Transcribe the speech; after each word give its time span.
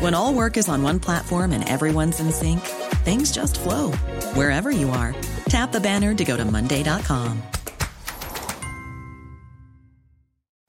When 0.00 0.14
all 0.14 0.32
work 0.32 0.56
is 0.56 0.66
on 0.70 0.82
one 0.82 0.98
platform 0.98 1.52
and 1.52 1.68
everyone's 1.68 2.20
in 2.20 2.32
sync, 2.32 2.60
things 3.04 3.30
just 3.30 3.60
flow 3.60 3.92
wherever 4.32 4.70
you 4.70 4.88
are. 4.88 5.14
Tap 5.50 5.72
the 5.72 5.80
banner 5.80 6.14
to 6.14 6.24
go 6.24 6.38
to 6.38 6.44
Monday.com. 6.44 7.42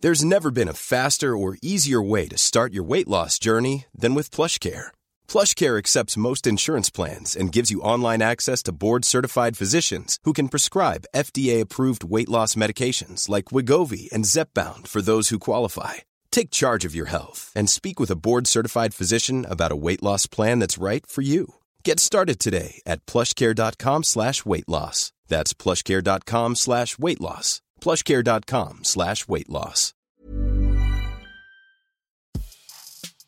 There's 0.01 0.25
never 0.25 0.51
been 0.51 0.67
a 0.67 0.73
faster 0.73 1.37
or 1.37 1.57
easier 1.61 2.01
way 2.01 2.27
to 2.27 2.37
start 2.37 2.73
your 2.73 2.83
weight 2.83 3.07
loss 3.07 3.39
journey 3.39 3.85
than 3.95 4.15
with 4.15 4.31
PlushCare. 4.31 4.87
PlushCare 5.29 5.77
accepts 5.77 6.17
most 6.17 6.45
insurance 6.45 6.89
plans 6.89 7.33
and 7.33 7.53
gives 7.53 7.71
you 7.71 7.81
online 7.81 8.21
access 8.21 8.61
to 8.63 8.73
board-certified 8.73 9.55
physicians 9.55 10.17
who 10.25 10.33
can 10.33 10.49
prescribe 10.49 11.05
FDA-approved 11.15 12.03
weight 12.03 12.27
loss 12.27 12.55
medications 12.55 13.29
like 13.29 13.53
Wigovi 13.53 14.11
and 14.11 14.25
Zepbound 14.25 14.87
for 14.87 15.01
those 15.01 15.29
who 15.29 15.39
qualify. 15.39 15.95
Take 16.31 16.49
charge 16.51 16.85
of 16.85 16.95
your 16.95 17.09
health 17.09 17.51
and 17.55 17.69
speak 17.69 17.99
with 17.99 18.11
a 18.11 18.15
board-certified 18.15 18.93
physician 18.93 19.45
about 19.49 19.71
a 19.71 19.75
weight 19.75 20.01
loss 20.01 20.27
plan 20.27 20.59
that's 20.59 20.81
right 20.81 21.05
for 21.05 21.21
you. 21.21 21.55
Get 21.83 21.99
started 21.99 22.39
today 22.39 22.81
at 22.85 23.05
plushcare.com 23.05 24.03
slash 24.03 24.45
weight 24.45 24.67
loss. 24.67 25.11
That's 25.27 25.53
plushcare.com 25.53 26.55
slash 26.55 26.97
weight 26.97 27.21
loss. 27.21 27.61
plushcare.com 27.81 28.79
slash 28.83 29.27
weight 29.27 29.49
loss. 29.49 29.93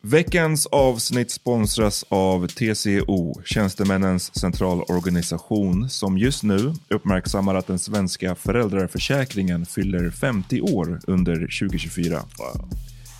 Veckans 0.06 0.66
avsnitt 0.66 1.30
sponsras 1.30 2.04
av 2.08 2.46
TCO, 2.46 3.42
Tjänstemännens 3.44 4.38
centralorganisation, 4.38 5.90
som 5.90 6.18
just 6.18 6.42
nu 6.42 6.72
uppmärksammar 6.88 7.54
att 7.54 7.66
den 7.66 7.78
svenska 7.78 8.34
föräldraförsäkringen 8.34 9.66
fyller 9.66 10.10
50 10.10 10.60
år 10.60 11.00
under 11.06 11.34
2024. 11.34 12.22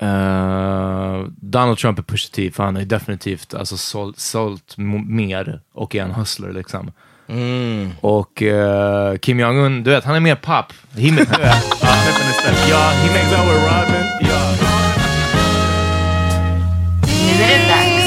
Eh, 0.00 1.26
Donald 1.36 1.78
Trump 1.78 1.98
är 1.98 2.02
Pusha 2.02 2.28
T, 2.34 2.50
för 2.50 2.64
han 2.64 2.76
är 2.76 2.84
definitivt 2.84 3.54
alltså, 3.54 3.76
sålt, 3.76 4.18
sålt 4.18 4.74
mer 5.06 5.60
och 5.74 5.94
är 5.94 6.02
en 6.02 6.10
hustler 6.10 6.52
liksom. 6.52 6.92
Och 8.00 8.42
eh, 8.42 9.16
Kim 9.16 9.40
Jong-Un, 9.40 9.82
du 9.82 9.90
vet, 9.90 10.04
han 10.04 10.16
är 10.16 10.20
mer 10.20 10.34
pop. 10.34 10.72
He 10.96 11.08
ja, 12.70 12.92
he 12.92 13.08
makes 13.12 13.32
out 13.32 13.46
with 13.48 13.62
Rodman. 13.64 14.06
Ja. 14.20 14.54
Nu 17.08 17.42
är 17.42 17.48
det 17.48 17.68
dags 17.68 18.06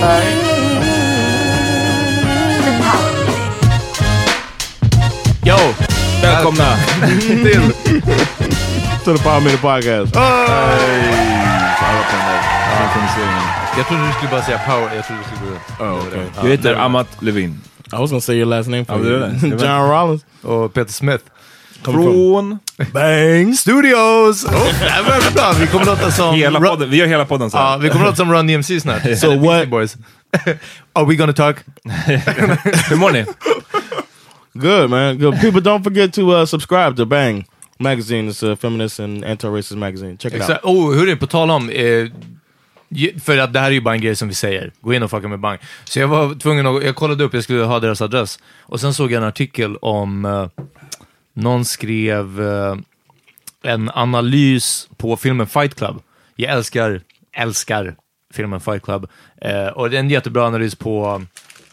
för 0.00 0.22
Yo! 5.48 5.58
Välkomna 6.22 6.76
till 7.20 7.72
to 9.08 9.14
the 9.14 9.22
Power 9.22 9.40
Minute 9.40 9.60
Podcast. 9.62 10.14
Jag 13.76 13.86
trodde 13.86 14.06
du 14.06 14.12
skulle 14.12 14.30
bara 14.30 14.42
säga 14.42 14.58
power, 14.66 14.94
jag 14.94 15.06
trodde 15.06 15.22
du 15.22 15.36
skulle 15.36 15.50
gå... 15.50 15.84
Oh, 15.84 16.06
okay. 16.06 16.24
Jag 16.42 16.48
heter 16.50 16.74
Amat 16.74 17.22
Levin. 17.22 17.60
I 17.92 17.96
was 17.96 18.10
gonna 18.10 18.20
say 18.20 18.36
your 18.36 18.46
last 18.46 18.68
name 18.68 18.84
for 18.84 19.06
you. 19.06 19.26
John 19.42 19.90
Rollins. 19.90 20.24
Och 20.42 20.74
Peter 20.74 20.92
Smith. 20.92 21.24
Från 21.84 22.58
Bang 22.92 23.54
Studios! 23.58 24.44
Oh, 24.44 24.52
det 25.24 25.34
bra. 25.34 25.52
Vi 25.60 25.66
kommer 25.66 25.86
låta 25.86 26.10
som... 26.10 26.34
hela 26.34 26.58
Run- 26.58 26.68
podden. 26.68 26.90
Vi 26.90 26.96
gör 26.96 27.06
hela 27.06 27.24
podden 27.24 27.50
så 27.50 27.56
Ja, 27.56 27.76
vi 27.76 27.88
kommer 27.88 28.04
låta 28.04 28.16
som 28.16 28.32
Run 28.32 28.46
DMC 28.46 28.80
snart. 28.80 29.02
So 29.18 29.26
what- 29.26 29.66
Boys. 29.68 29.96
Are 30.92 31.04
we 31.06 31.14
gonna 31.14 31.32
talk? 31.32 31.56
Hur 32.88 32.96
mår 32.96 33.10
ni? 33.10 33.24
Good 34.52 34.90
man. 34.90 35.18
Good. 35.18 35.40
People 35.40 35.60
don't 35.60 35.84
forget 35.84 36.12
to 36.12 36.20
uh, 36.20 36.44
subscribe 36.46 36.96
to 36.96 37.04
Bang 37.04 37.44
magazine. 37.78 38.30
It's 38.30 38.52
a 38.52 38.56
feminist 38.56 39.00
and 39.00 39.24
anti-racist 39.24 39.76
magazine. 39.76 40.16
Check 40.16 40.32
it 40.32 40.40
Exakt. 40.40 40.64
out. 40.64 40.76
Oh, 40.76 40.94
hörru, 40.94 41.16
på 41.16 41.26
tal 41.26 41.50
om... 41.50 41.70
Eh, 41.70 42.08
för 43.20 43.38
att 43.38 43.52
det 43.52 43.60
här 43.60 43.66
är 43.66 43.74
ju 43.74 43.80
bara 43.80 43.94
en 43.94 44.00
grej 44.00 44.16
som 44.16 44.28
vi 44.28 44.34
säger. 44.34 44.72
Gå 44.80 44.94
in 44.94 45.02
och 45.02 45.10
fucka 45.10 45.28
med 45.28 45.40
Bang. 45.40 45.58
Så 45.84 45.98
jag 46.00 46.08
var 46.08 46.34
tvungen 46.34 46.66
att... 46.66 46.84
Jag 46.84 46.96
kollade 46.96 47.24
upp, 47.24 47.34
jag 47.34 47.44
skulle 47.44 47.62
ha 47.62 47.80
deras 47.80 48.02
adress. 48.02 48.38
Och 48.60 48.80
sen 48.80 48.94
såg 48.94 49.12
jag 49.12 49.22
en 49.22 49.28
artikel 49.28 49.76
om... 49.76 50.24
Eh, 50.24 50.48
någon 51.34 51.64
skrev 51.64 52.42
eh, 52.42 52.76
en 53.62 53.90
analys 53.94 54.88
på 54.96 55.16
filmen 55.16 55.46
Fight 55.46 55.74
Club. 55.74 56.02
Jag 56.36 56.52
älskar, 56.52 57.00
älskar 57.32 57.96
filmen 58.34 58.60
Fight 58.60 58.82
Club. 58.82 59.08
Eh, 59.42 59.66
och 59.66 59.90
det 59.90 59.96
är 59.96 60.00
en 60.00 60.10
jättebra 60.10 60.46
analys 60.46 60.74
på 60.74 61.22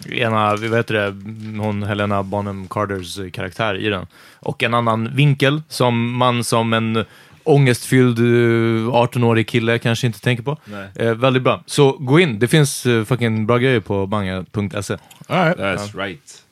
ena, 0.10 0.56
vad 0.56 0.78
heter 0.78 0.94
det, 0.94 1.16
hon 1.62 1.84
Helena 1.84 2.24
Bonham 2.24 2.68
Carters 2.68 3.20
eh, 3.20 3.30
karaktär 3.30 3.76
i 3.78 3.90
den. 3.90 4.08
Och 4.40 4.64
en 4.64 4.74
annan 4.74 5.16
vinkel 5.16 5.62
som 5.70 6.18
man 6.18 6.44
som 6.44 6.74
en 6.74 7.06
ångestfylld 7.44 8.20
eh, 8.20 8.92
18-årig 8.92 9.48
kille 9.48 9.80
kanske 9.80 10.08
inte 10.08 10.22
tänker 10.22 10.44
på. 10.44 10.58
Eh, 10.96 11.14
väldigt 11.14 11.44
bra. 11.44 11.64
Så 11.66 11.92
gå 11.92 12.20
in, 12.20 12.40
det 12.40 12.48
finns 12.48 12.86
uh, 12.86 13.06
fucking 13.06 13.46
bra 13.46 13.58
grejer 13.58 13.80
på 13.80 14.06
banga.se. 14.06 14.98
Right. 15.28 15.58
That's 15.58 15.98
right. 15.98 16.44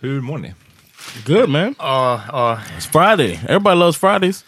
Hur 0.00 0.20
mår 0.20 0.38
ni? 0.38 0.54
Good 1.26 1.48
man. 1.48 1.74
Ja, 1.78 2.20
ja. 2.28 2.58
It's 2.78 2.92
Friday. 2.92 3.40
Everybody 3.48 3.76
loves 3.76 3.96
Fridays. 3.96 4.44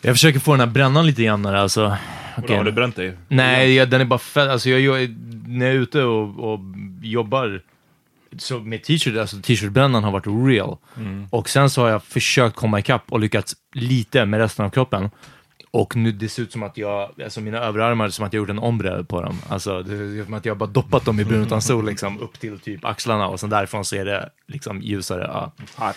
Jag 0.00 0.14
försöker 0.14 0.40
få 0.40 0.50
den 0.50 0.60
här 0.60 0.66
brännan 0.66 1.06
lite 1.06 1.22
jämnare 1.22 1.60
alltså. 1.60 1.96
Okej. 2.38 2.56
Har 2.56 2.64
du 2.64 2.72
bränt 2.72 2.96
dig? 2.96 3.16
Nej, 3.28 3.74
jag, 3.74 3.90
den 3.90 4.00
är 4.00 4.04
bara 4.04 4.18
fett. 4.18 4.48
Alltså, 4.48 4.70
jag, 4.70 4.80
jag, 4.80 5.16
när 5.46 5.66
jag 5.66 5.74
är 5.74 5.78
ute 5.78 6.02
och, 6.02 6.52
och 6.52 6.60
jobbar 7.02 7.60
så 8.38 8.58
med 8.60 8.82
t-shirt, 8.84 9.16
alltså 9.16 9.36
t-shirtbrännan 9.36 10.04
har 10.04 10.10
varit 10.10 10.26
real. 10.48 10.76
Och 11.30 11.48
sen 11.48 11.70
så 11.70 11.82
har 11.82 11.88
jag 11.88 12.02
försökt 12.02 12.56
komma 12.56 12.78
ikapp 12.78 13.02
och 13.08 13.20
lyckats 13.20 13.56
lite 13.74 14.24
med 14.26 14.40
resten 14.40 14.64
av 14.66 14.70
kroppen. 14.70 15.10
Och 15.70 15.96
nu 15.96 16.12
det 16.12 16.28
ser 16.28 16.42
ut 16.42 16.52
som 16.52 16.62
att 16.62 16.76
jag, 16.76 17.10
alltså 17.24 17.40
mina 17.40 17.58
överarmar, 17.58 18.08
som 18.08 18.24
att 18.24 18.32
jag 18.32 18.40
gjort 18.40 18.50
en 18.50 18.58
ombre 18.58 19.04
på 19.04 19.22
dem. 19.22 19.38
Alltså 19.48 19.82
det 19.82 19.88
ser 19.88 20.02
ut 20.02 20.24
som 20.24 20.34
att 20.34 20.44
jag 20.44 20.56
bara 20.56 20.70
doppat 20.70 21.04
dem 21.04 21.20
i 21.20 21.24
brun 21.24 21.42
utan 21.42 21.62
sol 21.62 21.86
liksom 21.86 22.20
upp 22.20 22.40
till 22.40 22.58
typ 22.58 22.84
axlarna 22.84 23.28
och 23.28 23.40
sen 23.40 23.50
därifrån 23.50 23.84
så 23.84 23.96
är 23.96 24.04
det 24.04 24.30
liksom 24.48 24.82
ljusare. 24.82 25.24
Ja. 25.32 25.52
Har 25.74 25.94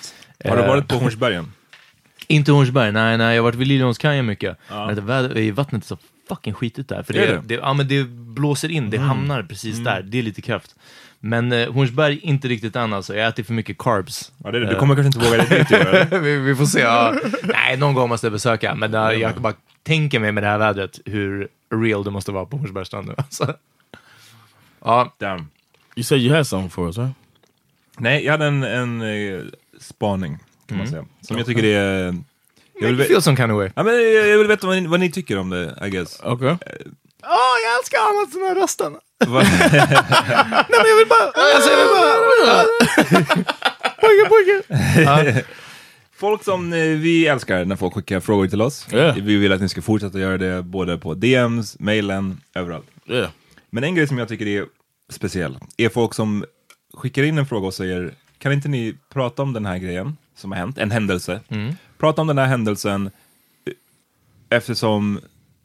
du 0.56 0.62
Eh, 0.62 0.68
varit 0.68 0.88
på 0.88 0.96
Hornsbergen? 0.96 1.52
Inte 2.28 2.52
Hornsberg, 2.52 2.92
nej, 2.92 3.18
nej, 3.18 3.36
jag 3.36 3.42
har 3.42 3.44
varit 3.44 3.56
vid 3.56 3.68
Liljeholmskajen 3.68 4.26
mycket. 4.26 4.58
Men 4.70 4.96
det 4.96 5.02
väder, 5.02 5.52
vattnet 5.52 5.84
är 5.84 5.88
så 5.88 5.98
fucking 6.30 6.54
skitigt 6.54 6.90
där. 6.90 7.04
För 7.04 7.14
det, 7.14 7.26
Är 7.26 7.34
det? 7.34 7.42
det? 7.46 7.54
ja, 7.54 7.74
men 7.74 7.88
det 7.88 8.04
blåser 8.10 8.72
in, 8.72 8.90
det 8.90 8.98
hamnar 8.98 9.44
precis 9.44 9.78
där, 9.84 10.02
det 10.02 10.20
är 10.20 10.24
lite 10.24 10.42
kraft. 10.42 10.76
Men 11.20 11.52
eh, 11.52 11.72
Hornsberg, 11.72 12.20
inte 12.20 12.48
riktigt 12.48 12.76
än 12.76 12.94
alltså. 12.94 13.16
Jag 13.16 13.28
äter 13.28 13.44
för 13.44 13.54
mycket 13.54 13.78
carbs. 13.78 14.32
Ja, 14.44 14.52
det 14.52 14.58
är 14.58 14.62
det. 14.62 14.70
Du 14.70 14.76
kommer 14.76 14.96
kanske 14.96 15.20
inte 15.20 15.30
våga 15.30 15.44
dig 15.44 15.60
dit 15.60 16.22
vi, 16.24 16.36
vi 16.38 16.56
får 16.56 16.66
se. 16.66 16.80
Ja. 16.80 17.16
Nej, 17.44 17.78
någon 17.78 17.94
gång 17.94 18.10
måste 18.10 18.28
jag 18.28 18.32
besöka. 18.34 18.76
Men 18.76 18.92
där, 18.92 19.12
jag 19.12 19.36
bara 19.42 19.54
tänker 19.84 20.20
mig 20.20 20.32
med 20.32 20.44
det 20.44 20.48
här 20.48 20.58
vädret 20.58 21.00
hur 21.06 21.48
real 21.76 22.04
det 22.04 22.12
måste 22.12 22.32
vara 22.32 22.46
på 22.46 22.58
Hornsbergsstrand 22.58 23.08
nu. 23.08 23.14
Alltså. 23.18 23.54
Ja, 24.86 25.14
Damn. 25.18 25.48
You 25.96 26.04
said 26.04 26.22
you 26.22 26.36
had 26.36 26.48
something 26.48 26.70
for 26.70 26.86
us, 26.88 26.98
right? 26.98 27.14
Nej, 27.98 28.26
jag 28.26 28.32
hade 28.32 28.46
en, 28.46 28.64
en 28.64 29.02
eh, 29.02 29.42
spaning, 29.80 30.38
kan 30.68 30.78
man 30.78 30.88
säga. 30.88 31.06
Som 31.22 31.38
jag 31.38 31.46
tycker 31.46 31.64
är... 31.64 32.04
Jag 32.82 32.88
vill, 32.88 32.92
make 32.92 32.92
ve- 32.92 32.98
you 32.98 33.08
feel 33.08 33.22
some 33.22 33.38
kind 33.38 33.52
of 33.52 33.56
way. 33.58 33.70
ja, 33.76 33.84
men 33.84 33.94
jag, 33.94 34.28
jag 34.28 34.38
vill 34.38 34.48
veta 34.48 34.68
vad 34.68 34.76
ni, 34.82 34.88
vad 34.88 35.00
ni 35.00 35.12
tycker 35.12 35.38
om 35.38 35.50
det, 35.50 35.76
I 35.86 35.90
guess. 35.90 36.20
Okay. 36.24 36.50
Åh, 37.24 37.56
jag 37.66 37.80
älskar 37.80 37.98
Amat 38.10 38.32
den 38.34 38.42
här 38.42 38.56
rösten. 38.56 38.96
Va- 39.28 39.42
Nej, 39.72 40.66
men 40.70 40.86
jag 40.88 40.98
vill 40.98 41.08
bara... 41.10 41.32
Alltså, 41.56 41.70
jag 41.70 41.78
vill 41.78 41.88
bara... 42.46 42.66
Pojke, 44.02 44.30
pojke. 44.30 45.46
Folk 46.16 46.44
som 46.44 46.74
eh, 46.74 46.80
vi 46.80 47.28
älskar 47.28 47.66
när 47.66 47.76
folk 47.76 47.94
skickar 47.94 48.20
frågor 48.20 48.48
till 48.48 48.62
oss. 48.62 48.88
Ja. 48.92 49.12
Vi 49.22 49.36
vill 49.38 49.52
att 49.52 49.62
ni 49.62 49.70
ska 49.70 49.82
fortsätta 49.82 50.20
göra 50.20 50.38
det 50.38 50.64
både 50.64 50.98
på 50.98 51.14
DMs, 51.14 51.80
mailen, 51.80 52.42
överallt. 52.56 52.88
Yeah. 53.06 53.30
Men 53.70 53.84
en 53.84 53.96
grej 53.96 54.08
som 54.08 54.18
jag 54.18 54.28
tycker 54.28 54.48
är 54.48 54.66
speciell 55.10 55.60
är 55.78 55.90
folk 55.90 56.14
som 56.14 56.46
skickar 56.94 57.24
in 57.24 57.38
en 57.38 57.46
fråga 57.46 57.68
och 57.68 57.74
säger 57.74 58.14
kan 58.38 58.52
inte 58.52 58.68
ni 58.68 58.96
prata 59.14 59.42
om 59.42 59.54
den 59.54 59.66
här 59.66 59.78
grejen 59.78 60.18
som 60.36 60.52
har 60.52 60.60
hänt, 60.60 60.78
en 60.78 60.92
händelse. 60.92 61.40
Prata 61.98 62.22
om 62.22 62.28
den 62.28 62.38
här 62.38 62.46
händelsen 62.46 63.12
eh, 63.68 63.74
eftersom 64.58 65.20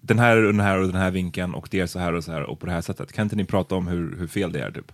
den 0.06 0.18
här 0.18 0.36
och 0.36 0.52
den 0.52 0.60
här 0.60 0.78
och 0.78 0.86
den 0.86 0.96
här 0.96 1.10
vinkeln 1.10 1.54
och 1.54 1.68
det 1.70 1.80
är 1.80 1.86
så 1.86 1.98
här 1.98 2.12
och 2.12 2.24
så 2.24 2.32
här 2.32 2.42
och 2.42 2.60
på 2.60 2.66
det 2.66 2.72
här 2.72 2.80
sättet. 2.80 3.12
Kan 3.12 3.22
inte 3.22 3.36
ni 3.36 3.44
prata 3.44 3.74
om 3.74 3.86
hur, 3.86 4.16
hur 4.18 4.26
fel 4.26 4.52
det 4.52 4.60
är 4.60 4.70
typ? 4.70 4.92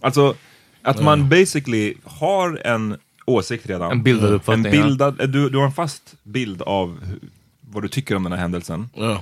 Alltså 0.00 0.34
att 0.82 1.02
man 1.02 1.28
basically 1.28 1.94
har 2.04 2.66
en 2.66 2.96
åsikt 3.26 3.66
redan. 3.66 3.92
En 3.92 4.02
bildad 4.02 4.28
En 4.28 4.34
uppfattning, 4.34 4.74
ja. 4.74 4.82
bildad, 4.82 5.20
eh, 5.20 5.28
du, 5.28 5.50
du 5.50 5.58
har 5.58 5.64
en 5.64 5.72
fast 5.72 6.14
bild 6.22 6.62
av 6.62 7.04
hur, 7.04 7.18
vad 7.60 7.82
du 7.82 7.88
tycker 7.88 8.16
om 8.16 8.22
den 8.22 8.32
här 8.32 8.40
händelsen. 8.40 8.88
Yeah. 8.96 9.20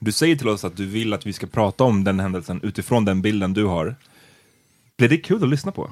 Du 0.00 0.12
säger 0.12 0.36
till 0.36 0.48
oss 0.48 0.64
att 0.64 0.76
du 0.76 0.86
vill 0.86 1.12
att 1.12 1.26
vi 1.26 1.32
ska 1.32 1.46
prata 1.46 1.84
om 1.84 2.04
den 2.04 2.20
händelsen 2.20 2.60
utifrån 2.62 3.04
den 3.04 3.22
bilden 3.22 3.54
du 3.54 3.64
har. 3.64 3.96
Blir 4.98 5.08
det 5.08 5.16
kul 5.16 5.42
att 5.42 5.48
lyssna 5.48 5.72
på? 5.72 5.90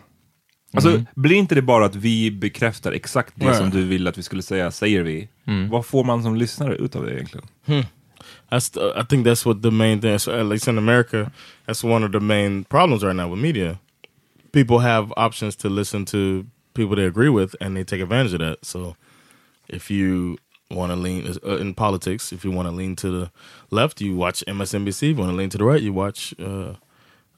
Alltså, 0.72 1.04
blir 1.14 1.36
inte 1.36 1.54
det 1.54 1.62
bara 1.62 1.84
att 1.84 1.96
vi 1.96 2.30
bekräftar 2.30 2.92
exakt 2.92 3.32
det 3.36 3.46
Nej. 3.46 3.56
som 3.56 3.70
du 3.70 3.84
vill 3.84 4.06
att 4.06 4.18
vi 4.18 4.22
skulle 4.22 4.42
säga, 4.42 4.70
säger 4.70 5.02
vi? 5.02 5.28
Vad 5.70 5.86
får 5.86 6.04
man 6.04 6.22
som 6.22 6.36
lyssnare 6.36 6.76
ut 6.76 6.96
av 6.96 7.06
det 7.06 7.14
egentligen? 7.14 7.46
That's 8.50 8.70
the, 8.70 8.92
I 8.96 9.02
think 9.02 9.24
that's 9.24 9.44
what 9.44 9.62
the 9.62 9.70
main 9.70 10.00
thing. 10.00 10.18
So 10.18 10.38
at 10.38 10.46
least 10.46 10.68
in 10.68 10.78
America, 10.78 11.30
that's 11.66 11.84
one 11.84 12.02
of 12.02 12.12
the 12.12 12.20
main 12.20 12.64
problems 12.64 13.04
right 13.04 13.14
now 13.14 13.28
with 13.28 13.40
media. 13.40 13.78
People 14.52 14.78
have 14.78 15.12
options 15.16 15.54
to 15.56 15.68
listen 15.68 16.04
to 16.06 16.46
people 16.74 16.96
they 16.96 17.04
agree 17.04 17.28
with, 17.28 17.54
and 17.60 17.76
they 17.76 17.84
take 17.84 18.00
advantage 18.00 18.32
of 18.32 18.40
that. 18.40 18.64
So 18.64 18.96
if 19.68 19.90
you 19.90 20.38
want 20.70 20.92
to 20.92 20.96
lean 20.96 21.36
uh, 21.44 21.56
in 21.56 21.74
politics, 21.74 22.32
if 22.32 22.44
you 22.44 22.50
want 22.50 22.68
to 22.68 22.72
lean 22.72 22.96
to 22.96 23.10
the 23.10 23.30
left, 23.70 24.00
you 24.00 24.16
watch 24.16 24.42
MSNBC. 24.46 25.10
If 25.10 25.16
you 25.16 25.16
want 25.16 25.30
to 25.30 25.36
lean 25.36 25.50
to 25.50 25.58
the 25.58 25.64
right, 25.64 25.82
you 25.82 25.92
watch 25.92 26.34
uh, 26.40 26.74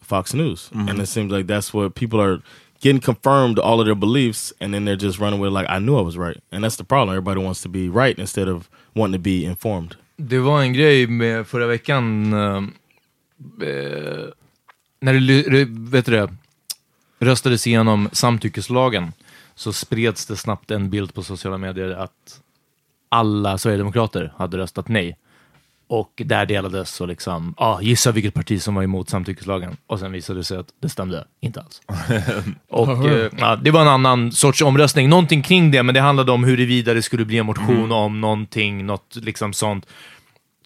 Fox 0.01 0.35
News. 0.35 0.71
And 0.73 1.01
it 1.01 1.07
seems 1.07 1.33
like 1.33 1.47
that's 1.47 1.75
what 1.75 1.95
people 1.95 2.21
are 2.21 2.41
getting 2.81 3.01
confirmed 3.01 3.59
all 3.59 3.81
of 3.81 3.87
their 3.87 3.95
beliefs, 3.95 4.53
and 4.61 4.73
then 4.73 4.85
they're 4.85 4.97
just 4.97 5.19
running 5.19 5.39
with 5.41 5.53
like, 5.53 5.67
I 5.69 5.79
knew 5.79 5.99
I 5.99 6.03
was 6.03 6.17
right, 6.17 6.39
and 6.51 6.65
that's 6.65 6.77
the 6.77 6.85
problem. 6.85 7.15
Everybody 7.15 7.43
wants 7.43 7.61
to 7.63 7.69
be 7.69 7.89
right 7.89 8.19
instead 8.19 8.49
of 8.49 8.71
wanting 8.95 9.13
to 9.15 9.19
be 9.19 9.45
informed. 9.45 9.97
Det 10.23 10.39
var 10.39 10.63
en 10.63 10.73
grej 10.73 11.07
med 11.07 11.47
förra 11.47 11.67
veckan, 11.67 12.33
eh, 12.33 12.57
eh 13.69 14.29
när 15.01 15.13
det, 15.15 15.43
det 15.43 15.65
vet 15.69 16.07
du 16.07 16.13
det, 16.13 16.35
röstades 17.19 17.67
igenom 17.67 18.09
samtyckeslagen, 18.13 19.13
så 19.55 19.73
spreds 19.73 20.27
det 20.27 20.37
snabbt 20.37 20.71
en 20.71 20.91
bild 20.91 21.15
på 21.15 21.23
sociala 21.23 21.59
medier 21.59 21.91
att 21.91 22.41
alla 23.09 23.59
Sverigedemokrater 23.59 24.33
hade 24.37 24.59
röstat 24.59 24.89
nej. 24.89 25.17
Och 25.91 26.23
där 26.25 26.47
delades 26.47 26.91
så 26.91 27.07
liksom, 27.07 27.55
ah, 27.57 27.81
gissa 27.81 28.13
vilket 28.13 28.35
parti 28.35 28.63
som 28.63 28.75
var 28.75 28.83
emot 28.83 29.09
samtyckeslagen. 29.09 29.77
Och 29.87 29.99
sen 29.99 30.13
visade 30.13 30.41
det 30.41 30.45
sig 30.45 30.59
att 30.59 30.67
det 30.83 30.89
stämde 30.89 31.25
inte 31.41 31.61
alls. 31.61 31.83
Och 32.69 33.09
eh, 33.09 33.31
ja, 33.39 33.57
det 33.57 33.71
var 33.71 33.81
en 33.81 33.89
annan 33.89 34.33
sorts 34.33 34.63
omröstning, 34.63 35.09
någonting 35.09 35.43
kring 35.43 35.71
det, 35.71 35.83
men 35.83 35.95
det 35.95 36.01
handlade 36.01 36.33
om 36.33 36.45
huruvida 36.45 36.95
det 36.95 37.03
skulle 37.03 37.25
bli 37.25 37.39
en 37.39 37.47
motion 37.47 37.93
om 37.93 38.21
någonting, 38.21 38.87
något 38.87 39.17
liksom 39.17 39.53
sånt. 39.53 39.87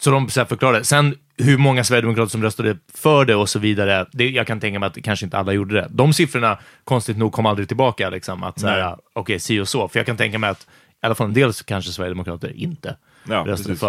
Så 0.00 0.11
de 0.11 0.29
så 0.31 0.41
här 0.41 0.47
förklarade. 0.47 0.85
Sen 0.85 1.15
hur 1.37 1.59
många 1.59 1.85
sverigedemokrater 1.85 2.31
som 2.31 2.43
röstade 2.43 2.79
för 2.94 3.25
det 3.25 3.35
och 3.35 3.49
så 3.49 3.59
vidare, 3.59 4.06
det, 4.12 4.29
jag 4.29 4.47
kan 4.47 4.61
tänka 4.61 4.79
mig 4.79 4.87
att 4.87 5.03
kanske 5.03 5.27
inte 5.27 5.38
alla 5.38 5.53
gjorde 5.53 5.75
det. 5.75 5.88
De 5.91 6.12
siffrorna, 6.12 6.59
konstigt 6.85 7.17
nog, 7.17 7.32
kom 7.32 7.47
aldrig 7.47 7.69
tillbaka. 7.69 8.11
Liksom, 8.11 8.43
att 8.43 8.61
så 8.61 8.67
här, 8.67 8.97
okej, 9.12 9.38
si 9.38 9.61
och 9.61 9.69
så. 9.69 9.88
För 9.88 9.99
jag 9.99 10.06
kan 10.06 10.17
tänka 10.17 10.38
mig 10.38 10.50
att 10.50 10.62
i 11.03 11.06
alla 11.06 11.15
fall 11.15 11.27
en 11.27 11.35
del 11.35 11.53
kanske 11.53 11.93
sverigedemokrater 11.93 12.53
inte 12.56 12.97
Ja, 13.29 13.44
röstade 13.47 13.69
precis. 13.69 13.81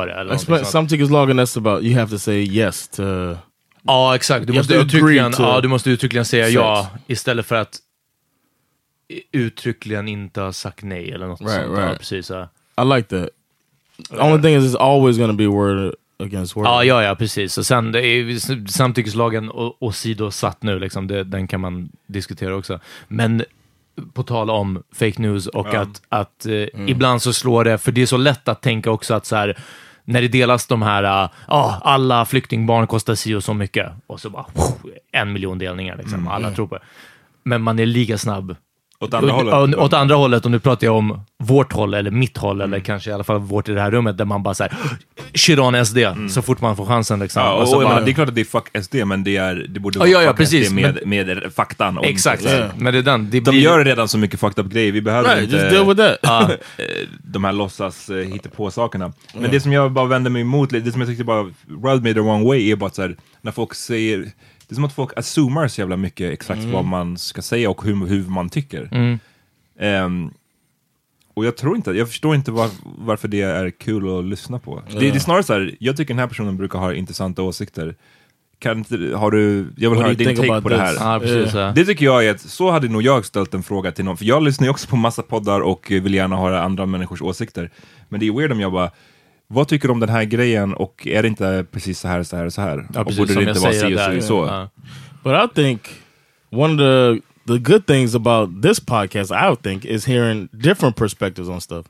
logging 1.12 1.40
that's 1.40 1.58
about 1.58 1.84
you 1.84 1.96
have 2.00 2.12
to 2.12 2.18
say 2.18 2.44
yes 2.44 2.88
to 2.88 3.04
Ja, 3.84 4.16
exakt. 4.16 4.48
Du 4.48 4.54
You 4.54 4.60
måste, 4.60 4.76
uttryckligen, 4.76 5.32
to 5.32 5.44
ja, 5.44 5.62
du 5.62 5.68
måste 5.68 5.90
uttryckligen 5.90 6.26
säga 6.26 6.46
sex. 6.46 6.54
ja 6.56 6.90
istället 7.08 7.46
för 7.46 7.56
att 7.56 7.80
uttryckligen 9.32 10.08
inte 10.08 10.42
ha 10.42 10.54
sagt 10.54 10.84
nej 10.84 11.12
eller 11.12 11.28
något 11.28 11.42
Right, 11.42 11.54
sånt. 11.54 11.78
Ja, 11.78 11.86
right. 11.86 11.98
precis. 12.00 12.30
Ja. 12.30 12.50
I 12.82 12.96
like 12.96 13.08
that. 13.10 13.30
The 14.10 14.20
only 14.22 14.42
thing 14.42 14.56
is 14.56 14.74
it's 14.76 14.78
always 14.80 15.18
gonna 15.18 15.34
be 15.34 15.48
word 15.48 15.94
against 16.20 16.56
word. 16.56 16.66
Ja, 16.66 16.84
ja, 16.84 17.04
ja, 17.04 17.16
precis. 17.16 17.58
Och 17.58 17.66
sen 17.66 17.92
det 17.92 18.06
är, 18.06 18.68
samtyckeslagen 18.72 19.52
åsidosatt 19.80 20.64
nu, 20.64 20.80
liksom, 20.80 21.08
det, 21.08 21.24
den 21.24 21.48
kan 21.48 21.62
man 21.62 21.90
diskutera 22.08 22.56
också. 22.56 22.80
Men 23.08 23.44
på 24.14 24.24
tal 24.24 24.50
om 24.50 24.84
fake 24.94 25.22
news 25.22 25.48
och 25.48 25.74
att, 25.74 26.02
att 26.10 26.46
eh, 26.46 26.54
ibland 26.88 27.22
så 27.22 27.34
slår 27.34 27.64
det, 27.64 27.78
för 27.78 27.92
det 27.92 28.02
är 28.02 28.06
så 28.06 28.18
lätt 28.18 28.48
att 28.48 28.62
tänka 28.62 28.92
också 28.92 29.14
att 29.14 29.26
så 29.26 29.36
här, 29.36 29.58
när 30.04 30.22
det 30.22 30.28
delas 30.28 30.68
de 30.68 30.82
här, 30.82 31.04
ja, 31.04 31.30
ah, 31.48 31.74
alla 31.84 32.26
flyktingbarn 32.26 32.88
kostar 32.88 33.16
si 33.16 33.36
och 33.36 33.44
så 33.44 33.54
mycket, 33.54 33.92
och 34.08 34.20
så 34.20 34.30
bara 34.30 34.46
en 35.12 35.34
miljon 35.34 35.58
delningar, 35.58 35.98
liksom. 35.98 36.28
alla 36.28 36.52
tror 36.52 36.68
på 36.68 36.76
det. 36.76 36.84
Men 37.44 37.62
man 37.62 37.80
är 37.80 37.86
lika 37.86 38.18
snabb 38.18 38.56
Åt 39.06 39.14
andra 39.14 39.32
hållet? 39.34 39.76
och- 39.78 39.84
Åt 39.86 39.94
andra 39.94 40.16
hållet, 40.16 40.46
och 40.46 40.52
nu 40.52 40.60
pratar 40.60 40.88
jag 40.88 40.96
om 40.96 41.20
vårt 41.44 41.74
håll, 41.74 41.94
eller 41.94 42.12
mitt 42.12 42.38
håll, 42.38 42.62
eller 42.62 42.80
kanske 42.80 43.10
i 43.10 43.14
alla 43.14 43.24
fall 43.24 43.40
vårt 43.40 43.70
i 43.70 43.72
det 43.72 43.82
här 43.82 43.92
rummet, 43.92 44.18
där 44.18 44.26
man 44.26 44.44
bara 44.44 44.54
såhär, 44.54 44.74
shit 45.34 45.60
on 45.60 45.86
SD, 45.86 45.98
så 46.30 46.42
fort 46.42 46.62
man 46.62 46.78
får 46.78 46.86
chansen. 46.86 47.20
Liksom. 47.20 47.42
Ja, 47.44 47.54
och, 47.54 47.62
Och 47.62 47.68
så 47.68 47.76
och, 47.78 47.84
bara- 47.84 48.02
det 48.02 48.12
är 48.12 48.14
klart 48.14 48.30
att 48.30 48.36
det 48.36 48.42
är 48.42 48.46
fuck 48.46 48.78
SD, 48.84 48.96
men 49.06 49.24
det, 49.24 49.38
är, 49.38 49.66
det 49.70 49.80
borde 49.80 50.00
vara 50.00 50.10
ja, 50.10 50.22
ja, 50.22 50.28
fuck 50.30 50.38
precis, 50.38 50.68
SD 50.68 50.74
med, 50.76 51.00
med 51.06 51.40
faktan. 51.56 51.98
om- 51.98 52.04
Exakt, 52.04 52.44
Ja. 52.44 52.66
men 52.78 52.94
det 52.94 53.00
är 53.00 53.04
den. 53.04 53.30
Det 53.30 53.40
De 53.40 53.52
blir, 53.52 53.62
gör 53.62 53.86
redan 53.86 54.08
så 54.08 54.18
mycket 54.18 54.40
fucked 54.40 54.66
up 54.66 54.72
grejer, 54.72 54.92
vi 54.92 55.02
behöver 55.02 55.30
Right, 55.30 55.44
inte 55.44 55.56
just 55.56 55.70
deal 55.70 55.88
with 55.88 56.02
that. 56.22 56.52
De 57.24 57.44
här 57.44 57.54
låtsas 57.54 58.10
eh, 58.10 58.16
hitta 58.18 58.50
på 58.50 58.72
sakerna. 58.72 59.14
Men 59.34 59.52
det 59.52 59.60
som 59.60 59.72
jag 59.74 59.92
bara 59.92 60.06
vänder 60.06 60.32
mig 60.32 60.42
emot, 60.42 60.70
det 60.70 60.92
som 60.92 61.02
jag 61.02 61.10
tyckte 61.10 61.24
bara 61.24 61.42
rubbed 61.84 62.04
me 62.04 62.14
the 62.14 62.20
wrong 62.20 62.48
way 62.48 62.72
är 62.72 62.76
bara 62.76 62.90
så 62.90 63.02
här, 63.02 63.16
när 63.42 63.52
folk 63.52 63.74
säger, 63.74 64.32
det 64.68 64.74
är 64.74 64.76
som 64.76 64.84
att 64.84 64.94
folk 64.94 65.12
assumar 65.16 65.68
så 65.68 65.82
jävla 65.82 65.98
mycket 65.98 66.34
exakt 66.34 66.64
vad 66.64 66.86
man 66.86 67.18
ska 67.18 67.42
säga 67.42 67.70
och 67.70 67.84
hur, 67.84 68.08
hur 68.08 68.24
man 68.24 68.50
tycker. 68.50 68.90
Ehm, 69.80 70.32
och 71.34 71.46
jag 71.46 71.58
tror 71.58 71.76
inte, 71.76 71.92
jag 71.92 72.08
förstår 72.08 72.36
inte 72.36 72.52
var, 72.52 72.70
varför 72.84 73.28
det 73.28 73.42
är 73.42 73.70
kul 73.70 74.20
att 74.20 74.26
lyssna 74.26 74.60
på. 74.60 74.84
Det, 74.92 75.00
det 75.00 75.10
är 75.10 75.20
snarare 75.20 75.44
så 75.44 75.54
här, 75.54 75.76
jag 75.80 75.98
tycker 75.98 76.14
den 76.14 76.20
här 76.20 76.28
personen 76.28 76.58
brukar 76.58 76.80
ha 76.80 76.94
intressanta 76.94 77.42
åsikter. 77.42 77.96
Kan 78.60 78.78
inte, 78.78 79.12
har 79.16 79.32
du, 79.32 79.68
jag 79.78 79.90
vill 79.90 80.00
höra 80.00 80.14
din 80.14 80.36
take 80.36 80.62
på 80.62 80.70
det 80.70 80.78
här. 80.78 80.96
ja, 80.96 81.20
precis. 81.20 81.54
Ja. 81.54 81.72
Det 81.76 81.86
tycker 81.86 82.06
jag 82.06 82.26
är 82.26 82.32
att, 82.32 82.42
så 82.42 82.72
hade 82.72 82.88
nog 82.88 83.02
jag 83.02 83.26
ställt 83.26 83.54
en 83.54 83.64
fråga 83.64 83.92
till 83.92 84.06
någon, 84.06 84.18
för 84.18 84.26
jag 84.26 84.44
lyssnar 84.44 84.68
ju 84.68 84.72
också 84.72 84.88
på 84.88 84.96
massa 84.96 85.22
poddar 85.22 85.60
och 85.62 85.92
vill 85.92 86.14
gärna 86.14 86.38
höra 86.38 86.62
andra 86.62 86.86
människors 86.86 87.22
åsikter. 87.22 87.70
Men 88.10 88.20
det 88.20 88.28
är 88.28 88.32
weird 88.32 88.52
om 88.52 88.60
jag 88.60 88.72
bara, 88.72 88.92
vad 89.56 89.68
tycker 89.68 89.88
du 89.88 89.92
om 89.92 90.00
den 90.00 90.10
här 90.10 90.24
grejen 90.24 90.74
och 90.74 91.08
är 91.08 91.22
det 91.22 91.28
inte 91.28 91.66
precis 91.72 92.00
så 92.00 92.08
här, 92.08 92.24
så 92.24 92.38
här, 92.38 92.50
så 92.50 92.62
här? 92.62 92.88
Ja, 92.94 93.00
och 93.00 93.08
precis, 93.08 93.20
borde 93.20 93.34
det 93.34 93.50
inte 93.50 93.60
vara 93.60 93.74
si 93.74 93.96
och 93.96 94.24
så, 94.24 94.28
så? 94.28 94.46
Ja. 94.46 94.70
But 95.24 95.52
I 95.52 95.56
think 95.56 95.82
one 96.52 96.74
of 96.74 96.80
the 96.80 97.22
the 97.48 97.60
good 97.60 97.86
things 97.86 98.16
about 98.16 98.62
this 98.62 98.80
podcast, 98.80 99.32
I 99.32 99.48
would 99.48 99.62
think, 99.62 99.86
is 99.86 100.06
hearing 100.06 100.50
different 100.52 100.96
perspectives 100.96 101.50
on 101.50 101.62
stuff. 101.62 101.86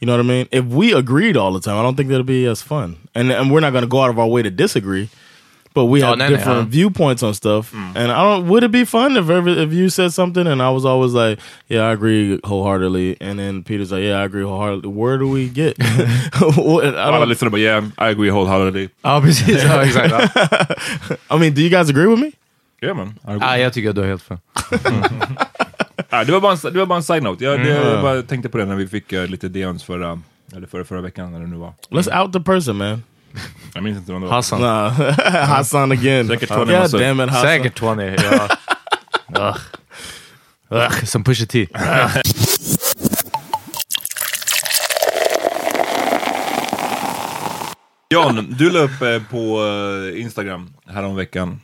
You 0.00 0.06
know 0.06 0.16
what 0.16 0.24
I 0.24 0.28
mean? 0.28 0.46
If 0.50 0.64
we 0.64 0.92
agreed 0.92 1.36
all 1.36 1.52
the 1.52 1.60
time, 1.60 1.76
I 1.76 1.82
don't 1.82 1.96
think 1.96 2.08
that'd 2.08 2.26
be 2.26 2.46
as 2.46 2.62
fun. 2.62 2.96
And 3.14 3.32
and 3.32 3.50
we're 3.50 3.60
not 3.60 3.72
going 3.72 3.84
to 3.84 3.88
go 3.88 4.02
out 4.02 4.10
of 4.10 4.18
our 4.18 4.28
way 4.28 4.42
to 4.42 4.50
disagree. 4.50 5.08
But 5.78 5.84
but 5.86 5.92
we 5.94 6.00
Ja, 6.00 6.06
have 6.06 6.16
nej, 6.18 6.28
nej, 6.30 6.36
different 6.38 6.58
ja. 6.60 6.64
viewpoints 6.70 7.22
on 7.22 7.34
stuff. 7.34 7.72
And 7.74 8.10
I 8.10 8.14
don't. 8.14 8.46
Would 8.48 8.64
it 8.64 8.70
be 8.70 8.84
fun 8.86 9.12
if 9.16 9.30
ever 9.30 9.50
if 9.62 9.72
you 9.72 9.90
said 9.90 10.12
something 10.12 10.46
and 10.46 10.60
I 10.62 10.70
was 10.70 10.84
always 10.84 11.12
like, 11.14 11.42
"Yeah, 11.68 11.90
I 11.90 11.92
agree 11.92 12.38
wholeheartedly," 12.42 13.16
and 13.20 13.38
then 13.38 13.62
Peter's 13.64 13.90
like, 13.92 14.02
"Yeah, 14.08 14.20
I 14.22 14.24
agree 14.24 14.42
wholeheartedly." 14.44 14.90
Where 14.92 15.18
do 15.18 15.28
we 15.28 15.48
get? 15.48 15.74
What- 16.40 16.84
I 16.84 17.10
don't. 17.10 17.28
lyssnare 17.28 17.50
but 17.50 17.60
yeah, 17.60 17.84
I 17.98 18.10
agree 18.10 18.30
wholeheartedly. 18.30 18.88
Ja, 19.02 19.20
precis. 19.20 19.62
Ja, 19.64 19.82
exakt. 19.84 20.10
Ja. 20.10 21.36
I 21.36 21.38
mean, 21.38 21.54
do 21.54 21.60
you 21.60 21.70
guys 21.70 21.88
agree 21.90 22.06
with 22.06 22.20
me? 22.22 22.30
Yeah, 22.82 22.96
man. 22.96 23.08
I 23.26 23.30
agree. 23.30 23.48
Ah, 23.48 23.56
jag 23.56 23.72
tycker 23.72 23.88
att 23.90 23.94
du 23.96 24.00
har 24.00 24.08
helt 24.08 24.22
fel. 24.22 24.38
Ah, 26.10 26.24
det, 26.24 26.32
var 26.32 26.40
bara 26.40 26.52
en, 26.52 26.58
det 26.72 26.78
var 26.78 26.86
bara 26.86 26.96
en 26.96 27.02
side-note. 27.02 27.44
Jag, 27.44 27.60
det, 27.60 27.70
Mm. 27.76 27.88
jag 27.92 28.02
bara 28.02 28.22
tänkte 28.22 28.48
på 28.48 28.58
det 28.58 28.64
när 28.64 28.76
vi 28.76 28.88
fick 28.88 29.12
eh, 29.12 29.26
lite 29.26 29.48
DMs 29.48 29.84
förra, 29.84 30.20
eller 30.56 30.66
förra, 30.66 30.84
förra 30.84 31.00
veckan 31.00 31.32
när 31.32 31.40
det 31.40 31.46
nu 31.46 31.56
var. 31.56 31.72
Let's 31.90 32.22
out 32.22 32.32
the 32.32 32.40
person, 32.40 32.76
man. 32.76 33.02
Jag 33.74 33.84
minns 33.84 33.98
inte 33.98 34.12
vem 34.12 34.20
det 34.20 34.26
var. 34.26 34.34
Hassan. 34.34 34.60
Nah, 34.60 34.90
Hassan 35.46 35.92
again. 35.92 36.28
Säkert 36.28 36.48
Tony 36.48 36.72
God 36.72 36.80
Massud. 36.80 37.00
damn 37.00 37.20
it, 37.20 37.30
Hassan. 37.30 37.42
Säkert 37.42 37.78
20. 37.78 38.16
Ja. 38.22 38.48
Ugh. 39.48 39.58
Ugh, 40.70 41.04
som 41.04 41.24
Pusha 41.24 41.46
T. 41.46 41.66
John, 48.10 48.54
du 48.58 48.70
la 48.70 48.78
upp 48.78 49.02
eh, 49.02 49.22
på 49.30 49.64
eh, 49.64 50.20
Instagram 50.20 50.70
häromveckan 50.86 51.60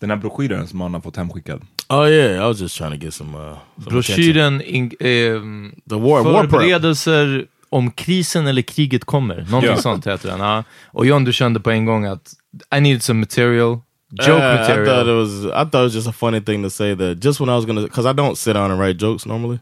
den 0.00 0.10
här 0.10 0.16
broschyren 0.16 0.66
som 0.68 0.78
man 0.78 0.94
har 0.94 1.00
fått 1.00 1.16
hemskickad. 1.16 1.62
Oh 1.88 2.08
yeah, 2.10 2.44
I 2.44 2.48
was 2.48 2.60
just 2.60 2.78
trying 2.78 2.90
to 2.98 3.04
get 3.04 3.14
some. 3.14 3.38
Uh, 3.38 3.56
some. 3.76 3.90
Broschyren, 3.90 4.60
in, 4.60 4.92
ehm, 5.00 5.72
The 5.88 5.94
war, 5.94 6.22
war 6.24 6.42
förberedelser 6.48 7.46
om 7.72 7.90
krisen 7.90 8.46
eller 8.46 8.62
kriget 8.62 9.04
kommer. 9.04 9.36
Någonting 9.50 9.70
Ja. 9.70 9.76
sånt 9.82 10.06
heter 10.06 10.28
den. 10.28 10.40
Ja. 10.40 10.64
Och 10.86 11.06
John, 11.06 11.24
du 11.24 11.32
kände 11.32 11.60
på 11.60 11.70
en 11.70 11.84
gång 11.84 12.04
att 12.04 12.32
I 12.76 12.80
need 12.80 13.02
some 13.02 13.20
material. 13.20 13.78
Joke 14.10 14.30
Yeah, 14.30 14.54
I 14.54 14.58
material. 14.58 14.86
thought 14.86 15.08
it 15.08 15.14
was. 15.14 15.44
I 15.44 15.70
thought 15.70 15.74
it 15.74 15.84
was 15.84 15.94
just 15.94 16.08
a 16.08 16.12
funny 16.12 16.40
thing 16.40 16.62
to 16.64 16.70
say 16.70 16.96
that 16.96 17.24
just 17.24 17.40
when 17.40 17.48
I 17.48 17.52
was 17.52 17.64
gonna, 17.66 17.80
because 17.80 18.10
I 18.10 18.12
don't 18.12 18.34
sit 18.36 18.54
down 18.54 18.70
and 18.70 18.80
write 18.80 18.98
jokes 19.00 19.26
normally, 19.26 19.58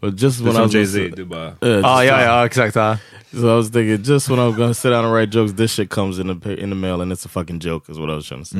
but 0.00 0.14
just 0.20 0.40
when 0.40 0.50
I 0.50 0.54
som 0.54 0.62
was 0.62 0.72
gonna 0.72 0.84
Jay-Z, 0.84 0.98
sit- 1.08 1.16
du 1.16 1.24
bara... 1.24 1.52
Yeah, 1.62 1.80
ah, 1.84 2.02
just- 2.02 2.10
ja, 2.12 2.22
ja, 2.22 2.44
exakt. 2.46 2.76
Ja. 2.76 2.98
So 3.32 3.38
I 3.38 3.56
was 3.56 3.70
thinking, 3.70 4.04
just 4.04 4.30
when 4.30 4.38
I 4.38 4.46
was 4.46 4.56
gonna 4.56 4.74
sit 4.74 4.90
down 4.92 5.04
and 5.04 5.14
write 5.14 5.32
jokes, 5.38 5.52
this 5.56 5.72
shit 5.72 5.90
comes 5.90 6.18
in 6.18 6.40
the 6.40 6.54
in 6.62 6.70
the 6.70 6.76
mail, 6.76 7.00
and 7.00 7.12
it's 7.12 7.26
a 7.26 7.28
fucking 7.28 7.60
joke, 7.60 7.92
is 7.92 7.98
what 7.98 8.10
I 8.10 8.14
was 8.14 8.26
trying 8.28 8.44
to 8.44 8.48
say. 8.50 8.58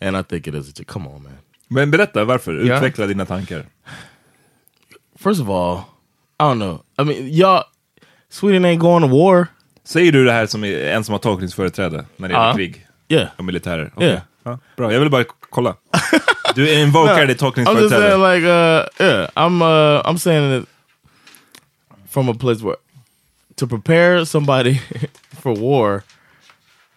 And 0.00 0.16
I 0.16 0.22
think 0.22 0.46
it 0.46 0.54
is 0.54 0.68
a 0.68 0.72
joke. 0.72 0.92
Come 0.92 1.08
on, 1.08 1.22
man. 1.22 1.32
Men 1.68 1.90
berätta, 1.90 2.24
varför? 2.24 2.52
Utveckla 2.52 3.06
dina 3.06 3.24
tankar. 3.26 3.64
First 5.18 5.40
of 5.40 5.48
all, 5.50 5.78
I 6.40 6.44
don't 6.44 6.58
know. 6.58 6.82
I 6.98 7.04
mean, 7.04 7.28
y'all, 7.32 7.64
Sweden 8.30 8.64
ain't 8.64 8.78
going 8.78 9.02
to 9.10 9.16
war. 9.16 9.46
Säger 9.84 10.12
du 10.12 10.24
det 10.24 10.32
här 10.32 10.46
som 10.46 10.64
en 10.64 11.04
som 11.04 11.12
har 11.12 11.18
tolkningsföreträde 11.18 12.04
när 12.16 12.28
det 12.28 12.34
gäller 12.34 12.54
krig 12.54 12.86
Yeah. 13.08 13.28
och 13.36 13.44
militärer? 13.44 13.92
Okej. 13.94 14.08
Ja. 14.08 14.20
Ja, 14.50 14.58
bra, 14.76 14.92
jag 14.92 15.00
vill 15.00 15.10
bara 15.10 15.24
kolla. 15.50 15.74
Du 16.54 16.72
invokar 16.80 17.26
ditt 17.26 17.42
I'm 17.42 17.46
just 17.46 17.56
saying, 17.56 17.64
tolkningsföreträde. 17.64 18.34
like, 18.34 18.46
uh, 18.46 19.06
yeah, 19.08 19.28
I'm, 19.36 19.62
uh, 19.62 20.02
I'm 20.10 20.18
saying 20.18 20.62
it 20.62 20.68
from 22.10 22.28
a 22.28 22.34
place 22.34 22.62
where 22.64 22.76
to 23.56 23.66
prepare 23.66 24.24
somebody 24.26 24.80
for 25.42 25.54
war. 25.60 26.02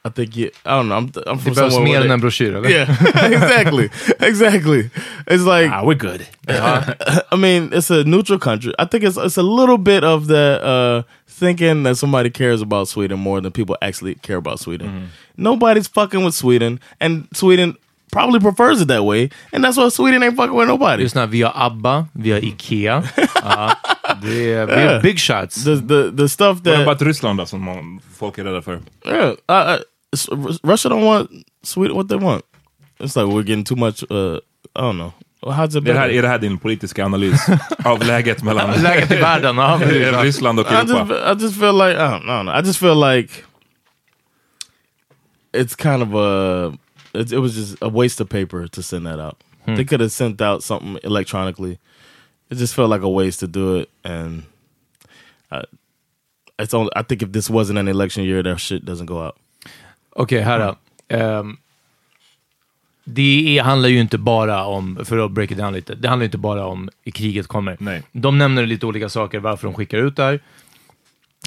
I 0.05 0.09
think 0.09 0.35
you, 0.37 0.49
I 0.65 0.77
don't 0.77 0.87
know. 0.87 0.95
I'm, 0.97 1.11
I'm 1.27 1.37
Det 1.37 1.43
from 1.43 1.53
behövs 1.53 1.71
somewhere 1.73 1.83
mer 1.83 1.91
where 1.91 2.01
än 2.01 2.07
they- 2.07 2.13
en 2.13 2.21
broschyr, 2.21 2.55
eller? 2.55 2.69
Yeah, 2.69 2.89
exactly, 3.33 3.89
exactly. 4.21 4.89
It's 5.27 5.43
like 5.43 5.69
Ah, 5.71 5.83
we're 5.83 5.95
good. 5.95 6.25
I 6.47 7.35
mean, 7.35 7.69
it's 7.73 7.89
a 7.91 8.03
neutral 8.05 8.39
country. 8.39 8.73
I 8.79 8.85
think 8.85 9.03
it's 9.03 9.17
it's 9.17 9.37
a 9.37 9.43
little 9.43 9.77
bit 9.77 10.03
of 10.03 10.27
the 10.27 10.59
uh, 10.63 11.01
thinking 11.27 11.83
that 11.83 11.97
somebody 11.97 12.29
cares 12.29 12.61
about 12.61 12.87
Sweden 12.87 13.19
more 13.19 13.41
than 13.41 13.51
people 13.51 13.75
actually 13.81 14.15
care 14.15 14.37
about 14.37 14.59
Sweden. 14.59 15.09
Nobody's 15.37 15.87
fucking 15.87 16.23
with 16.23 16.33
Sweden, 16.33 16.79
and 16.99 17.27
Sweden 17.33 17.75
probably 18.11 18.39
prefers 18.39 18.81
it 18.81 18.87
that 18.87 19.03
way, 19.03 19.29
and 19.53 19.63
that's 19.65 19.77
why 19.77 19.89
Sweden 19.89 20.23
ain't 20.23 20.35
fucking 20.35 20.57
with 20.59 20.67
nobody. 20.67 21.03
Lyssna, 21.03 21.25
vi 21.25 21.41
har 21.41 21.53
ABBA, 21.55 22.05
via 22.13 22.37
Ikea. 22.43 23.03
ja, 23.43 23.75
det 24.21 24.53
är, 24.53 24.65
vi 24.65 24.87
har 24.87 25.01
big 25.01 25.19
shots. 25.19 25.63
The 25.63 25.75
the 25.77 26.11
the 26.17 26.29
stuff 26.29 26.57
Vad 26.57 26.63
that 26.63 26.81
about 26.87 27.01
Ryssland 27.01 27.39
då, 27.39 27.45
som 27.45 27.61
må- 27.61 27.99
folk 28.19 28.37
är 28.37 28.43
rädda 28.43 28.61
för? 28.61 28.79
yeah, 29.05 29.29
uh, 29.29 29.77
uh, 30.31 30.57
Russia 30.63 30.89
don't 30.89 31.05
want 31.05 31.29
Sweden 31.63 31.95
what 31.97 32.09
they 32.09 32.17
want. 32.17 32.43
It's 32.99 33.15
like 33.15 33.27
we're 33.33 33.43
getting 33.47 33.63
too 33.63 33.75
much. 33.77 34.03
Uh, 34.11 34.37
I 34.75 34.81
don't 34.81 34.97
know. 34.97 35.11
How's 35.41 35.69
it 35.69 35.75
Är 35.75 35.81
det, 35.81 35.93
här, 35.99 36.07
better? 36.07 36.17
är 36.17 36.21
det 36.21 36.27
här 36.27 36.37
din 36.39 36.57
politiska 36.57 37.05
analys 37.05 37.45
av 37.85 37.99
läget 38.05 38.43
mellan 38.43 38.71
Läget 38.83 39.11
i 39.11 39.15
världen. 39.15 39.57
Ja, 39.57 39.77
precis. 39.81 40.21
Ryssland 40.21 40.59
och 40.59 40.71
I 40.71 40.73
just, 40.73 40.89
Europa? 40.89 41.31
I 41.31 41.43
just 41.43 41.59
feel 41.59 41.77
like 41.77 41.93
I 41.95 42.03
don't, 42.03 42.23
I 42.23 42.27
don't 42.29 42.43
know. 42.43 42.55
I 42.63 42.67
just 42.67 42.79
feel 42.79 42.99
like 42.99 43.33
it's 45.53 45.75
kind 45.75 46.03
of 46.03 46.13
a. 46.15 46.73
It, 47.13 47.31
it 47.31 47.39
was 47.39 47.55
just 47.55 47.77
a 47.81 47.89
waste 47.89 48.21
of 48.21 48.29
paper 48.29 48.67
to 48.67 48.83
send 48.83 49.05
that 49.05 49.19
out. 49.19 49.37
They 49.75 49.85
could 49.85 49.99
have 49.99 50.11
sent 50.11 50.41
out 50.41 50.63
something 50.63 50.97
electronically. 51.03 51.77
It 52.49 52.57
just 52.57 52.73
felt 52.73 52.89
like 52.89 53.03
a 53.03 53.09
waste 53.09 53.39
to 53.39 53.47
do 53.47 53.75
it, 53.75 53.89
and 54.03 54.43
I, 55.51 55.63
it's 56.57 56.73
only. 56.73 56.91
I 56.95 57.03
think 57.03 57.21
if 57.21 57.31
this 57.31 57.49
wasn't 57.49 57.77
an 57.77 57.87
election 57.87 58.23
year, 58.23 58.43
that 58.43 58.59
shit 58.59 58.85
doesn't 58.85 59.05
go 59.05 59.21
out. 59.21 59.35
Okej, 60.09 60.41
här 60.41 60.59
då. 60.59 60.75
Ehm, 61.07 61.57
det 63.03 63.61
handlar 63.63 63.89
ju 63.89 63.99
inte 63.99 64.17
bara 64.17 64.65
om, 64.65 64.99
för 65.05 65.17
att 65.17 65.31
break 65.31 65.51
it 65.51 65.57
down 65.57 65.73
lite, 65.73 65.95
det 65.95 66.07
handlar 66.07 66.23
ju 66.23 66.27
inte 66.27 66.37
bara 66.37 66.65
om 66.65 66.89
i 67.03 67.11
kriget 67.11 67.47
kommer. 67.47 67.77
Nej. 67.79 68.03
De 68.11 68.37
nämner 68.37 68.65
lite 68.65 68.85
olika 68.85 69.09
saker 69.09 69.39
varför 69.39 69.67
de 69.67 69.73
skickar 69.73 69.97
ut 69.97 70.15
det 70.15 70.23
här. 70.23 70.39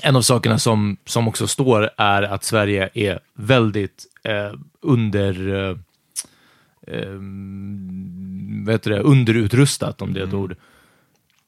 En 0.02 0.16
av 0.16 0.22
sakerna 0.22 0.58
som, 0.58 0.96
som 1.04 1.28
också 1.28 1.46
står 1.46 1.90
är 1.96 2.22
att 2.22 2.44
Sverige 2.44 2.88
är 2.94 3.18
väldigt 3.34 4.04
eh, 4.25 4.52
under... 4.82 5.49
Eh, 5.54 5.76
eh, 6.94 7.20
heter 8.72 8.90
det? 8.90 9.00
Underutrustat, 9.00 10.02
om 10.02 10.14
det 10.14 10.20
är 10.20 10.25
ett 10.26 10.34
ord. 10.34 10.56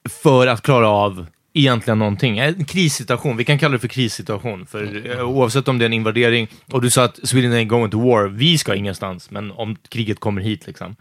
För 0.09 0.47
att 0.47 0.61
klara 0.61 0.87
av 0.89 1.25
egentligen 1.53 1.99
någonting. 1.99 2.37
En 2.37 2.65
krissituation, 2.65 3.37
vi 3.37 3.45
kan 3.45 3.59
kalla 3.59 3.73
det 3.73 3.79
för 3.79 3.87
krissituation. 3.87 4.65
För 4.65 5.11
eh, 5.19 5.29
oavsett 5.29 5.67
om 5.67 5.77
det 5.79 5.83
är 5.83 5.87
en 5.87 5.93
invadering, 5.93 6.47
och 6.71 6.81
du 6.81 6.89
sa 6.89 7.03
att 7.03 7.19
Sweden 7.23 7.53
ain't 7.53 7.67
going 7.67 7.91
to 7.91 7.99
war, 8.09 8.27
vi 8.27 8.57
ska 8.57 8.75
ingenstans, 8.75 9.31
men 9.31 9.51
om 9.51 9.75
kriget 9.89 10.19
kommer 10.19 10.41
hit 10.41 10.67
liksom. 10.67 10.95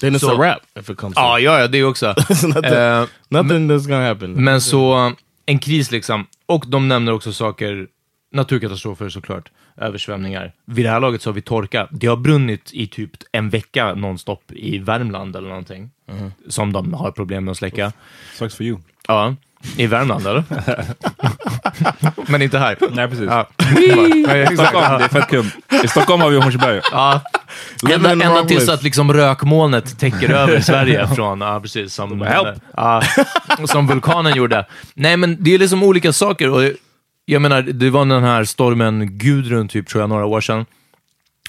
Then 0.00 0.14
it's 0.16 0.18
So- 0.18 0.30
a 0.30 0.36
wrap 0.38 0.78
if 0.80 0.90
it 0.90 0.96
comes. 0.96 1.12
Ja, 1.16 1.38
ja, 1.38 1.60
ja 1.60 1.68
det 1.68 1.84
också. 1.84 2.06
nothing, 2.28 2.64
Eh, 2.64 3.04
nothing 3.28 3.70
that's 3.70 3.88
gonna 3.88 4.08
happen. 4.08 4.44
men 4.44 4.60
så, 4.60 5.12
en 5.46 5.58
kris 5.58 5.90
liksom. 5.90 6.26
Och 6.46 6.64
de 6.68 6.88
nämner 6.88 7.12
också 7.12 7.32
saker, 7.32 7.88
naturkatastrofer 8.32 9.08
såklart, 9.08 9.50
översvämningar. 9.76 10.52
Vid 10.64 10.84
det 10.84 10.90
här 10.90 11.00
laget 11.00 11.22
så 11.22 11.30
har 11.30 11.34
vi 11.34 11.42
torka. 11.42 11.88
Det 11.90 12.06
har 12.06 12.16
brunnit 12.16 12.70
i 12.72 12.86
typ 12.86 13.10
en 13.32 13.50
vecka 13.50 13.94
nonstop 13.94 14.52
i 14.52 14.78
Värmland 14.78 15.36
eller 15.36 15.48
någonting. 15.48 15.90
Som 16.48 16.72
de 16.72 16.94
har 16.94 17.10
problem 17.10 17.44
med 17.44 17.52
att 17.52 17.58
släcka. 17.58 17.92
Sucks 18.34 18.54
for 18.56 18.66
you. 18.66 18.78
Ja, 19.08 19.36
i 19.76 19.86
Värmland 19.86 20.26
eller? 20.26 20.44
Men 22.30 22.42
inte 22.42 22.58
här. 22.58 22.76
Nej, 22.90 23.08
precis. 23.08 23.28
Ja. 23.28 23.48
Exakt. 24.34 24.58
Stockholm, 24.58 24.98
det 24.98 25.04
är 25.04 25.08
fett 25.08 25.28
kul. 25.28 25.46
I 25.84 25.88
Stockholm 25.88 26.20
har 26.20 26.30
vi 26.30 26.36
Hornsberg. 26.36 26.80
Ja. 26.92 27.20
Ända, 27.90 28.10
ända 28.10 28.44
tills 28.44 28.68
att 28.68 28.82
liksom 28.82 29.12
rökmolnet 29.12 29.98
täcker 29.98 30.30
över 30.34 30.60
Sverige 30.60 31.08
från, 31.08 31.40
ja 31.40 31.60
precis, 31.60 31.94
som, 31.94 32.20
Help. 32.20 32.58
ja, 32.76 33.02
som 33.64 33.86
vulkanen 33.86 34.36
gjorde. 34.36 34.66
Nej 34.94 35.16
men 35.16 35.36
det 35.40 35.54
är 35.54 35.58
liksom 35.58 35.82
olika 35.82 36.12
saker 36.12 36.50
och 36.50 36.62
jag 37.24 37.42
menar, 37.42 37.62
det 37.62 37.90
var 37.90 38.04
den 38.04 38.22
här 38.22 38.44
stormen 38.44 39.18
Gudrun 39.18 39.68
typ, 39.68 39.88
tror 39.88 40.02
jag, 40.02 40.08
några 40.08 40.26
år 40.26 40.40
sedan. 40.40 40.66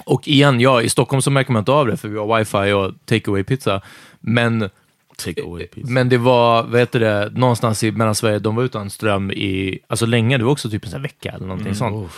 Och 0.04 0.28
igen, 0.28 0.60
ja, 0.60 0.82
i 0.82 0.88
Stockholm 0.88 1.22
så 1.22 1.30
märker 1.30 1.52
man 1.52 1.60
inte 1.60 1.72
av 1.72 1.86
det 1.86 1.96
för 1.96 2.08
vi 2.08 2.18
har 2.18 2.38
wifi 2.38 2.72
och 2.72 2.92
takeaway 3.06 3.44
pizza. 3.44 3.80
Men, 4.20 4.70
Take 5.16 5.42
away 5.42 5.66
pizza. 5.66 5.92
men 5.92 6.08
det 6.08 6.18
var, 6.18 6.62
vad 6.62 6.80
heter 6.80 7.00
det, 7.00 7.30
någonstans 7.34 7.82
i 7.84 7.92
Mellansverige, 7.92 8.38
de 8.38 8.56
var 8.56 8.64
utan 8.64 8.90
ström 8.90 9.30
i, 9.30 9.78
alltså 9.86 10.06
länge, 10.06 10.38
det 10.38 10.44
var 10.44 10.52
också 10.52 10.70
typ 10.70 10.84
en 10.84 10.90
sån 10.90 11.02
vecka 11.02 11.32
eller 11.32 11.46
någonting 11.46 11.74
sånt. 11.74 12.12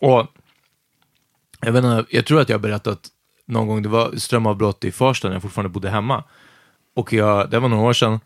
Och 0.00 0.26
jag, 1.60 1.72
vet 1.72 1.84
inte, 1.84 2.04
jag 2.10 2.26
tror 2.26 2.40
att 2.40 2.48
jag 2.48 2.54
har 2.54 2.62
berättat 2.62 3.08
någon 3.46 3.66
gång, 3.66 3.82
det 3.82 3.88
var 3.88 4.16
strömavbrott 4.16 4.84
i 4.84 4.92
Farsta 4.92 5.28
när 5.28 5.34
jag 5.34 5.42
fortfarande 5.42 5.68
bodde 5.68 5.90
hemma. 5.90 6.24
Och 6.94 7.12
jag, 7.12 7.50
det 7.50 7.58
var 7.58 7.68
några 7.68 7.88
år 7.88 7.92
sedan. 7.92 8.20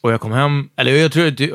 Och 0.00 0.12
jag 0.12 0.20
kom 0.20 0.32
hem, 0.32 0.68
eller 0.76 0.92
jag 0.92 1.12
tror 1.12 1.26
att 1.26 1.36
det, 1.36 1.46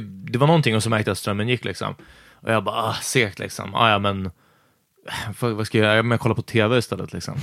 det 0.00 0.38
var 0.38 0.46
någonting 0.46 0.76
och 0.76 0.82
så 0.82 0.90
märkte 0.90 1.08
jag 1.08 1.12
att 1.12 1.18
strömmen 1.18 1.48
gick 1.48 1.64
liksom. 1.64 1.94
Och 2.32 2.52
jag 2.52 2.64
bara, 2.64 2.76
ah, 2.76 2.94
segt 2.94 3.38
liksom. 3.38 3.74
Ah, 3.74 3.90
ja, 3.90 3.98
men 3.98 4.30
vad, 5.40 5.52
vad 5.52 5.66
ska 5.66 5.78
jag 5.78 5.86
göra? 5.86 6.02
Men 6.02 6.10
jag 6.10 6.20
kollar 6.20 6.34
på 6.34 6.42
tv 6.42 6.78
istället 6.78 7.12
liksom. 7.12 7.34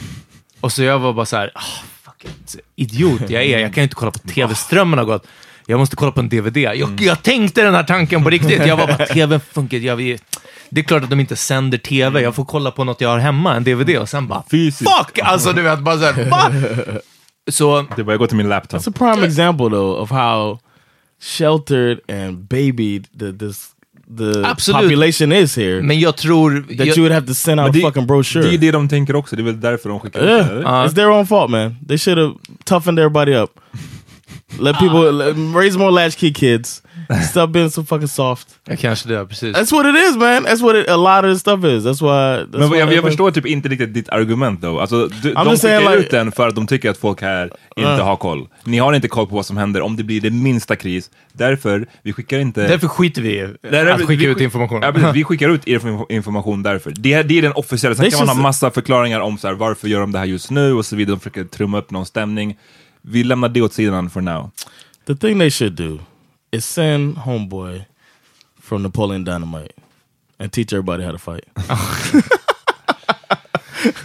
Och 0.61 0.71
så 0.71 0.83
jag 0.83 0.99
var 0.99 1.13
bara 1.13 1.25
så 1.25 1.37
här, 1.37 1.51
ah, 1.55 1.83
fuck 2.23 2.55
it. 2.55 2.55
idiot 2.75 3.29
jag 3.29 3.43
är, 3.43 3.59
jag 3.59 3.73
kan 3.73 3.81
ju 3.81 3.83
inte 3.83 3.95
kolla 3.95 4.11
på 4.11 4.19
tv, 4.27 4.55
strömmen 4.55 4.99
har 4.99 5.05
gått. 5.05 5.27
Jag 5.67 5.79
måste 5.79 5.95
kolla 5.95 6.11
på 6.11 6.19
en 6.19 6.29
DVD. 6.29 6.57
Jag, 6.57 7.01
jag 7.01 7.23
tänkte 7.23 7.63
den 7.63 7.75
här 7.75 7.83
tanken 7.83 8.23
på 8.23 8.29
riktigt. 8.29 8.65
Jag 8.67 8.77
var 8.77 8.87
bara, 8.87 9.05
tv 9.05 9.39
funkar 9.39 9.77
jag. 9.77 9.97
Det 10.69 10.81
är 10.81 10.83
klart 10.83 11.03
att 11.03 11.09
de 11.09 11.19
inte 11.19 11.35
sänder 11.35 11.77
tv, 11.77 12.21
jag 12.21 12.35
får 12.35 12.45
kolla 12.45 12.71
på 12.71 12.83
något 12.83 13.01
jag 13.01 13.09
har 13.09 13.19
hemma, 13.19 13.55
en 13.55 13.63
DVD, 13.63 13.97
och 13.97 14.09
sen 14.09 14.27
bara, 14.27 14.43
Fysiskt. 14.51 14.91
fuck! 14.97 15.19
Alltså 15.19 15.53
du 15.53 15.61
vet, 15.61 15.79
bara 15.79 15.97
så 15.97 16.05
här, 16.05 16.29
va? 16.29 16.51
Så, 17.51 17.85
Det 17.95 18.03
bara, 18.03 18.11
jag 18.11 18.19
går 18.19 18.27
till 18.27 18.37
min 18.37 18.49
laptop. 18.49 18.81
It's 18.81 18.89
a 18.89 18.93
prime 18.97 19.27
example 19.27 19.69
though 19.69 20.01
of 20.01 20.09
how 20.11 20.59
sheltered 21.21 21.99
and 22.09 22.37
babied 22.47 23.07
the, 23.19 23.31
this 23.33 23.69
the 24.17 24.43
Absolut. 24.45 24.81
population 24.81 25.31
is 25.31 25.55
here. 25.57 25.81
Men 25.81 25.99
jag 25.99 26.17
tror... 26.17 26.65
that 26.77 26.87
jag, 26.87 26.97
you 26.97 27.01
would 27.01 27.11
have 27.11 27.27
to 27.27 27.33
send 27.33 27.59
out 27.59 27.65
Men 27.67 27.69
a 27.69 27.73
det, 27.73 27.81
fucking 27.81 28.07
brochure. 28.07 28.43
det 28.43 28.49
är 28.49 28.51
ju 28.51 28.57
det 28.57 28.71
de 28.71 28.89
tänker 28.89 29.15
också, 29.15 29.35
det 29.35 29.41
är 29.41 29.43
väl 29.43 29.59
därför 29.61 29.89
de 29.89 29.99
skickar 29.99 30.19
ut 30.19 30.25
det. 30.25 30.51
eller? 30.51 30.63
it's 30.63 30.95
their 30.95 31.09
own 31.09 31.27
fault, 31.27 31.51
man. 31.51 31.75
They 31.87 31.97
should 31.97 32.17
have 32.17 32.33
toughened 32.63 32.99
everybody 32.99 33.35
up. 33.35 33.59
Let 34.59 34.75
people 34.79 35.11
let, 35.11 35.35
raise 35.55 35.77
more 35.77 35.91
latchkey 35.91 36.33
kids. 36.33 36.81
Stop 37.29 37.47
being 37.47 37.69
so 37.69 37.83
fucking 37.83 38.07
soft. 38.07 38.47
Ja, 38.65 38.75
kanske 38.75 39.09
det, 39.09 39.25
precis. 39.25 39.55
That's 39.57 39.71
what 39.71 39.85
it 39.95 39.95
is, 40.09 40.15
man. 40.17 40.45
That's 40.45 40.61
what 40.61 40.75
it, 40.75 40.89
a 40.89 40.95
lot 40.97 41.25
of 41.25 41.33
this 41.33 41.39
stuff 41.41 41.63
is. 41.65 41.83
That's 41.85 42.01
why. 42.01 42.45
That's 42.45 42.59
Men 42.59 42.69
why 42.69 42.77
jag, 42.79 42.93
jag 42.93 43.03
förstår 43.03 43.31
typ 43.31 43.45
inte 43.45 43.69
riktigt 43.69 43.93
ditt 43.93 44.09
argument 44.09 44.61
då. 44.61 44.79
Alltså, 44.79 45.07
du, 45.07 45.33
I'm 45.33 45.43
de 45.45 45.49
just 45.51 45.63
skickar 45.63 45.81
saying, 45.81 45.99
ut 45.99 46.05
like- 46.05 46.17
den 46.17 46.31
för 46.31 46.47
att 46.47 46.55
de 46.55 46.67
tycker 46.67 46.89
att 46.89 46.97
folk 46.97 47.21
här 47.21 47.51
inte 47.75 47.91
Uh. 47.91 47.97
har 47.99 48.15
koll. 48.15 48.47
Ni 48.63 48.77
har 48.77 48.93
inte 48.93 49.07
koll 49.07 49.27
på 49.27 49.35
vad 49.35 49.45
som 49.45 49.57
händer 49.57 49.81
om 49.81 49.95
det 49.95 50.03
blir 50.03 50.21
det 50.21 50.29
minsta 50.29 50.75
kris. 50.75 51.09
Därför, 51.33 51.87
vi 52.03 52.13
skickar 52.13 52.39
inte... 52.39 52.67
Därför 52.67 52.87
skiter 52.87 53.21
vi 53.21 53.29
i 53.29 53.43
att 53.77 53.97
skicka 54.01 54.13
vi 54.13 54.25
ut 54.25 54.41
information. 54.41 54.81
Ja, 54.81 54.91
precis, 54.91 55.09
vi 55.15 55.23
skickar 55.33 55.49
ut 55.49 55.65
info- 55.65 56.05
information 56.09 56.63
därför. 56.63 56.93
Det, 56.95 57.23
det 57.23 57.37
är 57.37 57.41
den 57.41 57.53
officiella. 57.55 57.95
Sen 57.95 58.11
kan 58.11 58.19
man 58.19 58.35
ha 58.35 58.43
massa 58.43 58.71
förklaringar 58.71 59.19
om 59.19 59.37
så 59.37 59.47
här, 59.47 59.53
varför 59.55 59.87
gör 59.87 59.99
de 59.99 60.11
det 60.11 60.19
här 60.19 60.25
just 60.25 60.51
nu 60.51 60.73
och 60.73 60.85
så 60.85 60.95
vidare. 60.95 61.15
De 61.15 61.19
försöker 61.19 61.43
trumma 61.43 61.77
upp 61.77 61.91
någon 61.91 62.05
stämning. 62.05 62.57
Vi 63.01 63.23
lämnar 63.23 63.49
det 63.49 63.61
åt 63.61 63.73
sidan 63.73 64.09
for 64.09 64.21
now. 64.21 64.51
The 65.07 65.15
thing 65.15 65.39
they 65.39 65.51
should 65.51 65.73
do 65.73 65.99
is 66.53 66.65
send 66.65 67.17
homeboy 67.17 67.85
from 68.61 68.83
Napoleon 68.83 69.23
Dynamite 69.23 69.71
and 70.39 70.51
teach 70.51 70.73
everybody 70.73 71.03
how 71.03 71.11
to 71.11 71.17
fight. 71.17 71.43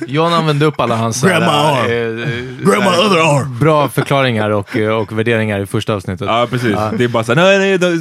John 0.06 0.32
använde 0.32 0.66
upp 0.66 0.80
alla 0.80 0.96
hans 0.96 1.22
Grab 1.22 1.40
my 1.42 1.46
såhär, 1.46 1.84
arm. 1.84 2.20
eh, 2.22 2.66
Grab 2.66 2.82
my 2.82 3.06
other 3.06 3.18
arm. 3.18 3.58
bra 3.58 3.88
förklaringar 3.88 4.50
och, 4.50 4.76
eh, 4.76 4.90
och 4.96 5.18
värderingar 5.18 5.60
i 5.60 5.66
första 5.66 5.94
avsnittet. 5.94 6.26
Ja, 6.28 6.46
precis. 6.50 6.76
Det 6.98 7.04
är 7.04 7.08
bara 7.08 7.24
så 7.24 7.34
här, 7.34 7.42
nej, 7.42 7.58
nej, 7.58 7.78
det 7.78 8.00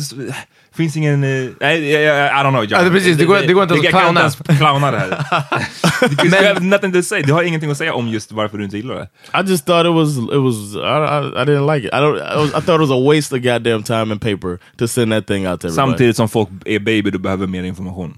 finns 0.77 0.98
ingen... 0.98 1.24
eh, 1.24 1.50
Nej, 1.62 1.79
I, 1.79 1.91
I, 1.91 1.96
I 1.96 2.43
don't 2.43 2.50
know. 2.50 2.63
John. 2.63 2.84
Ja, 2.86 2.89
precis. 2.89 3.17
Det 3.17 3.25
går- 3.25 3.39
det 3.48 3.53
går 3.53 3.63
inte 3.63 3.74
att 3.75 3.84
jag 3.84 3.91
kan 3.93 4.01
clowna. 4.01 4.19
ens 4.19 4.36
clowna 4.60 4.91
det 4.91 5.00
här. 5.00 5.10
Men- 6.15 6.34
you 6.34 6.48
have 6.48 6.60
nothing 6.60 6.93
to 6.93 7.01
say. 7.01 7.22
Du 7.22 7.34
har 7.34 7.43
ingenting 7.43 7.72
att 7.72 7.77
säga 7.77 7.93
om 7.93 8.07
just 8.07 8.31
varför 8.31 8.57
du 8.57 8.63
inte 8.63 8.77
gillar 8.77 8.96
det. 8.96 9.07
I 9.43 9.50
just 9.51 9.65
thought 9.65 9.86
it 9.86 9.93
was 9.93 10.17
it 10.17 10.41
was 10.43 10.55
I, 10.75 10.77
I, 10.77 11.41
I 11.41 11.46
didn't 11.46 11.74
like 11.75 11.88
it. 11.88 11.93
I 11.93 11.98
don't 11.98 12.17
I, 12.17 12.38
was, 12.38 12.50
I 12.50 12.62
thought 12.62 12.75
it 12.84 12.89
was 12.89 12.91
a 12.91 13.03
waste 13.13 13.36
of 13.36 13.41
goddamn 13.41 13.84
time 13.84 14.12
and 14.12 14.22
paper 14.22 14.60
to 14.77 14.88
send 14.88 15.12
that 15.12 15.27
thing 15.27 15.48
out 15.48 15.62
to 15.62 15.67
everybody. 15.67 15.89
Samtidigt 15.91 16.15
som 16.15 16.29
folk 16.29 16.50
är 16.65 16.79
baby, 16.79 17.12
du 17.12 17.17
behöver 17.19 17.48
mer 17.48 17.63
information. 17.63 18.13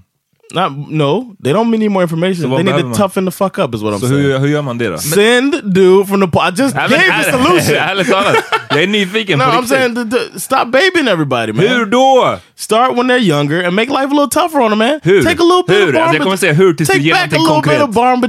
Not 0.51 0.71
no, 0.89 1.35
they 1.43 1.53
don't 1.53 1.69
need 1.71 1.91
more 1.91 2.01
information. 2.03 2.49
what 2.49 2.57
they 2.57 2.63
need 2.71 2.81
to 2.81 2.87
man? 2.87 2.97
toughen 2.97 3.25
the 3.25 3.31
fuck 3.31 3.57
up 3.59 3.75
is 3.75 3.81
what 3.83 3.93
I'm 3.93 3.99
Så 3.99 4.07
saying. 4.07 4.21
hur, 4.23 4.39
hur 4.39 4.47
gör 4.47 4.61
man 4.61 4.77
det 4.77 4.87
då? 4.89 4.97
Send 4.97 5.51
dude 5.73 6.05
from 6.07 6.21
the 6.21 6.27
po- 6.27 6.41
I 6.49 6.51
just 6.61 6.75
Nej, 6.75 6.89
gave 6.89 7.23
the 7.23 7.31
solution. 7.31 7.75
Ärligt 7.75 8.09
talat, 8.09 8.35
jag 8.69 8.83
är 8.83 8.87
nyfiken 8.87 9.39
no, 9.39 9.43
på 9.45 9.51
I'm 9.51 9.65
saying 9.67 9.95
th- 9.95 10.09
th- 10.09 10.39
stop 10.39 10.65
babying 10.71 11.07
everybody, 11.07 11.53
man. 11.53 11.65
Hur 11.67 11.85
då? 11.85 12.37
Start 12.55 12.95
when 12.97 13.07
they're 13.07 13.17
younger 13.33 13.63
and 13.65 13.75
make 13.75 13.89
life 13.89 14.09
a 14.11 14.15
little 14.21 14.29
tougher 14.41 14.59
on 14.61 14.69
them, 14.69 14.79
man. 14.79 14.99
Hur? 15.03 15.23
Take 15.23 15.39
a 15.41 15.45
little 15.45 15.63
bit 15.67 15.75
Hur? 15.77 15.87
of 15.87 15.93
barn 15.93 16.03
Alltså, 16.03 16.15
jag 16.15 16.23
kommer 16.23 16.35
bet- 16.35 16.39
säga 16.39 16.53
hur 16.53 16.73
tills 16.73 16.89
du 16.89 16.93
Take 16.93 17.05
ger 17.05 17.13
back 17.13 17.33
a 17.33 17.37
någonting 17.37 17.71
little 17.71 17.87
bit 17.87 17.89
of 17.89 17.95
barn 17.95 18.19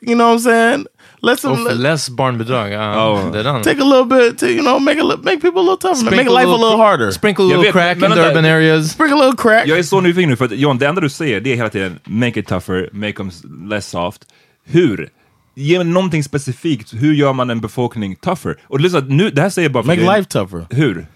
you 0.00 0.14
know 0.14 0.26
what 0.28 0.40
I'm 0.40 0.44
saying? 0.44 0.86
Let's 1.24 1.40
some, 1.40 1.54
Uff, 1.70 1.78
less 1.78 2.10
barnbidrag. 2.10 2.72
Ja, 2.72 3.10
Oh. 3.10 3.32
det 3.32 3.38
är 3.40 3.44
den. 3.44 3.62
take 3.62 3.80
a 3.82 3.84
little 3.84 4.04
bit 4.04 4.38
to, 4.38 4.46
you 4.46 4.60
know, 4.62 4.80
make, 4.80 5.00
a, 5.00 5.04
make 5.22 5.40
people 5.40 5.60
a 5.60 5.62
little 5.62 5.76
tougher, 5.76 6.04
man. 6.04 6.04
make 6.04 6.14
Sprinkle 6.14 6.34
life 6.34 6.48
a 6.48 6.56
little 6.56 6.76
harder. 6.76 7.10
Sprinkle 7.10 7.44
a 7.44 7.48
little 7.48 7.62
vet, 7.62 7.72
crack 7.72 7.96
in 7.96 8.10
the 8.10 8.20
urban 8.30 8.44
areas. 8.44 8.92
Sprinkle 8.92 9.18
a 9.18 9.24
little 9.26 9.36
crack. 9.42 9.66
Jag 9.66 9.78
är 9.78 9.82
så 9.82 10.00
nyfiken 10.00 10.30
nu, 10.30 10.36
för 10.36 10.44
att 10.44 10.52
John, 10.52 10.78
det 10.78 10.86
enda 10.86 11.00
du 11.00 11.08
säger 11.08 11.40
det 11.40 11.52
är 11.52 11.56
hela 11.56 11.68
tiden 11.70 11.98
make 12.04 12.40
it 12.40 12.46
tougher, 12.48 12.88
make 12.92 13.12
them 13.12 13.30
less 13.70 13.88
soft. 13.90 14.22
Hur? 14.66 15.08
Ge 15.56 15.78
mig 15.78 15.86
någonting 15.86 16.24
specifikt. 16.24 16.92
Hur 16.94 17.14
gör 17.14 17.32
man 17.32 17.50
en 17.50 17.60
befolkning 17.60 18.16
tougher? 18.16 18.56
Och 18.68 18.80
lyssna, 18.80 19.00
nu, 19.00 19.30
det 19.30 19.42
här 19.42 19.50
säger 19.50 19.64
jag 19.68 19.72
bara 19.72 19.82
för 19.82 19.88
Make 19.88 20.00
dig. 20.00 20.16
life 20.18 20.30
tougher. 20.30 20.66
Hur? 20.70 21.06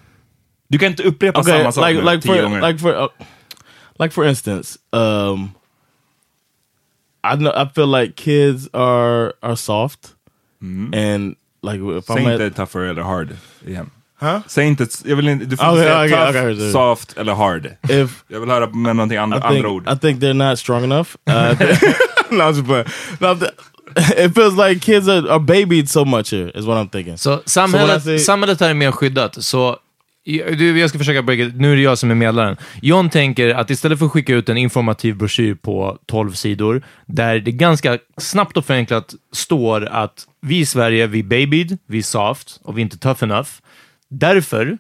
Du 0.69 0.79
kan 0.79 0.89
inte 0.91 1.03
upprepa 1.03 1.41
Okay, 1.41 1.59
samma 1.59 1.73
sak 1.73 1.89
like 1.89 2.03
like 2.03 2.23
tio 2.23 2.35
for 2.35 2.43
gånger. 2.43 2.69
like 2.69 2.79
for 2.79 3.03
uh, 3.03 3.09
like 4.01 4.15
for 4.15 4.27
instance, 4.29 4.79
um, 4.93 5.51
I 7.35 7.37
know 7.37 7.53
I 7.53 7.69
feel 7.75 7.87
like 8.01 8.17
kids 8.17 8.69
are 8.73 9.33
are 9.43 9.57
soft, 9.57 10.15
and 10.93 11.37
like 11.63 11.81
if 11.99 12.05
Säg 12.05 12.17
I'm 12.17 12.33
inte 12.33 12.47
at, 12.47 12.57
tougher 12.57 12.81
eller 12.81 13.03
hard 13.03 13.37
igen. 13.67 13.91
huh? 14.21 14.41
Säg 14.47 14.67
inte, 14.67 14.87
jag 15.05 15.17
vill 15.17 15.29
inte, 15.29 15.45
du 15.45 15.57
får 15.57 15.65
Okay, 15.67 15.83
säga 15.83 15.99
okay, 16.05 16.11
tough, 16.11 16.29
okay, 16.31 16.53
okay. 16.55 16.73
soft 16.73 17.17
eller 17.19 17.35
hard. 17.35 17.67
If 17.89 18.25
Jag 18.29 18.41
vill 18.41 18.51
höra 18.51 18.67
med 18.71 18.97
någonting 18.97 19.19
andra, 19.19 19.39
I 19.39 19.41
think 19.41 19.57
andra 19.57 19.71
ord. 19.71 19.89
I 19.89 19.99
think 19.99 20.21
they're 20.23 20.49
not 20.51 20.59
strong 20.59 20.85
enough. 20.85 21.17
Uh, 21.27 21.55
no, 22.31 22.45
I'm 22.45 22.55
just 22.55 22.67
playing. 22.67 22.87
No, 23.21 23.37
it 23.97 24.35
feels 24.35 24.55
like 24.57 24.81
kids 24.83 25.09
are, 25.09 25.31
are 25.31 25.39
babied 25.41 25.89
so 25.89 26.05
much 26.05 26.31
here. 26.31 26.51
Is 26.55 26.67
what 26.67 26.77
I'm 26.77 26.89
thinking. 26.91 27.17
Så 27.17 27.41
So 27.47 27.61
when 27.61 27.71
I 27.71 27.73
samhället, 27.73 28.03
say- 28.05 28.19
samhället 28.19 28.61
här 28.61 28.71
är 28.71 28.75
mer 28.75 28.93
skyddat. 28.93 29.45
Så 29.45 29.77
du, 30.37 30.81
jag 30.81 30.89
ska 30.89 30.99
försöka 30.99 31.23
breaka, 31.23 31.53
nu 31.57 31.73
är 31.73 31.77
det 31.77 31.83
jag 31.83 31.99
som 31.99 32.11
är 32.11 32.15
medlaren. 32.15 32.57
John 32.83 33.11
tänker 33.11 33.49
att 33.55 33.71
istället 33.71 33.99
för 33.99 34.07
att 34.07 34.13
skicka 34.13 34.35
ut 34.35 34.49
en 34.49 34.57
informativ 34.57 35.17
broschyr 35.17 35.55
på 35.55 35.99
12 36.07 36.33
sidor, 36.33 36.83
där 37.07 37.41
det 37.41 37.53
ganska 37.53 37.99
snabbt 38.17 38.57
och 38.57 38.65
förenklat 38.65 39.15
står 39.33 39.87
att 39.87 40.27
vi 40.41 40.59
i 40.59 40.67
Sverige, 40.67 41.07
vi 41.07 41.19
är 41.19 41.23
babied, 41.23 41.79
vi 41.87 41.99
är 41.99 42.03
soft 42.03 42.61
och 42.65 42.77
vi 42.77 42.81
är 42.81 42.85
inte 42.85 42.99
tough 42.99 43.25
enough. 43.25 43.49
Därför 44.11 44.79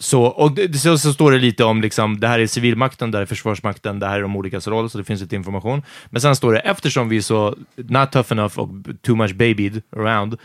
så, 0.00 0.22
och 0.22 0.52
det, 0.52 0.78
så, 0.78 0.98
så 0.98 1.12
står 1.12 1.32
det 1.32 1.38
lite 1.38 1.64
om 1.64 1.80
liksom, 1.80 2.20
det 2.20 2.28
här 2.28 2.38
är 2.38 2.46
civilmakten, 2.46 3.10
det 3.10 3.18
här 3.18 3.22
är 3.22 3.26
försvarsmakten, 3.26 3.98
det 3.98 4.06
här 4.06 4.18
är 4.18 4.22
de 4.22 4.36
olika 4.36 4.58
roll, 4.58 4.90
så 4.90 4.98
det 4.98 5.04
finns 5.04 5.20
lite 5.20 5.36
information. 5.36 5.82
Men 6.10 6.20
sen 6.20 6.36
står 6.36 6.52
det, 6.52 6.58
eftersom 6.58 7.08
vi 7.08 7.16
är 7.16 7.20
så 7.20 7.56
not 7.76 8.12
tough 8.12 8.32
enough 8.32 8.58
och 8.58 8.68
too 9.02 9.16
much 9.16 9.34
babied 9.34 9.82
around, 9.96 10.38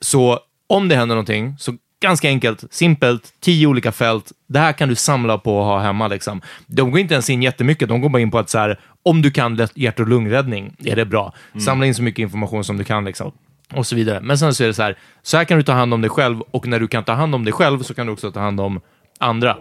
så 0.00 0.40
om 0.66 0.88
det 0.88 0.96
händer 0.96 1.14
någonting, 1.14 1.56
så 1.58 1.76
ganska 2.02 2.28
enkelt, 2.28 2.64
simpelt, 2.70 3.32
tio 3.40 3.66
olika 3.66 3.92
fält. 3.92 4.32
Det 4.46 4.58
här 4.58 4.72
kan 4.72 4.88
du 4.88 4.94
samla 4.94 5.38
på 5.38 5.58
och 5.58 5.64
ha 5.64 5.80
hemma. 5.80 6.08
Liksom. 6.08 6.40
De 6.66 6.90
går 6.90 7.00
inte 7.00 7.14
ens 7.14 7.30
in 7.30 7.42
jättemycket, 7.42 7.88
de 7.88 8.00
går 8.00 8.08
bara 8.08 8.22
in 8.22 8.30
på 8.30 8.38
att 8.38 8.50
så 8.50 8.58
här, 8.58 8.80
om 9.02 9.22
du 9.22 9.30
kan 9.30 9.68
hjärt 9.74 10.00
och 10.00 10.08
lungräddning, 10.08 10.76
är 10.84 10.96
det 10.96 11.04
bra. 11.04 11.34
Samla 11.64 11.86
in 11.86 11.94
så 11.94 12.02
mycket 12.02 12.22
information 12.22 12.64
som 12.64 12.76
du 12.76 12.84
kan. 12.84 13.04
Liksom. 13.04 13.32
Och 13.74 13.86
så 13.86 13.96
vidare. 13.96 14.20
Men 14.20 14.38
sen 14.38 14.54
så 14.54 14.62
är 14.62 14.68
det 14.68 14.74
så 14.74 14.82
här, 14.82 14.98
så 15.22 15.36
här 15.36 15.44
kan 15.44 15.56
du 15.56 15.62
ta 15.62 15.72
hand 15.72 15.94
om 15.94 16.00
dig 16.00 16.10
själv 16.10 16.40
och 16.40 16.66
när 16.66 16.80
du 16.80 16.88
kan 16.88 17.04
ta 17.04 17.12
hand 17.12 17.34
om 17.34 17.44
dig 17.44 17.52
själv 17.52 17.82
så 17.82 17.94
kan 17.94 18.06
du 18.06 18.12
också 18.12 18.32
ta 18.32 18.40
hand 18.40 18.60
om 18.60 18.80
andra. 19.18 19.56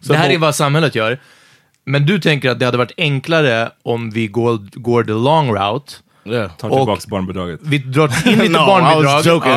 det 0.00 0.16
här 0.16 0.30
är 0.30 0.38
vad 0.38 0.54
samhället 0.54 0.94
gör. 0.94 1.18
Men 1.84 2.06
du 2.06 2.18
tänker 2.18 2.50
att 2.50 2.58
det 2.58 2.64
hade 2.64 2.78
varit 2.78 2.92
enklare 2.96 3.70
om 3.82 4.10
vi 4.10 4.26
går, 4.26 4.58
går 4.72 5.04
the 5.04 5.12
long 5.12 5.54
route. 5.54 5.92
Yeah. 6.24 6.50
Ta 6.58 6.68
och- 6.68 6.76
tillbaks 6.76 7.06
barnbidraget. 7.06 7.60
Vi 7.62 7.78
drar 7.78 8.10
in 8.28 8.38
lite 8.38 8.48
No, 8.52 8.58
barnbidrag. 8.66 9.26
joking. 9.26 9.52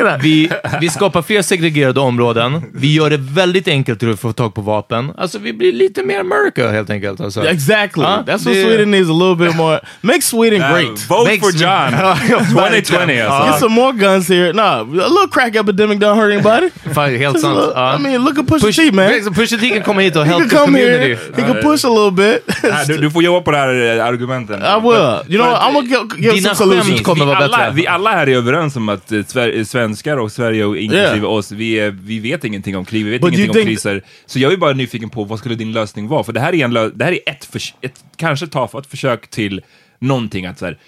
Get 0.00 0.12
out. 0.12 0.22
Vi, 0.24 0.50
vi 0.80 0.88
skapar 0.90 1.22
fler 1.22 1.42
segregerade 1.42 2.00
områden. 2.00 2.62
Vi 2.74 2.94
gör 2.94 3.10
det 3.10 3.16
väldigt 3.16 3.68
enkelt 3.68 4.02
att 4.02 4.20
få 4.20 4.32
tag 4.32 4.54
på 4.54 4.60
vapen. 4.60 5.12
Alltså, 5.18 5.38
vi 5.38 5.52
blir 5.52 5.72
lite 5.72 6.02
mer 6.02 6.20
America 6.20 6.70
helt 6.70 6.90
enkelt. 6.90 7.20
Alltså. 7.20 7.44
Exactly. 7.46 8.04
Huh? 8.04 8.10
That's 8.10 8.30
what 8.32 8.42
Sweden 8.42 8.90
needs 8.90 9.10
a 9.10 9.12
little 9.12 9.46
bit 9.46 9.56
more. 9.56 9.80
Make 10.00 10.22
Sweden 10.22 10.60
great. 10.72 10.98
Vote 11.08 11.30
Makes 11.30 11.40
for 11.40 11.52
John! 11.62 11.92
2020 12.54 13.12
Get 13.14 13.26
alltså. 13.30 13.58
some 13.60 13.74
more 13.74 13.92
guns 13.92 14.28
here. 14.28 14.52
Nah, 14.52 14.80
a 14.80 14.82
little 14.84 15.28
crack 15.32 15.56
epidemic 15.56 15.98
don't 15.98 16.16
hurt 16.16 16.32
anybody. 16.32 16.70
Fan, 16.94 17.16
helt 17.18 17.40
sant. 17.40 17.58
I 17.76 18.02
mean, 18.02 18.24
look 18.24 18.38
at 18.38 18.46
Pusha 18.46 18.66
Push, 18.66 18.76
T, 18.76 18.90
man. 18.92 19.10
Pusha 19.34 19.58
T 19.60 19.70
kan 19.70 19.82
komma 19.82 20.00
hit 20.00 20.16
och 20.16 20.24
He 20.26 20.30
help 20.32 20.50
the 20.50 20.56
community. 20.56 21.14
here. 21.14 21.18
He 21.36 21.42
can 21.42 21.62
push 21.62 21.84
a 21.84 21.88
little 21.88 22.10
bit. 22.10 22.42
Du, 22.86 22.96
du 22.98 23.10
får 23.10 23.22
jobba 23.22 23.40
på 23.40 23.50
det 23.50 23.56
här 23.56 23.98
eh, 23.98 24.06
argumenten. 24.06 24.62
I 24.62 24.80
will. 24.82 25.34
You 25.34 25.42
know, 25.44 25.54
I'm 25.54 25.72
gonna 25.72 26.03
give, 26.18 26.32
Dina 26.34 26.54
skämt 26.54 27.02
kommer 27.02 27.24
vara 27.26 27.36
alla, 27.36 27.58
bättre. 27.58 27.72
vi 27.74 27.86
alla 27.86 28.10
här 28.10 28.26
är 28.26 28.36
överens 28.36 28.76
om 28.76 28.88
att 28.88 29.12
eh, 29.12 29.18
Sver- 29.18 29.64
svenskar 29.64 30.16
och 30.16 30.32
Sverige 30.32 30.64
och 30.64 30.76
inklusive 30.76 31.26
oss, 31.26 31.52
vi, 31.52 31.74
är, 31.74 31.90
vi 31.90 32.18
vet 32.18 32.44
ingenting 32.44 32.76
om 32.76 32.84
krig, 32.84 33.04
vi 33.04 33.10
vet 33.10 33.20
But 33.20 33.32
ingenting 33.32 33.60
om 33.60 33.66
kriser. 33.66 34.02
Så 34.26 34.38
jag 34.38 34.52
är 34.52 34.56
bara 34.56 34.72
nyfiken 34.72 35.10
på 35.10 35.24
vad 35.24 35.38
skulle 35.38 35.54
din 35.54 35.72
lösning 35.72 36.08
vara? 36.08 36.24
För 36.24 36.32
det 36.32 36.40
här 36.40 36.54
är, 36.54 36.64
en 36.64 36.72
det 36.72 37.04
här 37.04 37.12
är 37.12 37.18
ett, 37.26 37.48
ett 37.80 38.04
kanske 38.16 38.46
tafatt 38.46 38.86
försök 38.86 39.30
till 39.30 39.60
någonting 40.00 40.46
att 40.46 40.58
så 40.58 40.64
här, 40.64 40.78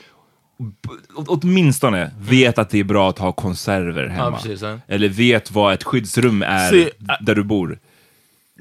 åtminstone 1.14 2.10
vet 2.20 2.58
att 2.58 2.70
det 2.70 2.78
är 2.80 2.84
bra 2.84 3.10
att 3.10 3.18
ha 3.18 3.32
konserver 3.32 4.06
hemma. 4.08 4.36
precis, 4.36 4.62
ja. 4.62 4.78
Eller 4.88 5.08
vet 5.08 5.50
vad 5.50 5.74
ett 5.74 5.84
skyddsrum 5.84 6.42
är 6.42 6.70
See, 6.70 6.80
I- 6.80 6.90
där 7.20 7.34
du 7.34 7.42
bor. 7.42 7.78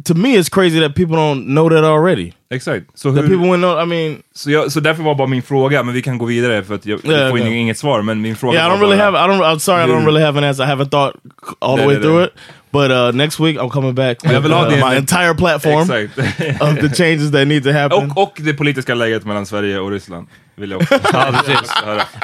To 0.04 0.14
me, 0.14 0.30
it's 0.30 0.50
crazy 0.50 0.80
that 0.82 0.96
people 0.96 1.16
don't 1.16 1.46
know 1.46 1.70
that 1.70 1.84
already. 1.84 2.34
Exakt. 2.50 2.86
Så, 2.94 3.12
That 3.16 3.24
hur, 3.24 3.30
people 3.30 3.48
wouldn't 3.48 3.62
know. 3.62 3.84
I 3.84 3.86
mean, 3.86 4.18
så, 4.34 4.52
jag, 4.52 4.72
så 4.72 4.80
därför 4.80 5.04
var 5.04 5.16
bara 5.16 5.28
min 5.28 5.42
fråga, 5.44 5.84
men 5.84 5.94
vi 5.94 6.02
kan 6.02 6.18
gå 6.18 6.26
vidare 6.26 6.64
för 6.64 6.76
att 6.76 6.86
jag, 6.86 7.00
Yeah, 7.06 7.22
jag 7.22 7.30
får 7.30 7.40
okay. 7.40 7.54
inget, 7.54 7.78
svar. 7.78 8.02
Men 8.02 8.22
min 8.22 8.36
fråga 8.36 8.58
yeah, 8.60 8.68
I 8.68 8.76
don't 8.76 8.80
really 8.82 8.98
bara, 8.98 9.12
have. 9.12 9.34
I 9.34 9.38
don't. 9.38 9.44
I'm 9.56 9.60
sorry, 9.60 9.84
I 9.84 9.88
don't 9.88 10.00
Hur- 10.00 10.06
really 10.06 10.22
have 10.24 10.38
an 10.38 10.44
answer. 10.44 10.64
I 10.64 10.68
haven't 10.68 10.90
thought 10.90 11.16
all 11.60 11.78
the 11.78 11.86
way 11.88 11.96
through 11.96 12.24
it. 12.26 12.32
But 12.72 12.92
uh, 12.92 13.12
next 13.14 13.40
week, 13.40 13.58
I'm 13.58 13.70
coming 13.70 13.96
back 13.96 14.18
Jag 14.24 14.32
with 14.32 14.44
vill 14.44 14.52
ha 14.52 14.68
uh, 14.68 14.90
my 14.90 14.96
entire 14.98 15.34
platform 15.34 15.82
Exakt. 15.92 16.62
of 16.62 16.80
the 16.82 16.90
changes 16.90 17.32
that 17.32 17.48
need 17.48 17.64
to 17.64 17.72
happen. 17.72 18.12
Och, 18.12 18.24
och 18.24 18.34
det 18.42 18.54
politiska 18.54 18.96
läget 18.96 19.26
mellan 19.26 19.46
Sverige 19.46 19.80
och 19.80 19.92
Ryssland. 19.92 20.28
Vill 20.56 20.72
jag 20.72 20.82
också. 20.82 21.00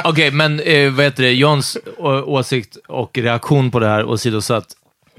Okej, 0.03 0.31
men 0.31 0.60
eh, 0.60 0.91
vad 0.91 1.05
heter 1.05 1.23
det? 1.23 1.34
Johns 1.34 1.77
åsikt 2.25 2.77
och 2.88 3.17
reaktion 3.17 3.71
på 3.71 3.79
det 3.79 3.88
här 3.88 4.05
åsidosatt. 4.05 4.65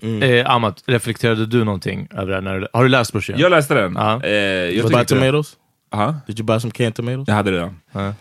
Mm. 0.02 0.22
Eh, 0.22 0.50
Amat, 0.50 0.82
reflekterade 0.86 1.46
du 1.46 1.64
någonting 1.64 2.08
över 2.10 2.26
det 2.26 2.34
här? 2.34 2.40
När 2.40 2.60
du, 2.60 2.66
har 2.72 2.82
du 2.82 2.88
läst 2.88 3.12
broschyren? 3.12 3.40
Jag 3.40 3.50
läste 3.50 3.74
den. 3.74 3.94
Ja. 3.94 4.24
Eh, 4.24 4.30
jag 4.30 4.72
You 4.72 4.88
buy 4.90 5.04
tomatoes? 5.04 5.56
Aha. 5.94 6.14
Did 6.26 6.38
you 6.38 6.46
buy 6.46 6.60
some 6.60 6.70
canned 6.70 6.94
tomatoes? 6.94 7.28
Jag 7.28 7.34
hade 7.34 7.50
det 7.50 7.56
redan. 7.56 7.76
Ja. 7.92 8.14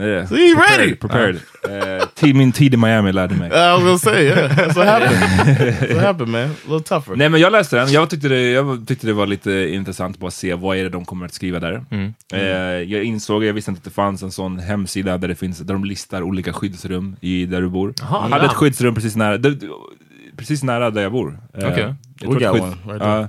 Yeah. 0.00 0.26
See, 0.28 0.48
you 0.48 0.60
ready? 0.60 0.94
Prepared. 0.94 1.40
prepared. 1.62 2.00
Eh, 2.00 2.06
Tid- 2.14 2.34
Min 2.34 2.52
tid 2.52 2.74
i 2.74 2.76
Miami 2.76 3.12
lärde 3.12 3.34
mig. 3.34 3.48
I 3.48 3.52
was 3.52 3.82
gonna 3.82 3.98
say, 3.98 4.24
yeah, 4.24 4.58
that's 4.58 4.74
what 4.74 4.86
happened. 4.86 5.18
that's 5.20 5.94
what 5.94 6.02
happened, 6.04 6.28
man. 6.32 6.50
A 6.50 6.54
little 6.62 6.80
tougher. 6.80 7.16
Nej 7.16 7.28
men 7.28 7.40
jag 7.40 7.52
läste 7.52 7.76
den, 7.76 7.92
jag 7.92 8.10
tyckte, 8.10 8.28
det, 8.28 8.50
jag 8.50 8.84
tyckte 8.88 9.06
det 9.06 9.12
var 9.12 9.26
lite 9.26 9.52
intressant 9.52 10.18
bara 10.18 10.26
att 10.26 10.34
se 10.34 10.54
vad 10.54 10.76
är 10.76 10.82
det 10.82 10.88
de 10.88 11.04
kommer 11.04 11.26
att 11.26 11.34
skriva 11.34 11.60
där. 11.60 11.84
Eh, 12.32 12.40
jag 12.92 13.04
insåg, 13.04 13.44
jag 13.44 13.52
visste 13.52 13.70
inte 13.70 13.78
att 13.78 13.84
det 13.84 13.90
fanns 13.90 14.22
en 14.22 14.32
sån 14.32 14.58
hemsida 14.58 15.18
där 15.18 15.28
det 15.28 15.34
finns, 15.34 15.58
där 15.58 15.74
de 15.74 15.84
listar 15.84 16.22
olika 16.22 16.52
skyddsrum 16.52 17.16
i 17.20 17.46
där 17.46 17.60
du 17.60 17.68
bor. 17.68 17.94
Jaha, 18.00 18.08
jag 18.22 18.30
hade 18.30 18.44
ja. 18.44 18.50
ett 18.50 18.56
skyddsrum 18.56 18.94
precis 18.94 19.16
nära, 19.16 19.38
det, 19.38 19.58
precis 20.36 20.62
nära 20.62 20.90
där 20.90 21.02
jag 21.02 21.12
bor. 21.12 21.38
Eh, 21.54 21.68
Okej. 21.68 21.94
jag 22.20 22.32
We 22.34 22.38
tror 22.38 22.52
got 22.52 22.56
ett 22.56 22.62
one 22.62 22.76
right 22.92 23.02
ja. 23.02 23.28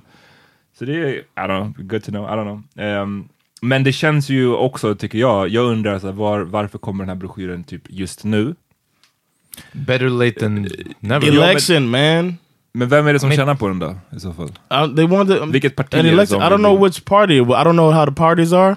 så 0.79 0.85
det 0.85 0.93
är, 0.93 1.07
I 1.13 1.23
don't 1.35 1.73
know, 1.73 1.73
good 1.87 2.03
to 2.03 2.11
know, 2.11 2.23
I 2.25 2.31
don't 2.31 2.43
know. 2.43 2.85
Ehm, 2.85 3.27
men 3.61 3.83
det 3.83 3.91
känns 3.91 4.29
ju 4.29 4.53
också, 4.53 4.95
tycker 4.95 5.17
jag, 5.17 5.49
jag 5.49 5.65
undrar 5.65 5.99
så 5.99 6.07
här, 6.07 6.13
var, 6.13 6.39
varför 6.41 6.77
kommer 6.77 7.03
den 7.03 7.09
här 7.09 7.15
broschyren 7.15 7.63
typ 7.63 7.81
just 7.89 8.23
nu? 8.23 8.55
Better 9.71 10.09
late 10.09 10.39
than 10.39 10.67
never. 10.99 11.27
Election, 11.27 11.89
man. 11.89 12.37
Men 12.73 12.89
vem 12.89 13.07
är 13.07 13.13
det 13.13 13.19
som 13.19 13.29
Men- 13.29 13.37
tjänar 13.37 13.55
på 13.55 13.67
den 13.67 13.79
då, 13.79 13.95
i 14.17 14.19
så 14.19 14.33
fall? 14.33 14.51
Uh, 14.73 14.95
they 14.95 15.05
wanted 15.07 15.37
um, 15.41 15.51
Vilket 15.51 15.75
parti 15.75 15.93
an 15.93 15.99
är 15.99 16.03
det 16.03 16.09
election. 16.09 16.41
som 16.41 16.47
I 16.51 16.55
don't 16.55 16.57
know 16.63 16.83
which 16.83 17.05
party. 17.05 17.33
I 17.37 17.41
don't 17.41 17.71
know 17.73 17.91
how 17.91 18.05
the 18.05 18.11
parties 18.11 18.53
are, 18.53 18.75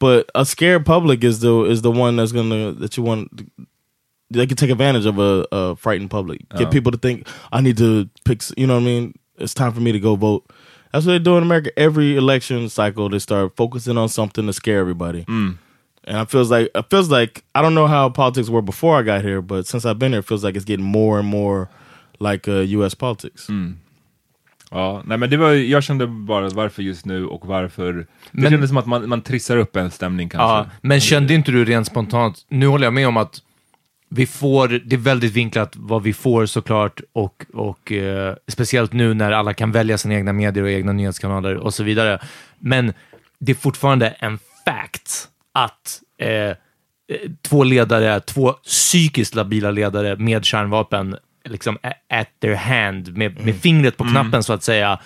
but 0.00 0.24
a 0.34 0.44
scared 0.44 0.84
public 0.86 1.24
is 1.24 1.40
the 1.40 1.72
is 1.72 1.82
the 1.82 1.88
one 1.88 2.22
that's 2.22 2.32
gonna 2.34 2.74
that 2.80 2.98
you 2.98 3.06
want. 3.08 3.28
They 4.30 4.46
can 4.46 4.56
take 4.56 4.70
advantage 4.72 5.06
of 5.06 5.18
a, 5.18 5.46
a 5.52 5.76
frightened 5.76 6.10
public. 6.10 6.38
Get 6.58 6.66
Oh. 6.68 6.70
people 6.70 6.92
to 6.92 6.98
think 6.98 7.26
I 7.52 7.60
need 7.60 7.76
to 7.78 8.08
pick. 8.24 8.42
You 8.56 8.66
know 8.66 8.74
what 8.74 8.82
I 8.82 8.84
mean? 8.86 9.14
It's 9.38 9.54
time 9.54 9.72
for 9.72 9.80
me 9.80 9.92
to 9.92 9.98
go 10.00 10.16
vote. 10.16 10.42
That's 10.92 11.06
what 11.06 11.12
they 11.12 11.18
do 11.18 11.36
in 11.36 11.42
America. 11.42 11.70
Every 11.76 12.16
election 12.16 12.68
cycle, 12.68 13.08
they 13.10 13.18
start 13.18 13.52
focusing 13.56 13.98
on 13.98 14.08
something 14.08 14.46
to 14.46 14.52
scare 14.52 14.78
everybody. 14.80 15.24
And 15.28 15.58
it 16.22 16.30
feels 16.30 16.50
like 16.50 16.70
it 16.74 16.86
feels 16.90 17.10
like 17.10 17.42
I 17.54 17.62
don't 17.62 17.74
know 17.74 17.86
how 17.86 18.10
politics 18.10 18.48
were 18.48 18.62
before 18.62 19.00
I 19.00 19.02
got 19.02 19.22
here, 19.24 19.42
but 19.42 19.66
since 19.66 19.84
I've 19.88 19.98
been 19.98 20.12
here, 20.12 20.20
it 20.20 20.26
feels 20.28 20.44
like 20.44 20.54
it's 20.56 20.64
getting 20.66 20.84
more 20.86 21.18
and 21.18 21.28
more 21.28 21.68
like 22.20 22.48
uh, 22.50 22.60
U.S. 22.78 22.94
politics. 22.94 23.48
Ja, 24.70 25.02
nej 25.06 25.18
men 25.18 25.30
det 25.30 25.36
var, 25.36 25.50
jag 25.52 25.82
kände 25.84 26.06
bara 26.06 26.48
varför 26.48 26.82
just 26.82 27.06
nu 27.06 27.26
och 27.26 27.46
varför... 27.46 27.92
Det 27.92 28.06
Men- 28.32 28.50
kändes 28.50 28.68
som 28.70 28.76
att 28.76 28.86
man, 28.86 29.08
man 29.08 29.20
trissar 29.22 29.56
upp 29.56 29.76
en 29.76 29.90
stämning 29.90 30.28
kanske. 30.28 30.44
Ja, 30.44 30.66
men 30.82 31.00
kände 31.00 31.34
inte 31.34 31.52
du 31.52 31.64
rent 31.64 31.86
spontant, 31.86 32.44
nu 32.48 32.66
håller 32.66 32.86
jag 32.86 32.94
med 32.94 33.08
om 33.08 33.16
att 33.16 33.42
vi 34.16 34.26
får, 34.26 34.68
det 34.68 34.96
är 34.96 35.00
väldigt 35.00 35.32
vinklat 35.32 35.72
vad 35.76 36.02
vi 36.02 36.12
får 36.12 36.46
såklart 36.46 37.00
och, 37.12 37.44
och 37.54 37.92
eh, 37.92 38.34
speciellt 38.48 38.92
nu 38.92 39.14
när 39.14 39.32
alla 39.32 39.54
kan 39.54 39.72
välja 39.72 39.98
sina 39.98 40.14
egna 40.14 40.32
medier 40.32 40.64
och 40.64 40.70
egna 40.70 40.92
nyhetskanaler 40.92 41.56
och 41.56 41.74
så 41.74 41.82
vidare. 41.82 42.18
Men 42.58 42.92
det 43.38 43.52
är 43.52 43.56
fortfarande 43.56 44.08
en 44.08 44.38
fact 44.64 45.28
att 45.52 46.00
eh, 46.18 46.30
eh, 46.30 46.54
två 47.42 47.64
ledare, 47.64 48.20
två 48.20 48.52
psykiskt 48.52 49.34
labila 49.34 49.70
ledare 49.70 50.16
med 50.16 50.44
kärnvapen 50.44 51.16
liksom 51.44 51.78
at 52.08 52.28
their 52.40 52.54
hand, 52.54 53.16
med, 53.16 53.44
med 53.44 53.56
fingret 53.56 53.96
på 53.96 54.04
knappen 54.04 54.42
så 54.42 54.52
att 54.52 54.62
säga, 54.62 54.98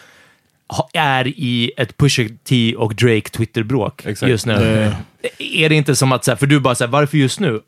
är 0.92 1.26
i 1.26 1.72
ett 1.76 1.96
Pusha 1.96 2.22
T 2.44 2.74
och 2.76 2.94
Drake 2.94 3.30
Twitter-bråk 3.30 4.06
just 4.22 4.46
nu. 4.46 4.92
Är 5.38 5.68
det 5.68 5.74
inte 5.74 5.96
som 5.96 6.12
att, 6.12 6.24
så 6.24 6.30
här, 6.30 6.36
för 6.36 6.46
du 6.46 6.60
bara 6.60 6.74
säger 6.74 6.90
varför 6.90 7.18
just 7.18 7.40
nu? 7.40 7.60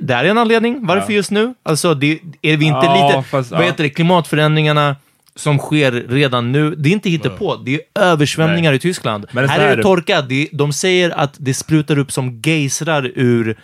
Det 0.00 0.14
här 0.14 0.24
är 0.24 0.28
en 0.28 0.38
anledning. 0.38 0.86
Varför 0.86 1.12
just 1.12 1.30
nu? 1.30 1.54
Alltså, 1.62 1.94
det, 1.94 2.18
är 2.42 2.56
vi 2.56 2.64
inte 2.66 2.86
Ja, 2.86 3.06
lite... 3.16 3.28
fast, 3.28 3.50
vad 3.50 3.60
ja. 3.60 3.64
heter 3.66 3.82
det? 3.82 3.90
Klimatförändringarna 3.90 4.96
som 5.36 5.58
sker 5.58 5.92
redan 6.08 6.52
nu. 6.52 6.74
Det 6.74 6.88
är 6.88 6.92
inte 6.92 7.10
hittepå. 7.10 7.56
Det 7.56 7.74
är 7.74 7.80
översvämningar 8.02 8.72
i 8.72 8.78
Tyskland. 8.78 9.26
Men 9.32 9.48
här 9.48 9.60
är 9.60 9.76
det 9.76 9.82
torka. 9.82 10.22
Det, 10.22 10.48
de 10.52 10.72
säger 10.72 11.10
att 11.10 11.34
det 11.38 11.54
sprutar 11.54 11.98
upp 11.98 12.12
som 12.12 12.40
gejsrar 12.44 13.10
ur 13.14 13.56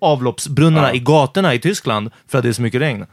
avloppsbrunnarna 0.00 0.88
Ja. 0.88 0.94
i 0.94 0.98
gatorna 0.98 1.54
i 1.54 1.58
Tyskland 1.58 2.10
för 2.28 2.38
att 2.38 2.42
det 2.44 2.48
är 2.48 2.52
så 2.52 2.62
mycket 2.62 2.80
regn. 2.80 3.04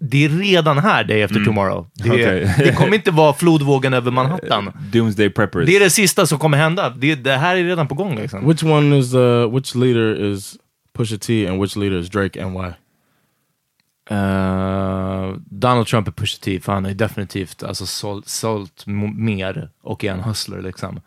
Det 0.00 0.24
är 0.24 0.28
redan 0.28 0.78
här, 0.78 1.04
day 1.04 1.22
after 1.22 1.44
tomorrow. 1.44 1.86
Det, 1.94 2.08
Mm. 2.08 2.20
Okej. 2.20 2.54
det 2.58 2.72
kommer 2.72 2.94
inte 2.94 3.10
vara 3.10 3.32
flodvågen 3.32 3.94
över 3.94 4.10
Manhattan. 4.10 4.72
Doomsday 4.92 5.30
preppers. 5.30 5.66
Det 5.66 5.76
är 5.76 5.80
det 5.80 5.90
sista 5.90 6.26
som 6.26 6.38
kommer 6.38 6.58
hända. 6.58 6.90
Det, 6.90 7.14
det 7.14 7.32
här 7.36 7.56
är 7.56 7.64
redan 7.64 7.88
på 7.88 7.94
gång. 7.94 8.16
Liksom. 8.16 8.48
Which 8.48 8.62
one 8.62 8.98
is 8.98 9.14
uh 9.14 9.54
which 9.54 9.74
leader 9.74 10.32
is 10.32 10.54
Pusha 10.96 11.18
T 11.18 11.46
and 11.46 11.62
which 11.62 11.76
leader 11.76 11.98
is 11.98 12.08
Drake 12.10 12.42
and 12.42 12.52
why? 12.60 12.72
Eh, 14.10 15.34
Donald 15.50 15.86
Trump 15.86 16.08
är 16.08 16.12
Pusha 16.12 16.38
T, 16.40 16.60
för 16.60 16.72
han 16.72 16.84
ju 16.84 16.94
definitivt 16.94 17.62
alltså, 17.62 17.86
sålt, 17.86 18.28
sålt 18.28 18.82
mer 19.16 19.68
och 19.82 20.04
är 20.04 20.12
en 20.12 20.20
hustler 20.20 20.62
liksom. 20.62 21.00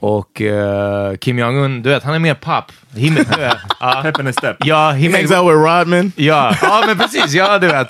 Och 0.00 0.40
eh, 0.42 1.16
Kim 1.16 1.38
Jong-Un, 1.38 1.82
du 1.82 1.88
vet, 1.90 2.02
han 2.02 2.14
är 2.14 2.18
mer 2.18 2.34
pop. 2.34 2.72
He, 2.94 3.08
du 3.08 3.14
vet, 3.38 3.58
Pep 4.02 4.26
a 4.26 4.32
step. 4.32 4.56
ja, 4.64 4.90
he 4.90 5.10
Hangs 5.12 5.30
make, 5.30 5.40
out 5.40 5.50
with 5.52 5.58
Rodman. 5.64 6.12
ja, 6.16 6.56
ja, 6.62 6.84
men 6.86 6.98
precis, 6.98 7.34
ja 7.34 7.58
du 7.58 7.66
vet. 7.66 7.88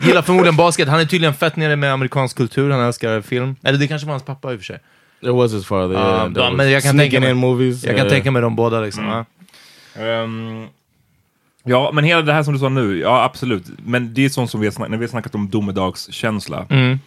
Gillar 0.00 0.22
förmodligen 0.22 0.56
basket. 0.56 0.88
Han 0.88 1.00
är 1.00 1.04
tydligen 1.04 1.34
fett 1.34 1.56
nere 1.56 1.76
med 1.76 1.92
amerikansk 1.92 2.36
kultur, 2.36 2.70
han 2.70 2.80
älskar 2.80 3.20
film. 3.20 3.56
Eller 3.62 3.78
det 3.78 3.88
kanske 3.88 4.06
var 4.06 4.12
hans 4.12 4.22
pappa 4.24 4.52
i 4.52 4.56
och 4.56 4.60
för 4.60 4.64
sig. 4.64 4.78
It 5.20 5.28
was 5.34 5.52
his 5.52 5.66
father. 5.66 5.94
Ja, 5.94 6.30
Yeah, 6.36 6.52
men 6.52 6.70
jag 6.70 6.82
kan 6.82 6.98
tänka 6.98 7.20
mig- 7.20 7.30
in 7.30 7.36
movies. 7.36 7.84
Jag 7.84 7.90
kan 7.96 8.06
yeah. 8.06 8.10
tänka 8.10 8.30
mig 8.30 8.42
de 8.42 8.56
båda 8.56 8.80
liksom. 8.80 9.04
ja. 9.04 9.24
Ehm, 9.94 10.66
ja, 11.64 11.90
men 11.94 12.04
hela 12.04 12.22
det 12.22 12.32
här 12.32 12.42
som 12.42 12.54
du 12.54 12.60
sa 12.60 12.68
nu, 12.68 12.98
ja 12.98 13.24
absolut. 13.24 13.64
Men 13.84 14.14
det 14.14 14.24
är 14.24 14.28
sånt 14.28 14.50
som 14.50 14.60
vi 14.60 14.66
har 14.66 14.72
snackat, 14.72 14.90
när 14.90 14.98
vi 14.98 15.04
har 15.04 15.10
snackat 15.10 15.34
om 15.34 15.50
domedagskänsla. 15.50 16.66
Mm. 16.70 16.98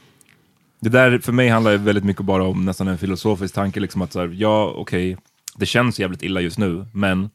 Det 0.80 0.90
där 0.90 1.20
för 1.20 1.32
mig 1.32 1.50
handlar 1.50 1.78
väldigt 1.78 2.04
mycket 2.04 2.26
bara 2.26 2.44
om 2.44 2.66
nästan 2.66 2.88
en 2.88 2.98
filosofisk 2.98 3.54
tanke, 3.56 3.80
liksom 3.80 4.02
att 4.02 4.14
så 4.14 4.20
här, 4.20 4.32
ja 4.38 4.74
okej, 4.76 5.18
det 5.56 5.66
känns 5.66 6.00
jävligt 6.00 6.24
illa 6.24 6.42
just 6.42 6.58
nu, 6.58 6.86
men 6.94 7.30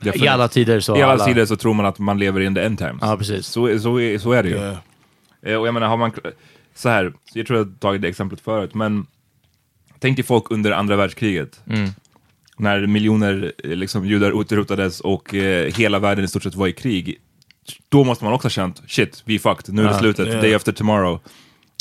det 0.00 0.16
I 0.16 0.28
alla 0.28 0.48
tider 0.48 0.80
så... 0.80 0.98
I 0.98 1.02
alla 1.02 1.24
tider 1.24 1.46
så 1.46 1.56
tror 1.56 1.74
man 1.74 1.86
att 1.86 1.98
man 1.98 2.18
lever 2.18 2.40
in 2.40 2.54
the 2.54 2.60
end 2.60 2.78
times. 2.78 2.98
Ja, 3.00 3.16
precis. 3.16 3.46
Så, 3.46 3.78
så, 3.78 4.00
är, 4.00 4.18
så 4.18 4.32
är 4.32 4.42
det 4.42 4.48
ju. 4.48 4.54
Yeah. 4.54 4.76
Eh, 5.42 5.56
Och 5.56 5.66
jag 5.66 5.74
menar, 5.74 5.86
har 5.88 5.96
man... 5.96 6.12
Så 6.74 6.88
här, 6.88 7.12
jag 7.32 7.46
tror 7.46 7.58
jag 7.58 7.66
har 7.66 7.72
tagit 7.72 8.02
det 8.02 8.08
exemplet 8.08 8.40
förut, 8.40 8.74
men 8.74 9.06
tänk 9.98 10.16
dig 10.16 10.24
folk 10.24 10.50
under 10.50 10.70
andra 10.72 10.96
världskriget. 10.96 11.60
Mm. 12.60 12.80
När 12.80 12.86
miljoner 12.86 13.52
eh, 13.64 13.70
liksom, 13.70 14.06
judar 14.06 14.40
utrotades 14.40 15.00
och 15.00 15.34
eh, 15.34 15.72
hela 15.74 15.98
världen 15.98 16.24
i 16.24 16.28
stort 16.28 16.42
sett 16.42 16.54
var 16.54 16.66
i 16.66 16.72
krig. 16.72 17.16
Då 17.88 18.04
måste 18.04 18.24
man 18.24 18.32
också 18.32 18.46
ha 18.46 18.50
känt, 18.50 18.82
shit, 18.86 19.22
vi 19.24 19.34
är 19.34 19.38
fucked, 19.38 19.74
nu 19.74 19.82
är 19.82 19.86
det 19.86 19.92
Ja, 19.92 19.98
slutet, 19.98 20.26
yeah. 20.28 20.40
day 20.40 20.54
after 20.54 20.72
tomorrow. 20.72 21.20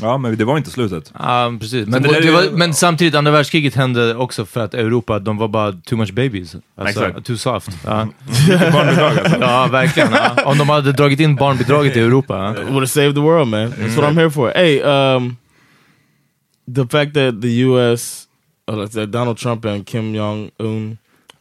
Ja, 0.02 0.18
men 0.18 0.38
det 0.38 0.46
var 0.46 0.58
inte 0.58 0.70
slutet. 0.70 1.14
Ja, 1.20 1.54
precis. 1.60 1.88
Men, 1.88 2.04
det 2.04 2.20
det 2.22 2.32
var, 2.32 2.52
men 2.52 2.74
samtidigt, 2.74 3.16
andra 3.16 3.32
världskriget 3.32 3.76
hände 3.76 4.16
också 4.16 4.46
för 4.46 4.60
att 4.62 4.74
Europa, 4.74 5.20
de 5.20 5.38
var 5.38 5.48
bara 5.48 5.72
too 5.72 5.98
much 5.98 6.14
babies. 6.14 6.56
Alltså, 6.76 7.06
Exakt. 7.06 7.26
too 7.26 7.38
soft. 7.38 7.70
Ja, 7.86 8.08
Barnbidrag 8.72 9.20
alltså. 9.20 9.38
ja 9.42 9.68
verkligen. 9.72 10.12
Ja. 10.12 10.44
Om 10.46 10.58
de 10.58 10.70
hade 10.70 10.92
dragit 10.92 11.20
in 11.20 11.36
barnbidraget 11.36 11.96
i 11.98 12.00
Europa. 12.10 12.34
Ja. 12.58 12.64
Would 12.64 12.74
have 12.74 12.88
saved 12.88 13.16
the 13.16 13.22
world, 13.22 13.48
man. 13.48 13.72
That's 13.72 13.96
what 13.96 14.12
I'm 14.12 14.16
here 14.18 14.32
for. 14.32 14.52
Hey, 14.56 14.82
um, 14.82 15.38
the 16.76 16.88
fact 16.98 17.14
that 17.14 17.42
the 17.42 17.48
U.S. 17.66 18.23
Uh, 18.68 18.88
say 18.88 19.06
Donald 19.06 19.38
Trump 19.38 19.66
and 19.66 19.86
Kim 19.86 20.14
Jong 20.14 20.52
Un 20.60 20.98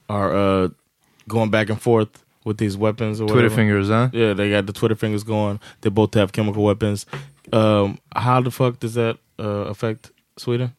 are 0.09 0.33
uh, 0.35 0.69
going 1.29 1.51
back 1.51 1.71
and 1.71 1.81
forth 1.81 2.09
with 2.45 2.59
these 2.59 2.77
weapons 2.77 3.21
or 3.21 3.29
Twitter 3.29 3.49
whatever. 3.49 3.55
fingers, 3.55 3.89
ja. 3.89 4.11
Yeah, 4.13 4.35
they 4.35 4.51
got 4.51 4.67
the 4.67 4.73
Twitter 4.73 4.97
fingers 4.97 5.23
going. 5.25 5.61
They 5.81 5.91
both 5.91 6.15
have 6.15 6.33
chemical 6.33 6.65
weapons. 6.65 7.07
Um, 7.53 7.99
how 8.15 8.41
the 8.41 8.51
fuck 8.51 8.81
does 8.81 8.95
that 8.95 9.17
uh, 9.39 9.71
affect 9.71 10.11
Sweden? 10.37 10.71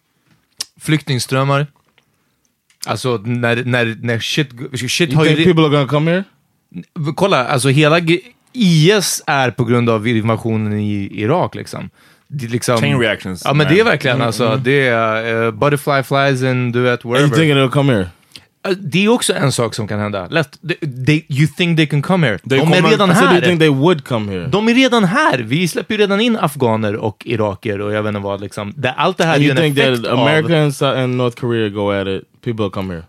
Flyktingströmmar. 0.80 1.68
Alltså, 2.86 3.18
när, 3.18 3.64
när, 3.66 3.96
när 4.02 4.20
shit, 4.20 4.50
shit 4.90 5.10
You 5.10 5.18
har 5.18 5.26
think 5.26 5.40
ju... 5.40 5.46
people 5.46 5.64
are 5.64 5.70
gonna 5.70 5.88
come 5.88 6.12
here? 6.12 6.24
Kolla, 7.16 7.46
alltså 7.48 7.70
hela 7.70 8.00
IS 8.54 9.22
är 9.28 9.52
på 9.52 9.64
grund 9.64 9.90
av 9.90 10.08
invasionen 10.08 10.74
i 10.80 11.22
Irak 11.22 11.56
liksom. 11.56 11.90
Det 12.36 12.46
är 12.46 12.50
liksom 12.50 12.78
Chain 12.78 13.00
reactions. 13.00 13.41
Ja 13.46 13.54
men 13.54 13.67
det 13.67 13.80
är 13.80 13.84
verkligen 13.84 14.15
Mm, 14.15 14.28
alltså, 14.28 14.60
det 14.63 14.88
är 14.88 15.43
uh, 15.46 15.52
butterfly 15.52 16.04
flies 16.04 16.43
and 16.52 16.74
du 16.74 16.82
vet, 16.82 16.91
And 16.91 17.06
you 17.06 17.13
wherever. 17.13 17.36
think 17.36 17.52
it'll 17.54 17.69
come 17.69 17.93
here? 17.93 18.08
Uh, 18.67 18.72
Det 18.78 19.06
är 19.06 19.10
också 19.10 19.34
en 19.34 19.52
sak 19.52 19.76
som 19.76 19.88
kan 19.88 20.00
hända. 20.00 20.28
Lätt. 20.28 20.60
They, 20.67 21.06
they, 21.06 21.26
you 21.30 21.48
think 21.48 21.78
they 21.78 21.88
can 21.88 22.02
come 22.02 22.28
here. 22.28 22.39
Det 22.43 22.56
De 22.56 22.62
är 22.62 22.76
kommer- 22.76 22.89
redan 22.89 23.10
do 23.10 23.15
här. 23.15 23.34
you 23.34 23.41
think 23.41 23.60
they 23.60 23.69
would 23.69 24.06
come 24.06 24.32
here? 24.32 24.48
De 24.48 24.69
är 24.69 24.74
redan 24.74 25.04
här. 25.04 25.38
Vi 25.39 25.67
släpper 25.67 25.93
ju 25.96 26.02
redan 26.02 26.22
in 26.22 26.38
afghaner 26.41 26.96
och 26.96 27.22
iraker 27.26 27.82
och 27.82 27.93
jag 27.93 28.04
vet 28.04 28.10
inte 28.10 28.19
vad. 28.19 28.41
Liksom. 28.41 28.74
Det, 28.78 28.91
allt 28.91 29.17
det 29.17 29.24
här 29.26 29.34
And 29.34 29.41
är 29.43 29.46
ju 29.46 29.48
you 29.50 29.58
en 29.58 29.63
think 29.63 29.78
effekt 29.78 30.04
that 30.04 30.12
av... 30.12 30.19
America 30.19 30.58
and, 30.63 30.76
South 30.76 31.00
and 31.00 31.15
North 31.17 31.39
Korea 31.41 31.69
go 31.69 31.91
at 31.91 32.08
it? 32.08 32.24
People 32.43 32.63
will 32.63 32.72
come 32.72 32.93
here. 32.93 33.04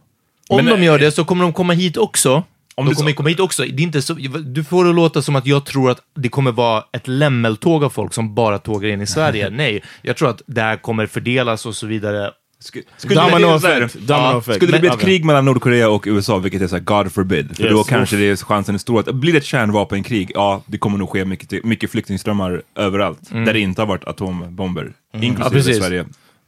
Om 0.49 0.57
Men, 0.57 0.67
de 0.67 0.81
eh, 0.81 0.85
gör 0.85 0.99
det 0.99 1.11
så 1.11 1.25
kommer 1.25 1.45
de 1.45 1.53
komma 1.53 1.73
hit 1.73 1.97
också. 1.97 2.43
Om 2.75 2.85
de 2.87 2.91
du 2.91 2.97
kommer 2.97 3.13
komma 3.13 3.29
hit 3.29 3.41
också. 3.41 3.63
Det 3.63 3.83
är 3.83 3.85
inte 3.85 4.03
så, 4.03 4.15
du 4.45 4.65
får 4.65 4.85
det 4.85 4.93
låta 4.93 5.23
som 5.23 5.37
att 5.37 5.47
jag 5.47 5.65
tror 5.67 5.91
att 5.91 5.99
det 6.15 6.29
kommer 6.29 6.53
vara 6.53 6.85
ett 6.93 7.09
lämmeltåg 7.09 7.85
av 7.85 7.91
folk 7.91 8.15
som 8.15 8.35
bara 8.35 8.59
tågar 8.59 8.89
in 8.89 9.01
i 9.01 9.07
Sverige. 9.07 9.51
Nej, 9.53 9.83
jag 10.03 10.17
tror 10.17 10.31
att 10.31 10.43
det 10.47 10.61
här 10.61 10.77
kommer 10.77 11.07
fördelas 11.07 11.67
och 11.67 11.75
så 11.77 11.87
vidare. 11.87 12.31
Sk- 12.65 12.83
Skulle 12.97 13.21
Domino 13.21 13.47
det, 13.47 13.55
effect. 13.55 13.95
Domino 13.95 14.07
Ja, 14.09 14.39
effect. 14.39 14.57
Skulle 14.57 14.73
det 14.73 14.81
bli 14.81 14.89
ett 14.89 15.01
krig 15.01 15.25
mellan 15.25 15.45
Nordkorea 15.45 15.91
och 15.91 16.05
USA, 16.07 16.39
vilket 16.39 16.63
är 16.63 16.67
så 16.67 16.77
här, 16.77 16.83
God 16.83 17.13
forbid, 17.13 17.57
för 17.57 17.63
Yes. 17.65 17.73
då 17.73 17.85
kanske 17.85 18.17
det 18.17 18.31
är 18.31 18.37
chansen 18.37 18.75
är 18.75 18.79
stor 18.79 19.01
att 19.01 19.15
blir 19.15 19.33
det 19.33 19.39
ett 19.39 19.45
kärnvapenkrig, 19.45 20.31
ja, 20.35 20.63
det 20.67 20.79
kommer 20.79 20.99
nog 20.99 21.11
ske 21.11 21.25
mycket, 21.25 21.65
mycket 21.65 21.91
flyktingströmmar 21.91 22.63
överallt, 22.77 23.19
där 23.31 23.53
det 23.53 23.61
inte 23.61 23.81
har 23.83 23.87
varit 23.87 24.05
atombomber, 24.05 24.93
Ja, 25.13 25.21
inklusive 25.23 25.51
precis. 25.57 25.79
Sverige, 25.79 26.05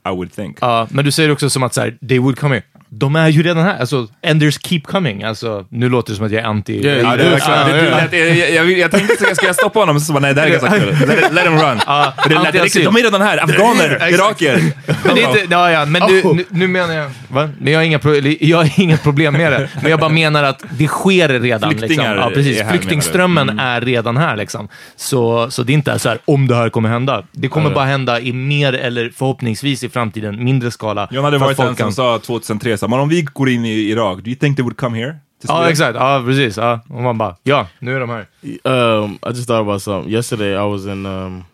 I 0.09 0.11
would 0.11 0.33
think. 0.33 0.59
Ja, 0.61 0.87
men 0.91 1.05
du 1.05 1.11
säger 1.11 1.31
också 1.31 1.51
som 1.51 1.63
att 1.63 1.75
så 1.75 1.81
här, 1.81 1.97
they 2.09 2.19
would 2.19 2.39
come 2.39 2.55
here. 2.55 2.65
De 2.89 3.17
är 3.17 3.29
ju 3.29 3.43
redan 3.43 3.65
här. 3.65 3.79
Alltså, 3.81 4.09
Enders 4.23 4.59
keep 4.63 4.81
coming. 4.81 5.23
Alltså, 5.23 5.67
nu 5.69 5.89
låter 5.89 6.13
det 6.13 6.17
som 6.17 6.27
att 6.27 6.33
jag 6.33 6.43
är 6.43 6.47
anti... 6.47 6.73
Yeah, 6.85 6.99
Ja, 6.99 7.09
you 7.09 7.17
det 7.17 7.25
är 7.25 7.31
verkligen- 7.31 8.11
det- 8.11 8.37
jag, 8.39 8.51
jag, 8.67 8.79
jag, 8.79 8.91
tänkte 8.91 9.13
att 9.15 9.21
jag 9.29 9.37
ska 9.37 9.55
stoppa 9.55 9.79
honom, 9.81 10.01
så 10.01 10.13
bara, 10.13 10.21
nej 10.21 10.35
det 10.35 10.41
här 10.41 10.49
är 10.49 10.53
ganska 10.53 10.71
kul. 10.81 11.09
Let, 11.09 11.33
let 11.33 11.45
him 11.47 11.53
run. 11.59 11.81
Ja, 11.87 12.13
För 12.23 12.29
det 12.31 12.35
lät 12.43 12.55
riktigt, 12.63 12.85
de 12.85 12.97
är 12.97 13.03
redan 13.03 13.21
här, 13.21 13.45
afghaner, 13.45 14.09
irakier. 14.15 14.61
Men 15.05 15.15
det 15.15 15.23
är 15.23 15.29
inte, 15.29 15.47
ja, 15.55 15.71
ja, 15.71 15.85
men 15.85 16.03
nu, 16.11 16.23
nu, 16.35 16.45
nu 16.51 16.69
menar 16.69 16.95
jag... 16.95 17.11
Va? 17.29 17.51
Men 17.59 17.73
jag 17.73 17.81
har, 17.81 17.85
inga 17.85 17.99
pro, 17.99 18.15
jag 18.41 18.57
har 18.59 18.81
inget 18.81 19.03
problem 19.03 19.33
med 19.33 19.53
det. 19.53 19.69
Men 19.83 19.91
jag 19.91 20.01
bara 20.01 20.11
menar 20.11 20.43
att 20.43 20.63
det 20.79 20.87
sker 20.89 21.29
redan. 21.29 21.71
Flyktingar 21.71 22.15
liksom. 22.15 22.31
ja, 22.31 22.31
precis. 22.35 22.61
är 22.61 22.65
här, 22.65 22.71
Flyktingströmmen 22.71 23.47
menar 23.47 23.77
är 23.77 23.81
redan 23.81 24.17
här. 24.17 24.37
Liksom. 24.37 24.69
Så, 24.97 25.51
så 25.51 25.63
det 25.63 25.73
är 25.73 25.75
inte 25.75 25.99
så 25.99 26.09
här 26.09 26.19
om 26.25 26.47
det 26.47 26.57
här 26.57 26.69
kommer 26.69 26.89
hända. 26.89 27.23
Det 27.33 27.49
kommer 27.49 27.71
bara 27.71 27.85
hända 27.85 28.21
i 28.21 28.33
mer, 28.33 28.73
eller 28.73 29.11
förhoppningsvis 29.17 29.85
i 29.85 29.89
framtiden, 29.89 30.45
mindre 30.45 30.71
skala. 30.71 31.09
John 31.11 31.25
hade 31.25 31.39
varit 31.39 31.57
den 31.57 31.67
folk 31.67 31.79
som 31.79 31.93
sa 31.93 32.19
2003, 32.19 32.76
så, 32.77 32.89
men 32.89 32.99
om 33.01 33.09
vi 33.09 33.23
går 33.23 33.49
in 33.49 33.65
i 33.65 33.91
Irak, 33.91 34.19
do 34.25 34.31
you 34.31 34.37
think 34.39 34.57
they 34.57 34.63
would 34.65 34.77
come 34.77 34.97
here? 34.99 35.13
to 35.13 35.47
Ja, 35.49 35.55
Sweden?" 35.57 35.71
exakt. 35.71 35.95
Ja, 35.99 36.23
precis. 36.27 36.57
Ja. 36.57 36.81
Och 36.89 37.03
man 37.03 37.19
bara, 37.19 37.37
ja, 37.43 37.67
nu 37.79 37.97
är 37.97 38.01
de 38.01 38.11
här. 38.11 38.27
Um, 38.65 39.13
I 39.15 39.29
just 39.35 39.47
thought 39.47 39.61
about 39.69 39.83
something. 39.83 40.13
Yesterday, 40.13 40.53
I 40.55 40.71
was 40.73 40.87
in 40.87 41.07
um, 41.07 41.45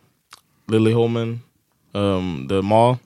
Lily 0.68 0.92
Holman, 0.92 1.40
um, 1.94 2.46
the 2.48 2.62
mall, 2.62 2.96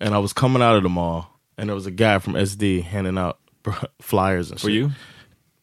and 0.00 0.14
I 0.14 0.18
was 0.18 0.32
coming 0.32 0.62
out 0.62 0.76
of 0.76 0.82
the 0.82 0.88
mall, 0.88 1.22
and 1.58 1.68
there 1.68 1.74
was 1.74 1.86
a 1.86 1.90
guy 1.90 2.18
from 2.20 2.36
SD 2.36 2.82
handing 2.82 3.18
out 3.18 3.36
flyers 4.02 4.50
and 4.50 4.60
For 4.60 4.68
shit. 4.68 4.76
you? 4.76 4.90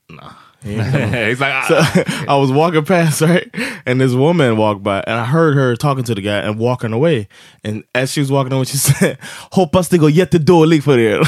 Nah. 0.09 0.31
He's 0.63 1.39
like, 1.41 1.53
ah. 1.53 1.65
So 1.67 2.03
I 2.27 2.35
was 2.35 2.51
walking 2.51 2.85
past, 2.85 3.21
right? 3.29 3.49
And 3.85 3.99
this 3.99 4.13
woman 4.13 4.57
walked 4.57 4.83
by, 4.83 4.99
and 5.07 5.15
I 5.19 5.25
heard 5.25 5.55
her 5.55 5.75
talking 5.75 6.03
to 6.03 6.13
the 6.13 6.21
guy 6.21 6.37
and 6.37 6.59
walking 6.59 6.93
away. 6.93 7.27
And 7.63 7.83
as 7.95 8.11
she 8.11 8.19
was 8.19 8.31
walking 8.31 8.53
away, 8.53 8.65
she 8.65 8.77
said, 8.77 9.17
hope 9.51 9.71
Hoppas 9.71 9.89
det 9.89 9.97
går 9.97 10.09
jättedåligt 10.11 10.83
för 10.83 10.97
er. 10.99 11.23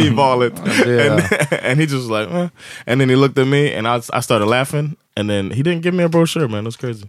he 0.00 0.10
bawled. 0.10 0.52
Yeah. 0.86 1.12
And, 1.12 1.52
and 1.62 1.80
he 1.80 1.86
just 1.86 2.08
was 2.08 2.10
like, 2.10 2.30
eh. 2.30 2.48
And 2.86 3.00
then 3.00 3.08
he 3.08 3.16
looked 3.16 3.38
at 3.38 3.48
me, 3.48 3.72
and 3.72 3.88
I, 3.88 4.00
I 4.12 4.20
started 4.20 4.46
laughing. 4.46 4.96
And 5.16 5.28
then 5.28 5.50
he 5.50 5.62
didn't 5.62 5.82
give 5.82 5.94
me 5.94 6.04
a 6.04 6.08
brochure, 6.08 6.48
man. 6.48 6.64
It 6.64 6.66
was 6.66 6.76
crazy. 6.76 7.04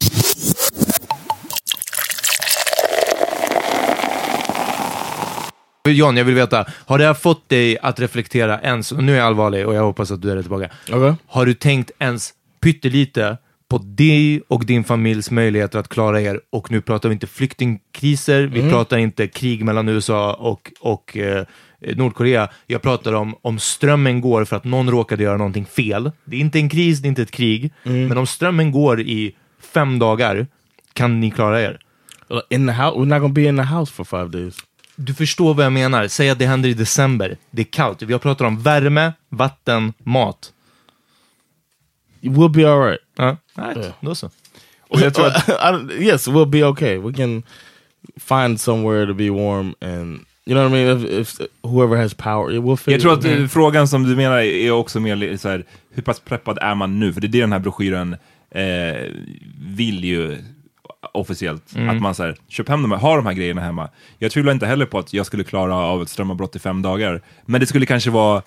John, 5.89 6.17
jag 6.17 6.26
vill 6.26 6.36
veta, 6.36 6.65
har 6.86 6.98
det 6.98 7.06
här 7.06 7.13
fått 7.13 7.50
dig 7.50 7.78
att 7.80 8.00
reflektera 8.00 8.62
ens, 8.62 8.91
och 8.91 9.04
nu 9.04 9.13
är 9.13 9.17
jag 9.17 9.28
allvarlig 9.28 9.67
och 9.67 9.76
jag 9.76 9.84
hoppas 9.84 10.12
att 10.12 10.22
du 10.22 10.32
är 10.32 10.41
tillbaka. 10.41 10.69
Okay. 10.88 11.13
Har 11.28 11.46
du 11.46 11.54
tänkt 11.54 11.91
ens 12.00 12.34
pyttelite 12.62 13.38
på 13.69 13.78
dig 13.78 14.41
och 14.48 14.65
din 14.65 14.84
familjs 14.84 15.32
möjligheter 15.32 15.80
att 15.80 15.88
klara 15.88 16.22
er? 16.22 16.41
Och 16.50 16.72
nu 16.72 16.82
pratar 16.82 17.10
vi 17.10 17.13
inte 17.13 17.28
flyktingkriser, 17.28 18.43
vi 18.43 18.69
pratar 18.69 18.98
inte 18.98 19.28
krig 19.28 19.65
mellan 19.65 19.89
USA 19.89 20.34
och, 20.34 20.72
och 20.80 21.17
eh, 21.17 21.46
Nordkorea. 21.96 22.50
Jag 22.67 22.82
pratar 22.82 23.13
om 23.13 23.36
om 23.41 23.60
strömmen 23.60 24.22
går 24.22 24.46
för 24.46 24.56
att 24.56 24.63
någon 24.63 24.91
råkade 24.91 25.24
göra 25.24 25.38
någonting 25.38 25.65
fel. 25.65 26.12
Det 26.26 26.36
är 26.36 26.39
inte 26.39 26.60
en 26.60 26.69
kris, 26.69 27.00
det 27.00 27.08
är 27.08 27.10
inte 27.10 27.22
ett 27.22 27.32
krig. 27.32 27.72
Men 27.84 28.17
om 28.17 28.28
strömmen 28.28 28.72
går 28.72 29.02
i 29.02 29.36
fem 29.74 30.00
dagar, 30.00 30.48
kan 30.93 31.19
ni 31.19 31.32
klara 31.32 31.62
er? 31.62 31.80
In 32.50 32.67
the 32.67 32.74
house, 32.74 32.98
we're 32.98 33.06
not 33.06 33.19
gonna 33.22 33.34
be 33.34 33.43
in 33.43 33.58
the 33.58 33.63
house 33.63 33.93
for 33.93 34.04
five 34.04 34.30
days. 34.30 34.56
Du 34.96 35.14
förstår 35.14 35.54
vad 35.54 35.66
jag 35.66 35.74
menar. 35.74 36.08
Säg 36.08 36.30
att 36.30 36.40
det 36.40 36.46
händer 36.46 36.70
i 36.70 36.74
december. 36.74 37.38
Det 37.52 37.62
är 37.62 37.66
kallt. 37.66 38.02
Vi 38.02 38.14
har 38.14 38.20
pratat 38.20 38.48
om 38.48 38.60
värme, 38.60 39.14
vatten, 39.30 39.94
mat. 40.04 40.54
We'll 42.22 42.50
be 42.50 42.72
all 42.72 42.80
right. 42.82 43.00
Ja, 43.16 43.38
right. 43.56 43.94
då 44.02 44.16
så. 44.16 44.30
Och 44.90 45.02
jag 45.02 45.14
tror 45.14 45.28
att, 45.28 45.50
I 45.50 45.52
don't- 45.52 45.92
yes, 46.02 46.28
we'll 46.28 46.46
be 46.50 46.64
okay. 46.64 46.98
We 46.98 47.14
can 47.14 47.44
find 48.20 48.62
somewhere 48.62 49.06
to 49.08 49.14
be 49.14 49.30
warm, 49.30 49.76
and 49.82 50.26
you 50.46 50.56
know 50.56 50.64
what 50.64 50.80
I 50.80 50.86
mean. 50.86 51.06
If, 51.22 51.40
if 51.40 51.48
whoever 51.62 51.98
has 51.98 52.14
power, 52.14 52.52
it 52.56 52.64
will 52.64 52.78
fit. 52.78 52.92
jag 52.92 53.02
tror 53.02 53.14
att 53.14 53.26
eh, 53.26 53.48
frågan 53.48 53.88
som 53.88 54.04
du 54.04 54.16
menar 54.16 54.38
är 54.40 54.72
också 54.72 55.00
mer 55.00 55.38
så 55.38 55.50
här, 55.50 55.66
hur 55.92 56.04
pass 56.04 56.20
preppad 56.20 56.58
är 56.62 56.76
man 56.76 57.00
nu? 57.00 57.14
För 57.14 57.22
det 57.22 57.28
är 57.28 57.30
det 57.30 57.40
den 57.40 57.52
här 57.52 57.60
broschyren 57.60 58.16
eh, 58.52 59.10
vill 59.60 60.04
ju 60.04 60.38
officiellt. 61.12 61.63
Att 61.89 62.02
man 62.02 62.16
så 62.16 62.24
här, 62.24 62.36
köp 62.50 62.70
hem 62.70 62.82
de 62.82 62.92
här, 62.92 63.00
ha 63.00 63.16
de 63.16 63.26
här 63.26 63.34
grejerna 63.34 63.62
hemma. 63.62 63.89
Jag 64.20 64.32
tvivlar 64.32 64.54
inte 64.54 64.66
heller 64.66 64.86
på 64.86 65.00
att 65.00 65.13
jag 65.13 65.26
skulle 65.26 65.44
klara 65.44 65.76
av 65.76 66.02
ett 66.02 66.10
strömavbrott 66.10 66.56
i 66.56 66.60
fem 66.60 66.82
dagar. 66.82 67.22
Men 67.46 67.62
det 67.62 67.68
skulle 67.68 67.86
kanske 67.86 68.10
vara, 68.10 68.42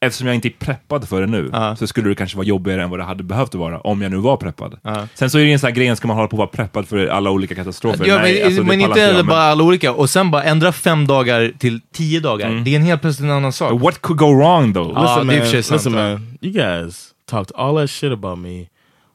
eftersom 0.00 0.26
jag 0.26 0.34
inte 0.34 0.48
är 0.48 0.52
preppad 0.58 1.08
för 1.08 1.20
det 1.20 1.26
nu, 1.26 1.50
så 1.78 1.86
skulle 1.86 2.08
det 2.08 2.14
kanske 2.14 2.36
vara 2.36 2.46
jobbigare 2.46 2.82
än 2.82 2.90
vad 2.90 2.98
det 2.98 3.04
hade 3.04 3.22
behövt 3.24 3.54
vara, 3.54 3.80
om 3.80 4.02
jag 4.02 4.10
nu 4.10 4.16
var 4.16 4.36
preppad. 4.36 4.78
Sen 5.14 5.30
så 5.30 5.38
är 5.38 5.44
det 5.44 5.52
en 5.52 5.58
sån 5.58 5.68
här 5.68 5.74
grej, 5.74 5.96
ska 5.96 6.08
man 6.08 6.16
hålla 6.16 6.28
på 6.28 6.36
att 6.36 6.38
vara 6.38 6.48
preppad 6.48 6.88
för 6.88 7.06
alla 7.06 7.30
olika 7.30 7.54
katastrofer? 7.54 8.06
Ja, 8.06 8.18
Nej, 8.18 8.34
men 8.34 8.46
alltså, 8.46 8.62
men 8.62 8.80
inte 8.80 8.98
jag, 9.00 9.06
heller 9.06 9.18
men- 9.22 9.26
bara 9.26 9.42
alla 9.42 9.64
olika. 9.64 9.92
Och 9.92 10.10
sen 10.10 10.30
bara 10.30 10.42
ändra 10.42 10.72
fem 10.72 11.06
dagar 11.06 11.52
till 11.58 11.80
tio 11.92 12.20
dagar. 12.20 12.50
Det 12.64 12.70
är 12.70 12.76
en 12.76 12.82
helt 12.82 13.00
plötsligt 13.00 13.24
en 13.24 13.36
annan 13.36 13.52
sak. 13.52 13.80
What 13.82 14.00
could 14.00 14.18
go 14.18 14.26
wrong 14.34 14.74
though? 14.74 14.92
Ja, 14.94 15.02
listen, 15.22 15.26
man. 15.26 15.46
sant, 15.62 15.70
Listen, 15.70 15.92
ja. 15.94 15.98
man. 15.98 16.36
You 16.40 16.52
guys 16.52 17.10
talked 17.30 17.56
all 17.56 17.76
that 17.76 17.90
shit 17.90 18.12
about 18.12 18.38
me 18.38 18.58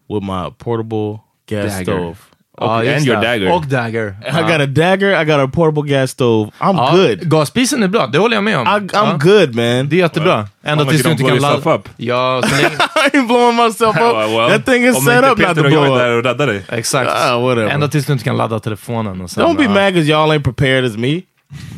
with 0.10 0.22
my 0.26 0.52
portable 0.58 1.20
gas 1.50 1.72
Dagger. 1.74 1.84
stove. 1.84 2.16
Och- 2.58 2.86
just 2.86 2.98
and 2.98 3.06
your 3.08 3.22
dagger. 3.22 3.52
Och 3.52 3.66
dagger. 3.66 4.16
I 4.28 4.42
got 4.42 4.62
a 4.62 4.66
dagger. 4.66 5.22
I 5.22 5.26
got 5.26 5.40
a 5.40 5.48
portable 5.54 5.84
gas 5.84 6.12
stove. 6.12 6.52
I'm 6.60 6.76
Ja, 6.78 6.92
good. 6.96 7.30
Gasspisen 7.30 7.84
är 7.84 7.88
bra, 7.88 8.08
det 8.08 8.18
håller 8.18 8.36
jag 8.38 8.44
med 8.44 8.58
om. 8.58 8.68
I, 8.68 8.70
I'm 8.70 8.90
Ja, 8.94 9.18
good, 9.22 9.56
man. 9.56 9.90
Det 9.90 9.96
är 9.96 9.98
jättebra. 9.98 10.48
Ända 10.64 10.86
tills 10.86 11.04
du 11.04 11.12
inte 11.12 11.24
kan 11.24 11.38
ladda... 11.38 11.74
up. 11.76 11.90
Ja, 11.98 12.42
så 12.48 12.56
länge... 12.56 12.68
I 12.68 13.18
ain't 13.18 13.28
blowing 13.28 13.56
myself 13.56 13.96
up. 13.98 14.02
Well, 14.30 14.50
that 14.50 14.66
thing 14.66 14.84
is 14.86 15.06
set 15.06 15.24
up 15.24 15.38
not 15.38 15.56
to 15.58 15.64
blow 15.64 15.86
är 15.86 16.00
där 16.00 16.12
up. 16.12 16.26
och 16.26 16.32
räddar 16.32 16.48
dig. 16.48 16.62
Exakt. 16.70 17.12
Ah, 17.14 17.38
whatever. 17.40 17.68
Ända 17.70 17.88
tills 17.88 18.06
du 18.06 18.14
inte 18.14 18.26
kan 18.26 18.38
ladda 18.38 18.60
telefonen. 18.60 19.22
Och 19.22 19.30
sen, 19.30 19.44
Don't 19.44 19.58
be 19.58 19.64
ja. 19.64 19.70
mad 19.70 19.94
because 19.94 20.12
y'all 20.12 20.32
ain't 20.32 20.44
prepared 20.44 20.86
as 20.86 20.98
me. 20.98 21.22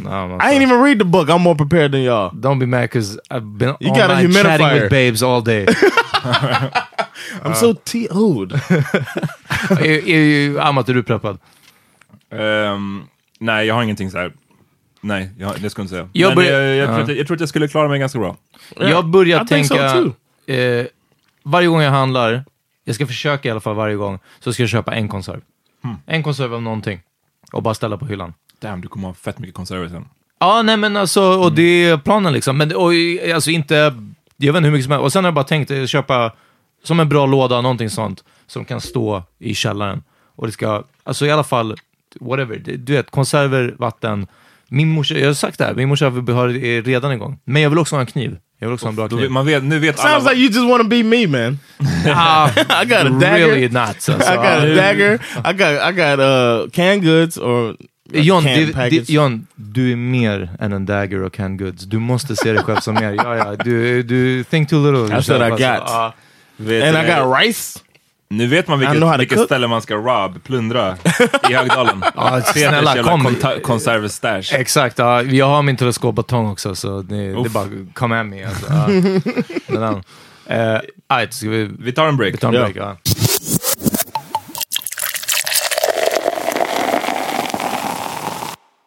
Men 0.03 0.41
I 0.41 0.53
ain't 0.53 0.62
even 0.62 0.80
read 0.82 0.99
the 0.99 1.06
book. 1.06 1.30
I'm 1.30 1.41
more 1.41 1.56
prepared 1.56 1.91
than 1.91 2.01
y'all. 2.01 2.32
Don't 2.34 2.60
be 2.60 2.65
mad 2.65 2.84
because 2.84 3.19
I've 3.30 3.58
been 3.58 3.75
You 3.80 3.89
got 3.89 4.10
a 4.10 4.13
online 4.13 4.32
chatting 4.34 4.65
humidifier. 4.65 4.82
with 4.82 4.89
babes 4.89 5.23
all 5.23 5.41
day. 5.41 5.65
I'm 7.43 7.53
so 7.56 7.73
T-O'd. 7.73 8.53
Amat, 10.60 10.89
är 10.89 10.93
du 10.93 11.03
preppad? 11.03 11.38
Ehm, 12.32 13.03
nej, 13.39 13.67
jag 13.67 13.75
har 13.75 13.84
ingenting 13.84 14.12
så 14.12 14.17
här. 14.17 14.32
Nej, 15.01 15.30
jag, 15.38 15.62
det 15.62 15.69
ska 15.69 15.80
jag 15.80 15.84
inte 15.84 15.93
säga. 15.95 16.10
Jag 16.13 16.36
Men 16.36 16.45
jag, 16.45 16.75
jag, 16.75 16.88
tror 16.88 17.01
att, 17.01 17.08
jag, 17.08 17.17
jag 17.17 17.27
tror 17.27 17.36
att 17.36 17.39
jag 17.39 17.49
skulle 17.49 17.67
klara 17.67 17.88
mig 17.88 17.99
ganska 17.99 18.19
bra. 18.19 18.36
Jag 18.75 19.06
börjar 19.06 19.39
so 19.39 19.45
tänka, 19.45 19.93
too. 19.93 20.13
eh, 20.56 20.86
varje 21.43 21.67
gång 21.67 21.82
jag 21.82 21.91
handlar, 21.91 22.45
jag 22.84 22.95
ska 22.95 23.08
försöka 23.08 23.47
i 23.47 23.51
alla 23.51 23.60
fall 23.60 23.75
varje 23.75 23.95
gång, 23.95 24.19
så 24.39 24.53
ska 24.53 24.63
jag 24.63 24.69
köpa 24.69 24.95
en 24.95 25.08
konserv. 25.08 25.41
Hmm. 25.84 25.95
En 26.06 26.23
konserv 26.23 26.53
av 26.53 26.62
någonting. 26.62 27.01
Och 27.51 27.63
bara 27.63 27.73
ställa 27.73 27.97
på 27.97 28.06
hyllan. 28.06 28.34
Damn, 28.61 28.81
du 28.81 28.87
kommer 28.87 29.07
ha 29.07 29.13
fett 29.15 29.39
mycket 29.39 29.55
konserver 29.55 29.89
sen. 29.89 30.05
Ja, 30.39 30.61
nej 30.61 30.77
men 30.77 30.97
alltså, 30.97 31.21
Mm. 31.21 31.39
och 31.41 31.51
det 31.53 31.61
är 31.85 31.97
planen 31.97 32.33
liksom. 32.33 32.57
Men 32.57 32.75
och, 32.75 32.91
alltså 33.33 33.49
inte, 33.51 33.75
jag 34.37 34.53
vet 34.53 34.57
inte 34.59 34.65
hur 34.67 34.71
mycket 34.71 34.83
som 34.85 34.91
helst. 34.91 35.03
Och 35.03 35.13
sen 35.13 35.23
har 35.23 35.27
jag 35.27 35.33
bara 35.35 35.43
tänkt 35.45 35.71
eh, 35.71 35.85
köpa, 35.85 36.31
som 36.83 36.99
en 36.99 37.09
bra 37.09 37.25
låda, 37.25 37.61
någonting 37.61 37.89
sånt, 37.89 38.23
som 38.47 38.65
kan 38.65 38.81
stå 38.81 39.23
i 39.39 39.55
källaren. 39.55 40.03
Och 40.35 40.45
det 40.47 40.51
ska, 40.53 40.83
alltså 41.03 41.25
i 41.25 41.31
alla 41.31 41.43
fall, 41.43 41.75
whatever, 42.19 42.55
det- 42.55 42.77
du 42.77 42.93
vet, 42.93 43.11
konserver, 43.11 43.75
vatten. 43.79 44.27
Min 44.69 44.89
morsa, 44.89 45.15
jag 45.17 45.27
har 45.27 45.33
sagt 45.33 45.57
det 45.57 45.65
här, 45.65 45.73
min 45.73 45.89
morsa 45.89 46.05
har 46.09 46.49
är 46.65 46.81
redan 46.81 47.11
igång. 47.11 47.39
Men 47.43 47.61
jag 47.61 47.69
vill 47.69 47.79
också 47.79 47.95
ha 47.95 48.01
en 48.01 48.05
kniv. 48.07 48.37
Jag 48.59 48.67
vill 48.67 48.73
också 48.73 48.85
ha 48.85 48.89
en 48.89 48.95
bra 48.95 49.07
Då, 49.07 49.17
kniv. 49.17 49.31
man 49.31 49.45
vet, 49.45 49.63
nu 49.63 49.79
vet 49.79 49.99
alla... 49.99 50.09
Sounds 50.09 50.25
like 50.29 50.41
you 50.41 50.47
just 50.51 50.69
want 50.69 50.83
to 50.83 50.87
be 50.89 51.03
me, 51.03 51.27
man. 51.27 51.59
Ah, 52.15 52.49
I 52.83 52.85
got 52.85 52.97
a 52.99 53.09
dagger. 53.09 53.47
really 53.47 53.69
not. 53.69 53.87
Alltså. 53.87 54.11
I 54.11 54.35
got 54.35 54.45
a 54.45 54.75
dagger. 54.75 55.13
I 55.45 55.53
got 55.53 55.89
I 55.89 55.91
got 55.91 56.19
uh 56.19 56.69
canned 56.73 57.03
goods 57.03 57.37
or 57.37 57.75
John, 58.13 58.43
det, 58.43 58.73
package. 58.73 59.09
John, 59.09 59.47
du 59.55 59.91
är 59.91 59.95
mer 59.95 60.49
än 60.59 60.73
en 60.73 60.85
dagger 60.85 61.21
och 61.23 61.33
canned 61.33 61.59
goods. 61.59 61.83
Du 61.83 61.99
måste 61.99 62.35
se 62.35 62.51
dig 62.51 62.63
själv 62.63 62.79
som 62.79 62.93
mer. 62.93 63.11
Ja, 63.13 63.35
ja, 63.37 63.55
du, 63.55 64.03
du 64.03 64.43
think 64.43 64.69
too 64.69 64.91
little. 64.91 65.15
That's 65.15 65.37
what 65.39 65.47
I 65.47 65.49
got. 65.51 65.59
ja. 65.59 66.13
vet, 66.57 66.95
and 66.95 67.07
I 67.07 67.11
got 67.15 67.37
rice. 67.39 67.79
Nu 68.29 68.47
vet 68.47 68.67
man 68.67 68.79
vilket, 68.79 69.19
vilket 69.19 69.39
ställe 69.39 69.67
man 69.67 69.81
ska 69.81 69.95
rob, 69.95 70.43
plundra 70.43 70.95
i 71.49 71.53
Högdalen. 71.53 72.03
Ja, 72.15 72.29
Peters 72.31 72.51
snälla, 72.51 73.03
kom. 73.03 73.35
konservestash. 73.63 74.53
Exakt, 74.53 74.97
ja, 74.99 75.21
jag 75.23 75.45
har 75.45 75.61
min 75.61 75.77
teleskopbatong 75.77 76.47
också 76.51 76.75
så 76.75 77.01
det, 77.01 77.15
det 77.15 77.31
är 77.31 77.49
bara 77.49 77.67
come 77.93 78.19
at 78.19 78.25
me. 78.25 78.45
Alltså, 78.45 78.65
ja. 78.69 78.87
Den 79.67 79.83
här. 80.47 80.75
Eh, 80.75 80.81
right, 81.17 81.33
ska 81.33 81.49
vi, 81.49 81.69
Vi 81.79 81.91
tar 81.91 82.07
en 82.07 82.17
break. 82.17 82.33
vi 82.33 82.37
tar 82.37 82.47
en 82.47 82.53
Ja. 82.53 82.59
break? 82.61 82.75
Ja. 82.75 82.97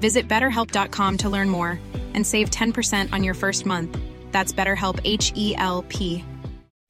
Visit 0.00 0.28
betterhelp.com 0.28 1.16
to 1.18 1.28
learn 1.28 1.50
more 1.50 1.78
and 2.14 2.26
save 2.26 2.50
10% 2.50 3.12
on 3.12 3.24
your 3.24 3.34
first 3.34 3.66
month. 3.66 3.98
That's 4.32 4.52
BetterHelp 4.52 5.00
H 5.04 5.32
E 5.34 5.54
L 5.56 5.84
P. 5.88 6.24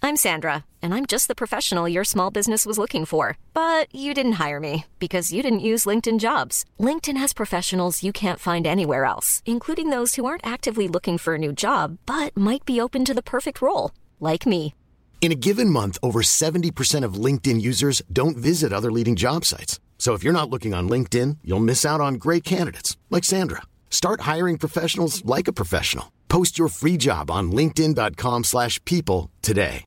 I'm 0.02 0.16
Sandra, 0.16 0.64
and 0.82 0.94
I'm 0.94 1.04
just 1.04 1.26
the 1.26 1.34
professional 1.34 1.88
your 1.88 2.04
small 2.04 2.30
business 2.30 2.64
was 2.64 2.78
looking 2.78 3.04
for. 3.04 3.36
But 3.54 3.92
you 3.92 4.14
didn't 4.14 4.40
hire 4.44 4.60
me 4.60 4.84
because 5.00 5.32
you 5.32 5.42
didn't 5.42 5.66
use 5.72 5.84
LinkedIn 5.84 6.20
jobs. 6.20 6.64
LinkedIn 6.78 7.16
has 7.16 7.32
professionals 7.32 8.02
you 8.04 8.12
can't 8.12 8.38
find 8.38 8.66
anywhere 8.66 9.04
else, 9.04 9.42
including 9.46 9.90
those 9.90 10.14
who 10.14 10.24
aren't 10.24 10.46
actively 10.46 10.86
looking 10.86 11.18
for 11.18 11.34
a 11.34 11.38
new 11.38 11.52
job 11.52 11.98
but 12.06 12.36
might 12.36 12.64
be 12.64 12.80
open 12.80 13.04
to 13.04 13.14
the 13.14 13.22
perfect 13.22 13.60
role, 13.60 13.90
like 14.20 14.46
me. 14.46 14.74
In 15.20 15.32
a 15.32 15.42
given 15.48 15.70
month, 15.70 15.98
over 16.02 16.22
70% 16.22 17.04
of 17.04 17.14
LinkedIn 17.14 17.60
users 17.60 18.00
don't 18.12 18.36
visit 18.36 18.72
other 18.72 18.92
leading 18.92 19.16
job 19.16 19.44
sites. 19.44 19.80
So 19.98 20.14
if 20.14 20.22
you're 20.22 20.40
not 20.40 20.50
looking 20.50 20.74
on 20.74 20.88
LinkedIn, 20.88 21.38
you'll 21.42 21.64
miss 21.64 21.84
out 21.84 22.00
on 22.00 22.14
great 22.14 22.44
candidates 22.44 22.96
like 23.10 23.24
Sandra. 23.24 23.62
Start 23.90 24.20
hiring 24.34 24.58
professionals 24.58 25.24
like 25.24 25.50
a 25.50 25.52
professional. 25.52 26.04
Post 26.28 26.58
your 26.58 26.68
free 26.68 26.96
job 26.96 27.30
on 27.30 27.50
linkedin.com/people 27.50 29.30
today. 29.40 29.84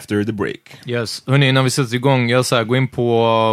After 0.00 0.24
the 0.24 0.32
break. 0.32 0.76
Yes, 0.86 1.22
hörni, 1.26 1.48
innan 1.48 1.64
vi 1.64 1.70
sätter 1.70 1.94
igång, 1.94 2.28
jag 2.28 2.46
säger 2.46 2.64
gå 2.64 2.76
in 2.76 2.88
på 2.88 3.04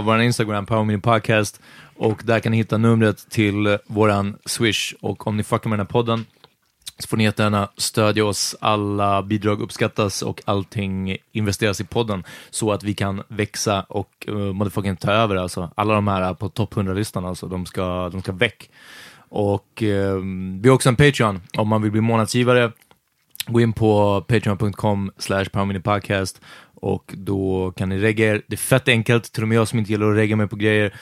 vår 0.05 0.21
Instagram, 0.21 0.65
Power 0.65 0.83
Mini 0.83 0.99
Podcast, 0.99 1.59
och 1.95 2.21
där 2.25 2.39
kan 2.39 2.51
ni 2.51 2.57
hitta 2.57 2.77
numret 2.77 3.29
till 3.29 3.77
våran 3.87 4.37
Swish. 4.45 4.93
Och 5.01 5.27
om 5.27 5.37
ni 5.37 5.43
fuckar 5.43 5.69
med 5.69 5.79
den 5.79 5.85
här 5.85 5.91
podden 5.91 6.25
så 7.01 7.07
får 7.07 7.17
ni 7.17 7.23
jättegärna 7.23 7.69
stödja 7.77 8.25
oss. 8.25 8.55
Alla 8.59 9.23
bidrag 9.23 9.61
uppskattas 9.61 10.21
och 10.21 10.41
allting 10.45 11.17
investeras 11.31 11.81
i 11.81 11.83
podden 11.83 12.23
så 12.49 12.71
att 12.71 12.83
vi 12.83 12.93
kan 12.93 13.23
växa 13.27 13.81
och 13.81 14.25
uh, 14.29 14.53
motherfucking 14.53 14.95
ta 14.95 15.11
över. 15.11 15.35
Alltså. 15.35 15.71
Alla 15.75 15.93
de 15.93 16.07
här 16.07 16.21
eh, 16.21 16.33
på 16.33 16.49
topp 16.49 16.73
100-listan, 16.73 17.25
alltså, 17.25 17.47
de, 17.47 17.65
ska, 17.65 18.09
de 18.09 18.21
ska 18.21 18.31
väck. 18.31 18.69
Och 19.29 19.83
uh, 19.83 20.21
vi 20.61 20.69
har 20.69 20.75
också 20.75 20.89
en 20.89 20.95
Patreon 20.95 21.41
om 21.57 21.67
man 21.67 21.81
vill 21.81 21.91
bli 21.91 22.01
månadsgivare. 22.01 22.71
Gå 23.47 23.61
in 23.61 23.73
på 23.73 24.21
patreon.com 24.27 25.11
slash 25.17 25.45
podcast 25.83 26.41
och 26.75 27.13
då 27.17 27.73
kan 27.77 27.89
ni 27.89 27.99
regga 27.99 28.25
er. 28.25 28.41
Det 28.47 28.55
är 28.55 28.57
fett 28.57 28.87
enkelt, 28.87 29.31
till 29.31 29.43
och 29.43 29.49
med 29.49 29.57
jag 29.57 29.67
som 29.67 29.79
inte 29.79 29.91
gillar 29.91 30.11
att 30.11 30.17
regga 30.17 30.35
mig 30.35 30.47
på 30.47 30.55
grejer 30.55 30.93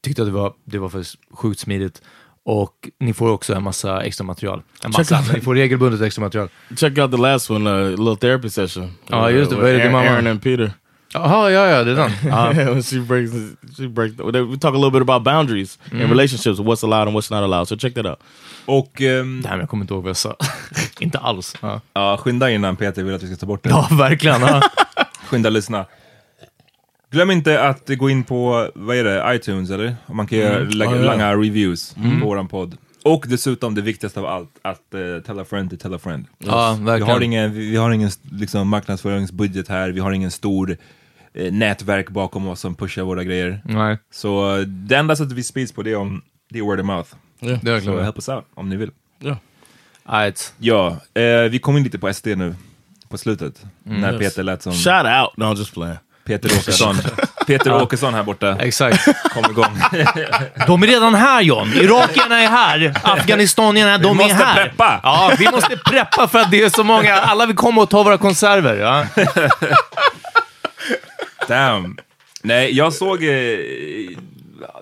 tyckte 0.00 0.22
att 0.22 0.28
det 0.28 0.32
var, 0.32 0.54
det 0.64 0.78
var 0.78 0.88
faktiskt 0.88 1.18
sjukt 1.30 1.60
smidigt. 1.60 2.02
Och 2.50 2.88
ni 3.00 3.12
får 3.12 3.30
också 3.30 3.54
en 3.54 3.62
massa 3.62 4.02
extra 4.02 4.24
material. 4.24 4.62
En 4.84 4.90
massa, 4.90 5.14
out- 5.16 5.32
ni 5.34 5.40
får 5.40 5.54
regelbundet 5.54 6.00
extra 6.00 6.24
material. 6.24 6.48
Check 6.76 6.98
out 6.98 7.10
the 7.10 7.16
last 7.16 7.50
one, 7.50 7.70
a 7.70 7.88
little 7.88 8.16
therapy 8.16 8.50
session. 8.50 8.92
Ja, 9.06 9.30
just 9.30 9.50
det. 9.50 9.56
With 9.56 9.62
Vad 9.62 9.70
är 9.70 9.74
det 9.74 9.78
din 9.84 9.94
Aaron, 9.94 10.04
mamma? 10.04 10.10
Aaron 10.16 10.26
and 10.26 10.42
Peter. 10.42 10.72
Jaha, 11.14 11.50
ja, 11.50 11.66
ja, 11.68 11.84
det 11.84 11.90
är 11.90 11.94
den. 11.94 12.10
When 12.74 12.82
she 12.82 13.00
breaks, 13.00 13.32
she 13.76 13.88
breaks. 13.88 14.14
We 14.18 14.58
talk 14.58 14.74
a 14.74 14.78
little 14.78 14.90
bit 14.90 15.02
about 15.02 15.22
boundaries 15.24 15.78
in 15.92 15.98
Mm. 15.98 16.10
relationships, 16.10 16.58
what's 16.60 16.84
allowed 16.84 17.08
and 17.08 17.16
what's 17.16 17.30
not 17.34 17.42
allowed. 17.44 17.68
So 17.68 17.76
check 17.76 17.94
that 17.94 18.06
out. 18.06 18.18
Och... 18.66 19.00
ehm, 19.02 19.40
Nej, 19.40 19.50
men 19.50 19.60
jag 19.60 19.68
kommer 19.68 19.84
inte 19.84 19.94
ihåg 19.94 20.02
vad 20.02 20.10
jag 20.10 20.16
sa. 20.16 20.36
inte 21.00 21.18
alls. 21.18 21.56
Ja, 21.60 21.80
Ja, 21.94 22.16
skynda 22.16 22.50
innan 22.50 22.76
Peter 22.76 23.02
vill 23.02 23.14
att 23.14 23.22
vi 23.22 23.26
ska 23.26 23.36
ta 23.36 23.46
bort 23.46 23.62
det. 23.64 23.68
ja 23.70 23.88
verkligen. 23.90 24.40
Ja. 24.40 24.62
Skynda 25.30 25.50
lyssna. 25.50 25.84
Glöm 27.10 27.30
inte 27.30 27.62
att 27.68 27.88
gå 27.88 28.10
in 28.10 28.24
på, 28.24 28.70
vad 28.74 28.96
är 28.96 29.04
det, 29.04 29.34
iTunes 29.34 29.70
eller? 29.70 29.96
Man 30.06 30.26
kan 30.26 30.38
göra 30.38 30.56
Mm. 30.56 30.68
lägga 30.68 30.90
Ja, 30.96 30.96
ja. 31.04 31.10
långa 31.12 31.32
reviews 31.36 31.94
på 32.20 32.26
våran 32.26 32.48
podd. 32.48 32.76
Och 33.04 33.24
dessutom 33.28 33.74
det 33.74 33.80
viktigaste 33.82 34.20
av 34.20 34.26
allt, 34.26 34.50
att 34.62 34.80
uh, 34.94 35.20
tell 35.22 35.38
a 35.38 35.44
friend 35.50 35.70
to 35.70 35.76
tell 35.76 35.94
a 35.94 35.98
friend. 35.98 36.26
Ja, 36.38 36.76
Vi 36.78 36.84
verkligen. 36.84 37.12
har 37.12 37.20
ingen, 37.20 37.52
vi 37.52 37.76
har 37.76 37.90
ingen 37.90 38.10
liksom, 38.32 38.68
marknadsföringsbudget 38.68 39.68
här, 39.68 39.90
vi 39.90 40.00
har 40.00 40.12
ingen 40.12 40.30
stor 40.30 40.76
eh, 41.34 41.52
nätverk 41.52 42.08
bakom 42.10 42.48
oss 42.48 42.60
som 42.60 42.74
pushar 42.74 43.02
våra 43.02 43.24
grejer. 43.24 43.60
Nej, 43.64 43.98
Så 44.10 44.56
eh, 44.56 44.60
det 44.66 44.96
enda 44.96 45.16
sättet 45.16 45.32
vi 45.32 45.42
sprids 45.42 45.72
på 45.72 45.82
det 45.82 45.90
är, 45.92 45.96
om, 45.96 46.22
det 46.50 46.58
är 46.58 46.62
word 46.62 46.80
of 46.80 46.86
mouth. 46.86 47.08
Yeah. 47.40 47.58
det 47.64 47.70
är 47.72 47.80
Så 47.80 48.00
help 48.00 48.16
us 48.16 48.28
out 48.28 48.44
om 48.54 48.68
ni 48.68 48.76
vill. 48.76 48.90
Yeah. 49.20 49.36
Right. 50.10 50.54
Ja, 50.58 50.96
eh, 51.14 51.42
vi 51.50 51.58
kom 51.58 51.76
in 51.76 51.82
lite 51.84 51.98
på 51.98 52.12
SD 52.14 52.26
nu 52.26 52.54
på 53.08 53.18
slutet. 53.18 53.64
när 53.82 54.12
Yes. 54.12 54.20
Peter 54.22 54.42
lät 54.42 54.62
som 54.62 54.72
Shout 54.72 55.04
out! 55.06 55.36
No, 55.36 55.44
I'm 55.44 55.56
just 55.56 55.74
playing. 55.74 55.96
Peter 56.28 56.48
Åkesson. 56.58 56.96
Peter 57.46 57.82
Åkesson 57.82 58.14
här 58.14 58.22
borta 58.22 58.56
Exakt. 58.60 59.04
kom 59.34 59.50
igång. 59.50 59.78
De 60.66 60.82
är 60.82 60.86
redan 60.86 61.14
här 61.14 61.42
John. 61.42 61.72
Irakierna 61.74 62.38
är 62.42 62.48
här. 62.48 62.94
Afghanistanierna, 63.02 63.98
de 63.98 64.18
Vi 64.18 64.24
är 64.24 64.28
måste 64.28 64.44
här. 64.44 64.64
preppa. 64.64 65.00
Ja, 65.02 65.32
vi 65.38 65.50
måste 65.50 65.76
preppa 65.76 66.28
för 66.28 66.38
att 66.38 66.50
det 66.50 66.62
är 66.62 66.68
så 66.68 66.84
många. 66.84 67.14
Alla 67.14 67.46
vill 67.46 67.56
komma 67.56 67.82
och 67.82 67.90
ta 67.90 68.02
våra 68.02 68.18
konserver. 68.18 68.74
Ja. 68.76 69.06
Damn. 71.48 71.96
Nej, 72.42 72.76
jag 72.76 72.92
såg... 72.92 73.24
Eh, 73.24 73.58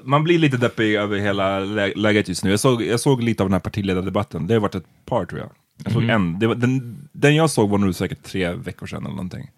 man 0.04 0.24
blir 0.24 0.38
lite 0.38 0.56
deppig 0.56 0.94
över 0.94 1.18
hela 1.18 1.58
lä 1.60 1.92
läget 1.96 2.28
just 2.28 2.44
nu. 2.44 2.50
Jag 2.50 2.60
såg, 2.60 2.82
jag 2.82 3.00
såg 3.00 3.22
lite 3.22 3.42
av 3.42 3.48
den 3.48 3.52
här 3.52 3.60
partiledardebatten. 3.60 4.46
Det 4.46 4.54
har 4.54 4.60
varit 4.60 4.74
ett 4.74 4.84
par 5.08 5.24
tror 5.24 5.40
jag. 5.40 5.50
Jag 5.84 5.92
såg 5.92 6.04
en. 6.04 6.38
Det 6.38 6.46
var, 6.46 6.54
den, 6.54 6.98
den 7.12 7.34
jag 7.34 7.50
såg 7.50 7.70
var 7.70 7.78
nog 7.78 7.94
säkert 7.94 8.22
tre 8.24 8.50
veckor 8.52 8.86
sedan 8.86 8.98
eller 8.98 9.10
någonting. 9.10 9.50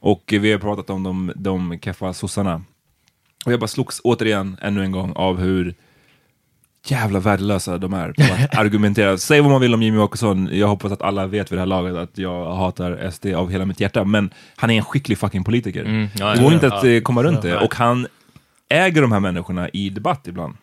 Och 0.00 0.32
eh, 0.32 0.40
vi 0.40 0.52
har 0.52 0.58
pratat 0.58 0.90
om 0.90 1.02
de, 1.02 1.32
de 1.36 1.78
keffa 1.82 2.12
sossarna. 2.12 2.62
Och 3.44 3.52
jag 3.52 3.60
bara 3.60 3.68
slogs 3.68 4.00
återigen 4.04 4.56
ännu 4.62 4.84
en 4.84 4.92
gång 4.92 5.12
av 5.12 5.38
hur 5.38 5.74
jävla 6.86 7.20
värdelösa 7.20 7.78
de 7.78 7.94
är 7.94 8.12
på 8.12 8.22
att 8.22 8.58
argumentera. 8.58 9.18
Säg 9.18 9.40
vad 9.40 9.50
man 9.50 9.60
vill 9.60 9.74
om 9.74 9.82
Jimmy 9.82 9.98
Åkesson, 9.98 10.48
jag 10.52 10.68
hoppas 10.68 10.92
att 10.92 11.02
alla 11.02 11.26
vet 11.26 11.52
vid 11.52 11.56
det 11.56 11.60
här 11.60 11.66
laget 11.66 11.96
att 11.96 12.18
jag 12.18 12.54
hatar 12.54 13.10
SD 13.10 13.26
av 13.26 13.50
hela 13.50 13.64
mitt 13.64 13.80
hjärta, 13.80 14.04
men 14.04 14.30
han 14.56 14.70
är 14.70 14.76
en 14.76 14.84
skicklig 14.84 15.18
fucking 15.18 15.44
politiker. 15.44 15.84
Mm, 15.84 16.08
ja, 16.14 16.30
det 16.30 16.38
går 16.38 16.50
ja, 16.50 16.54
inte 16.54 16.66
att 16.66 16.84
ja. 16.84 16.90
eh, 16.90 17.02
komma 17.02 17.22
runt 17.22 17.42
det. 17.42 17.58
Och 17.58 17.74
han 17.74 18.06
äger 18.68 19.02
de 19.02 19.12
här 19.12 19.20
människorna 19.20 19.68
i 19.68 19.90
debatt 19.90 20.26
ibland. 20.26 20.56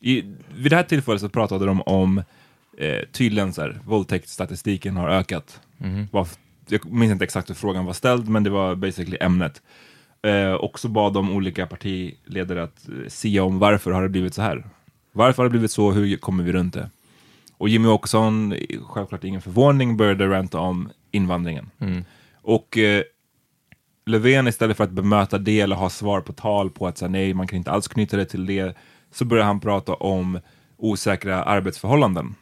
I, 0.00 0.22
vid 0.56 0.72
det 0.72 0.76
här 0.76 0.82
tillfället 0.82 1.20
så 1.20 1.28
pratade 1.28 1.66
de 1.66 1.82
om 1.82 2.18
eh, 2.78 2.98
tydligen 3.12 3.52
så 3.52 3.62
här, 3.62 3.80
våldtäktsstatistiken 3.84 4.96
har 4.96 5.08
ökat. 5.08 5.60
Var, 6.10 6.26
jag 6.68 6.92
minns 6.92 7.12
inte 7.12 7.24
exakt 7.24 7.50
hur 7.50 7.54
frågan 7.54 7.84
var 7.84 7.92
ställd, 7.92 8.28
men 8.28 8.42
det 8.42 8.50
var 8.50 8.74
basically 8.74 9.16
ämnet. 9.20 9.62
Eh, 10.22 10.52
och 10.52 10.78
så 10.78 10.88
bad 10.88 11.12
de 11.12 11.30
olika 11.30 11.66
partiledare 11.66 12.62
att 12.62 12.88
eh, 12.88 13.08
sia 13.08 13.44
om 13.44 13.58
varför 13.58 13.90
har 13.90 14.02
det 14.02 14.08
blivit 14.08 14.34
så 14.34 14.42
här. 14.42 14.66
Varför 15.12 15.42
har 15.42 15.44
det 15.44 15.50
blivit 15.50 15.70
så? 15.70 15.90
Hur 15.90 16.16
kommer 16.16 16.44
vi 16.44 16.52
runt 16.52 16.74
det? 16.74 16.90
Och 17.58 17.68
Jimmy 17.68 17.88
Åkesson, 17.88 18.54
självklart 18.82 19.24
ingen 19.24 19.42
förvåning, 19.42 19.96
började 19.96 20.28
ranta 20.28 20.58
om 20.58 20.90
invandringen. 21.10 21.70
Och 22.42 22.78
eh, 22.78 23.02
Löfven 24.06 24.48
istället 24.48 24.76
för 24.76 24.84
att 24.84 24.90
bemöta 24.90 25.38
det 25.38 25.60
eller 25.60 25.76
ha 25.76 25.90
svar 25.90 26.20
på 26.20 26.32
tal 26.32 26.70
på 26.70 26.86
att 26.86 26.98
säga 26.98 27.08
nej, 27.08 27.34
man 27.34 27.46
kan 27.46 27.56
inte 27.56 27.70
alls 27.70 27.88
knyta 27.88 28.16
det 28.16 28.24
till 28.24 28.46
det, 28.46 28.76
så 29.12 29.24
börjar 29.24 29.44
han 29.44 29.60
prata 29.60 29.94
om 29.94 30.40
osäkra 30.76 31.42
arbetsförhållanden. 31.42 32.34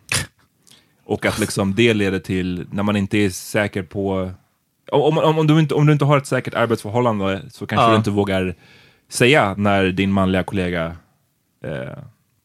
Och 1.04 1.26
att 1.26 1.38
liksom 1.38 1.74
det 1.74 1.94
leder 1.94 2.18
till, 2.18 2.66
när 2.70 2.82
man 2.82 2.96
inte 2.96 3.18
är 3.18 3.30
säker 3.30 3.82
på... 3.82 4.30
Om, 4.92 5.18
om, 5.18 5.38
om, 5.38 5.46
du, 5.46 5.60
inte, 5.60 5.74
om 5.74 5.86
du 5.86 5.92
inte 5.92 6.04
har 6.04 6.18
ett 6.18 6.26
säkert 6.26 6.54
arbetsförhållande 6.54 7.42
så 7.50 7.66
kanske 7.66 7.86
Ja. 7.86 7.90
du 7.90 7.96
inte 7.96 8.10
vågar 8.10 8.54
säga 9.08 9.54
när 9.58 9.84
din 9.84 10.12
manliga 10.12 10.42
kollega 10.42 10.96
eh, 11.64 11.98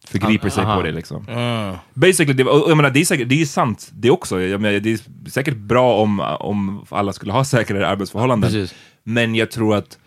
förgriper 0.08 0.50
sig 0.50 0.64
Aha. 0.64 0.76
på 0.76 0.82
dig. 0.82 0.92
Liksom. 0.92 1.30
Uh, 1.30 1.76
Basically, 1.94 2.34
det, 2.34 2.44
jag 2.44 2.78
menar, 2.78 2.90
det, 2.90 3.00
är 3.02 3.06
säkert, 3.06 3.30
det 3.30 3.42
är 3.42 3.46
sant 3.46 3.90
det 3.94 4.12
också. 4.12 4.42
Jag 4.42 4.62
menar, 4.62 4.80
det 4.80 4.92
är 4.92 5.30
säkert 5.30 5.56
bra 5.56 5.96
om, 6.02 6.20
om 6.20 6.86
alla 6.90 7.14
skulle 7.14 7.32
ha 7.32 7.46
säkrare 7.46 7.88
arbetsförhållanden. 7.88 8.52
Precis. 8.52 8.76
Men 9.04 9.36
jag 9.36 9.52
tror 9.52 9.76
att 9.76 10.00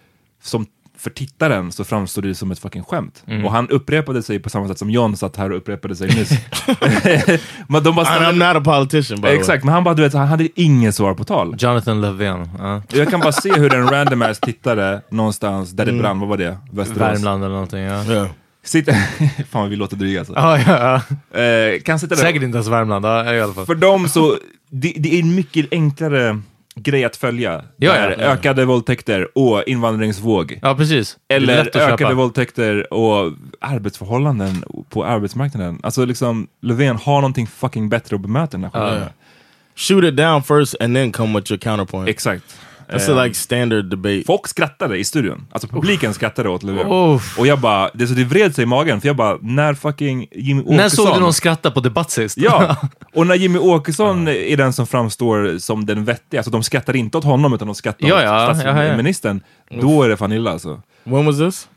som 0.43 0.67
för 1.03 1.11
tittaren 1.11 1.73
så 1.73 1.85
framstår 1.85 2.23
det 2.23 2.35
som 2.35 2.51
ett 2.51 2.59
fucking 2.59 2.85
skämt. 2.85 3.23
Mm. 3.27 3.45
Och 3.45 3.53
han 3.53 3.69
upprepade 3.69 4.23
sig 4.23 4.39
på 4.39 4.51
samma 4.51 4.69
sätt 4.69 4.79
som 4.79 4.91
John 4.91 5.17
satt 5.17 5.37
här 5.37 5.51
och 5.51 5.57
upprepade 5.57 5.97
sig 5.97 6.09
nyss. 6.09 6.31
men 7.69 7.83
de 7.83 7.95
bara 7.95 8.07
and 8.07 8.43
I'm 8.43 8.55
not 8.55 8.57
a 8.57 8.61
politician, 8.65 9.21
by. 9.21 9.29
Exakt, 9.29 9.65
men 9.65 9.75
han 9.75 9.85
bara, 9.85 9.95
du 9.95 10.03
vet, 10.03 10.13
han 10.13 10.29
hade 10.29 10.49
inget 10.61 10.95
svar 10.95 11.15
på 11.15 11.25
tal. 11.25 11.55
Jonathan 11.59 12.01
Löfven. 12.01 12.49
Ja. 12.59 12.83
Jag 12.89 13.11
kan 13.11 13.21
bara 13.21 13.33
se 13.33 13.53
hur 13.53 13.75
en 13.75 13.89
random 13.89 14.23
ass 14.23 14.41
tittare 14.41 15.01
någonstans 15.11 15.71
där 15.71 15.87
det 15.87 15.93
brann, 15.93 16.21
vad 16.21 16.29
var 16.29 16.37
det? 16.37 16.59
Västerås. 16.73 17.01
Värmland 17.01 17.45
eller 17.45 17.55
någonting. 17.55 17.81
Ja, 17.81 18.03
Yeah. 18.05 18.27
Sitter, 18.65 18.95
fan 19.51 19.71
vi 19.71 19.77
låter 19.77 19.97
dryga 19.97 20.19
alltså. 20.21 20.35
ja, 20.37 20.59
ja. 20.59 21.03
ja. 21.33 21.41
Eh, 21.41 21.81
kan 21.81 21.99
sitta 21.99 22.15
där. 22.15 22.23
Säkert 22.23 22.43
inte 22.43 22.57
ens 22.57 22.69
Värmland. 22.69 23.05
Ja, 23.05 23.35
i 23.35 23.41
alla 23.41 23.53
fall. 23.53 23.67
För 23.67 23.75
dem 23.75 24.09
så, 24.09 24.37
det, 24.71 24.93
det 24.97 25.15
är 25.15 25.23
en 25.23 25.35
mycket 25.35 25.67
enklare 25.71 26.41
grej 26.75 27.05
att 27.05 27.17
följa. 27.17 27.65
Ja, 27.77 27.93
Där 27.93 28.17
ja. 28.19 28.25
Ökade 28.25 28.65
våldtäkter 28.65 29.39
och 29.39 29.63
invandringsvåg. 29.67 30.59
Ja, 30.63 30.75
precis. 30.75 31.17
Eller 31.29 31.61
att 31.61 31.75
köpa. 31.75 31.93
ökade 31.93 32.15
våldtäkter 32.15 32.93
och 32.93 33.33
arbetsförhållanden 33.61 34.65
på 34.91 35.05
arbetsmarknaden. 35.05 35.81
Alltså 35.83 36.05
liksom, 36.05 36.47
Löfven 36.63 36.97
har 36.97 37.15
någonting 37.21 37.47
fucking 37.47 37.89
bättre 37.89 38.17
att 38.17 38.23
bemöta 38.23 38.51
den 38.59 38.71
här 38.75 38.91
skiten. 38.91 39.09
shoot 39.77 40.05
it 40.05 40.17
down 40.17 40.43
first 40.43 40.75
and 40.81 40.97
then 40.97 41.13
come 41.13 41.39
with 41.39 41.53
your 41.53 41.59
counterpoint. 41.61 42.09
Exakt. 42.09 42.45
That's 42.93 43.21
a 43.21 43.25
like 43.25 43.35
standard 43.35 43.85
debate. 43.85 44.23
Folk 44.27 44.49
skrattade 44.49 44.99
i 44.99 45.05
studion. 45.05 45.47
Alltså 45.53 45.69
publiken 45.69 46.15
skrattade 46.15 46.49
åt 46.49 46.63
Löfven. 46.63 46.87
Och 47.39 47.47
jag 47.47 47.61
bara, 47.61 47.91
det, 47.95 48.07
så 48.07 48.15
det 48.15 48.25
vred 48.25 48.55
sig 48.55 48.63
i 48.63 48.67
magen, 48.67 49.01
för 49.01 49.09
jag 49.09 49.17
bara, 49.17 49.39
när 49.41 49.75
fucking 49.75 50.27
Jimmy 50.33 50.61
Åkesson... 50.61 50.77
När 50.77 50.89
såg 50.89 51.15
du 51.15 51.21
någon 51.21 51.33
skratta 51.33 51.71
på 51.71 51.81
debatt 51.81 52.11
sist? 52.11 52.39
Ja, 52.39 52.77
och 53.15 53.27
när 53.27 53.35
Jimmy 53.35 53.59
Åkesson 53.59 54.29
är 54.29 54.57
den 54.57 54.73
som 54.73 54.87
framstår 54.87 55.59
som 55.59 55.87
den 55.87 56.05
vettiga, 56.05 56.41
alltså 56.41 56.51
de 56.51 56.63
skrattar 56.63 56.97
inte 56.97 57.19
åt 57.19 57.25
honom 57.25 57.53
utan 57.55 57.67
de 57.69 57.75
skrattar 57.75 58.09
Ja, 58.09 58.17
åt 58.17 58.23
ja, 58.23 58.55
statsministern, 58.55 59.41
då 59.81 60.03
är 60.03 60.09
det 60.09 60.17
fan 60.17 60.33
illa 60.33 60.51
alltså. 60.51 60.83
When 61.05 61.27
was 61.27 61.39
this? 61.39 61.69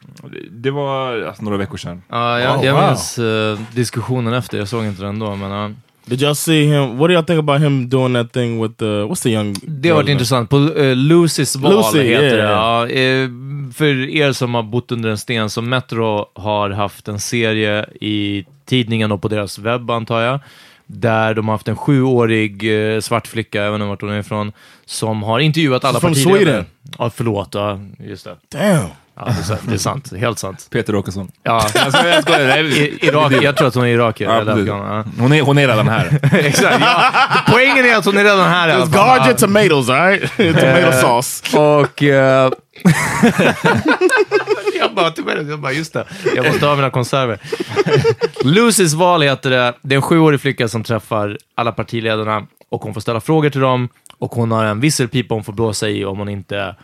Det- 0.52 0.72
var 0.72 1.22
alltså, 1.22 1.44
några 1.44 1.58
veckor 1.58 1.78
sedan. 1.78 2.02
Ja, 2.10 2.40
jag, 2.40 2.60
Oh, 2.60 2.66
jag 2.66 2.74
wow. 2.74 2.88
minns 2.88 3.20
eh, 3.20 3.60
diskussionen 3.76 4.34
efter, 4.34 4.58
jag 4.58 4.68
såg 4.68 4.86
inte 4.86 5.04
den 5.04 5.20
då, 5.20 5.36
men 5.36 5.52
ja. 5.52 5.70
Did 6.06 6.22
y'all 6.22 6.36
see 6.36 6.66
him? 6.66 6.98
What 6.98 7.08
do 7.08 7.14
y'all 7.14 7.26
think 7.26 7.40
about 7.40 7.62
him 7.62 7.90
doing 7.90 8.14
that 8.14 8.32
thing 8.34 8.60
with 8.62 8.78
the 8.78 8.86
what's 8.86 9.24
the 9.24 9.30
young? 9.30 9.56
Det 9.64 9.90
har 9.90 9.96
varit 9.96 10.10
intressant. 10.10 10.50
På 10.50 10.58
uh, 10.58 10.96
Lucys 10.96 11.56
val 11.56 11.76
Lucy, 11.76 12.00
heter 12.00 12.12
yeah, 12.12 12.22
det. 12.22 12.38
yeah. 12.38 12.52
Ja, 12.52 12.88
eh, 12.88 13.30
för 13.74 14.10
er 14.10 14.32
som 14.32 14.54
har 14.54 14.64
bott 14.64 14.92
under 14.92 15.10
en 15.10 15.18
sten, 15.18 15.50
så 15.50 15.62
Metro 15.62 16.26
har 16.34 16.70
haft 16.70 17.08
en 17.08 17.20
serie 17.20 17.86
i 18.02 18.46
tidningen 18.66 19.12
och 19.12 19.22
på 19.22 19.28
deras 19.28 19.60
webb, 19.60 19.92
antar 19.92 20.22
jag, 20.22 20.40
där 20.88 21.34
de 21.34 21.48
har 21.48 21.54
haft 21.54 21.68
en 21.68 21.76
sjuårig 21.76 22.64
eh, 22.94 23.00
svart 23.00 23.28
flicka, 23.28 23.64
jag 23.64 23.72
vet 23.72 23.76
inte 23.76 23.88
vart 23.88 24.02
hon 24.02 24.12
är 24.12 24.20
ifrån, 24.20 24.52
som 24.86 25.24
har 25.24 25.40
intervjuat 25.40 25.86
alla 25.86 26.00
partiledare. 26.00 26.44
Sweden. 26.44 26.66
Ja, 27.00 27.10
förlåt. 27.10 27.54
Ja, 27.54 27.80
just 28.00 28.24
det. 28.24 28.36
Damn. 28.50 28.90
Ja, 29.18 29.26
det, 29.26 29.32
är 29.32 29.44
sant, 29.44 29.62
det 29.68 29.74
är 29.74 29.78
sant. 29.78 30.14
Helt 30.18 30.40
sant. 30.40 30.68
Peter 30.72 30.96
Åkesson. 30.96 31.32
Ja, 31.44 31.54
Alltså, 31.80 32.08
jag 32.08 32.24
skojar, 32.24 32.58
I, 32.58 33.00
Irak, 33.02 33.32
jag 33.42 33.58
tror 33.58 33.68
att 33.68 33.76
hon 33.76 33.84
är 33.86 33.88
irakier. 33.90 34.30
Ja, 34.30 34.42
eller 34.42 34.66
ja. 34.66 35.04
hon, 35.20 35.34
är, 35.34 35.42
hon 35.42 35.58
är 35.58 35.68
redan 35.68 35.88
här. 35.88 36.20
Exakt, 36.34 36.78
ja. 36.80 37.12
Poängen 37.52 37.86
är 37.86 37.96
att 37.98 38.06
hon 38.06 38.18
är 38.18 38.24
redan 38.24 38.50
här 38.50 38.68
i 38.68 38.72
alla 38.72 38.80
Just 38.82 38.94
fall. 38.96 39.06
guard 39.08 39.22
Ja. 39.22 39.26
your 39.28 39.38
tomatoes, 39.38 39.90
right? 39.90 40.38
Tomato 40.38 40.92
sauce. 41.02 41.58
Och... 41.58 42.04
eh, 42.04 42.52
jag 44.80 44.94
bara, 44.96 45.12
tyvärr, 45.12 45.46
jag 45.50 45.60
bara, 45.60 45.72
just 45.72 45.94
det. 45.94 46.06
Jag 46.36 46.46
måste 46.46 46.66
ha 46.66 46.76
mina 46.76 46.90
konserver. 46.90 47.40
Lucys 48.44 48.94
val 48.94 49.22
heter 49.22 49.50
det. 49.50 49.74
Det 49.82 49.96
är 49.96 49.98
en 49.98 50.02
sjuårig 50.02 50.42
flicka 50.42 50.68
som 50.68 50.84
träffar 50.84 51.38
alla 51.56 51.72
partiledarna 51.72 52.48
och 52.70 52.82
hon 52.82 52.94
får 52.94 53.02
ställa 53.02 53.20
frågor 53.22 53.50
till 53.50 53.62
dem 53.62 53.90
och 54.20 54.32
hon 54.32 54.52
har 54.52 54.66
en 54.66 54.80
visselpipa 54.80 55.34
hon 55.34 55.44
får 55.44 55.54
blåsa 55.54 55.90
i 55.90 56.06
om 56.06 56.18
hon 56.20 56.30
inte 56.30 56.76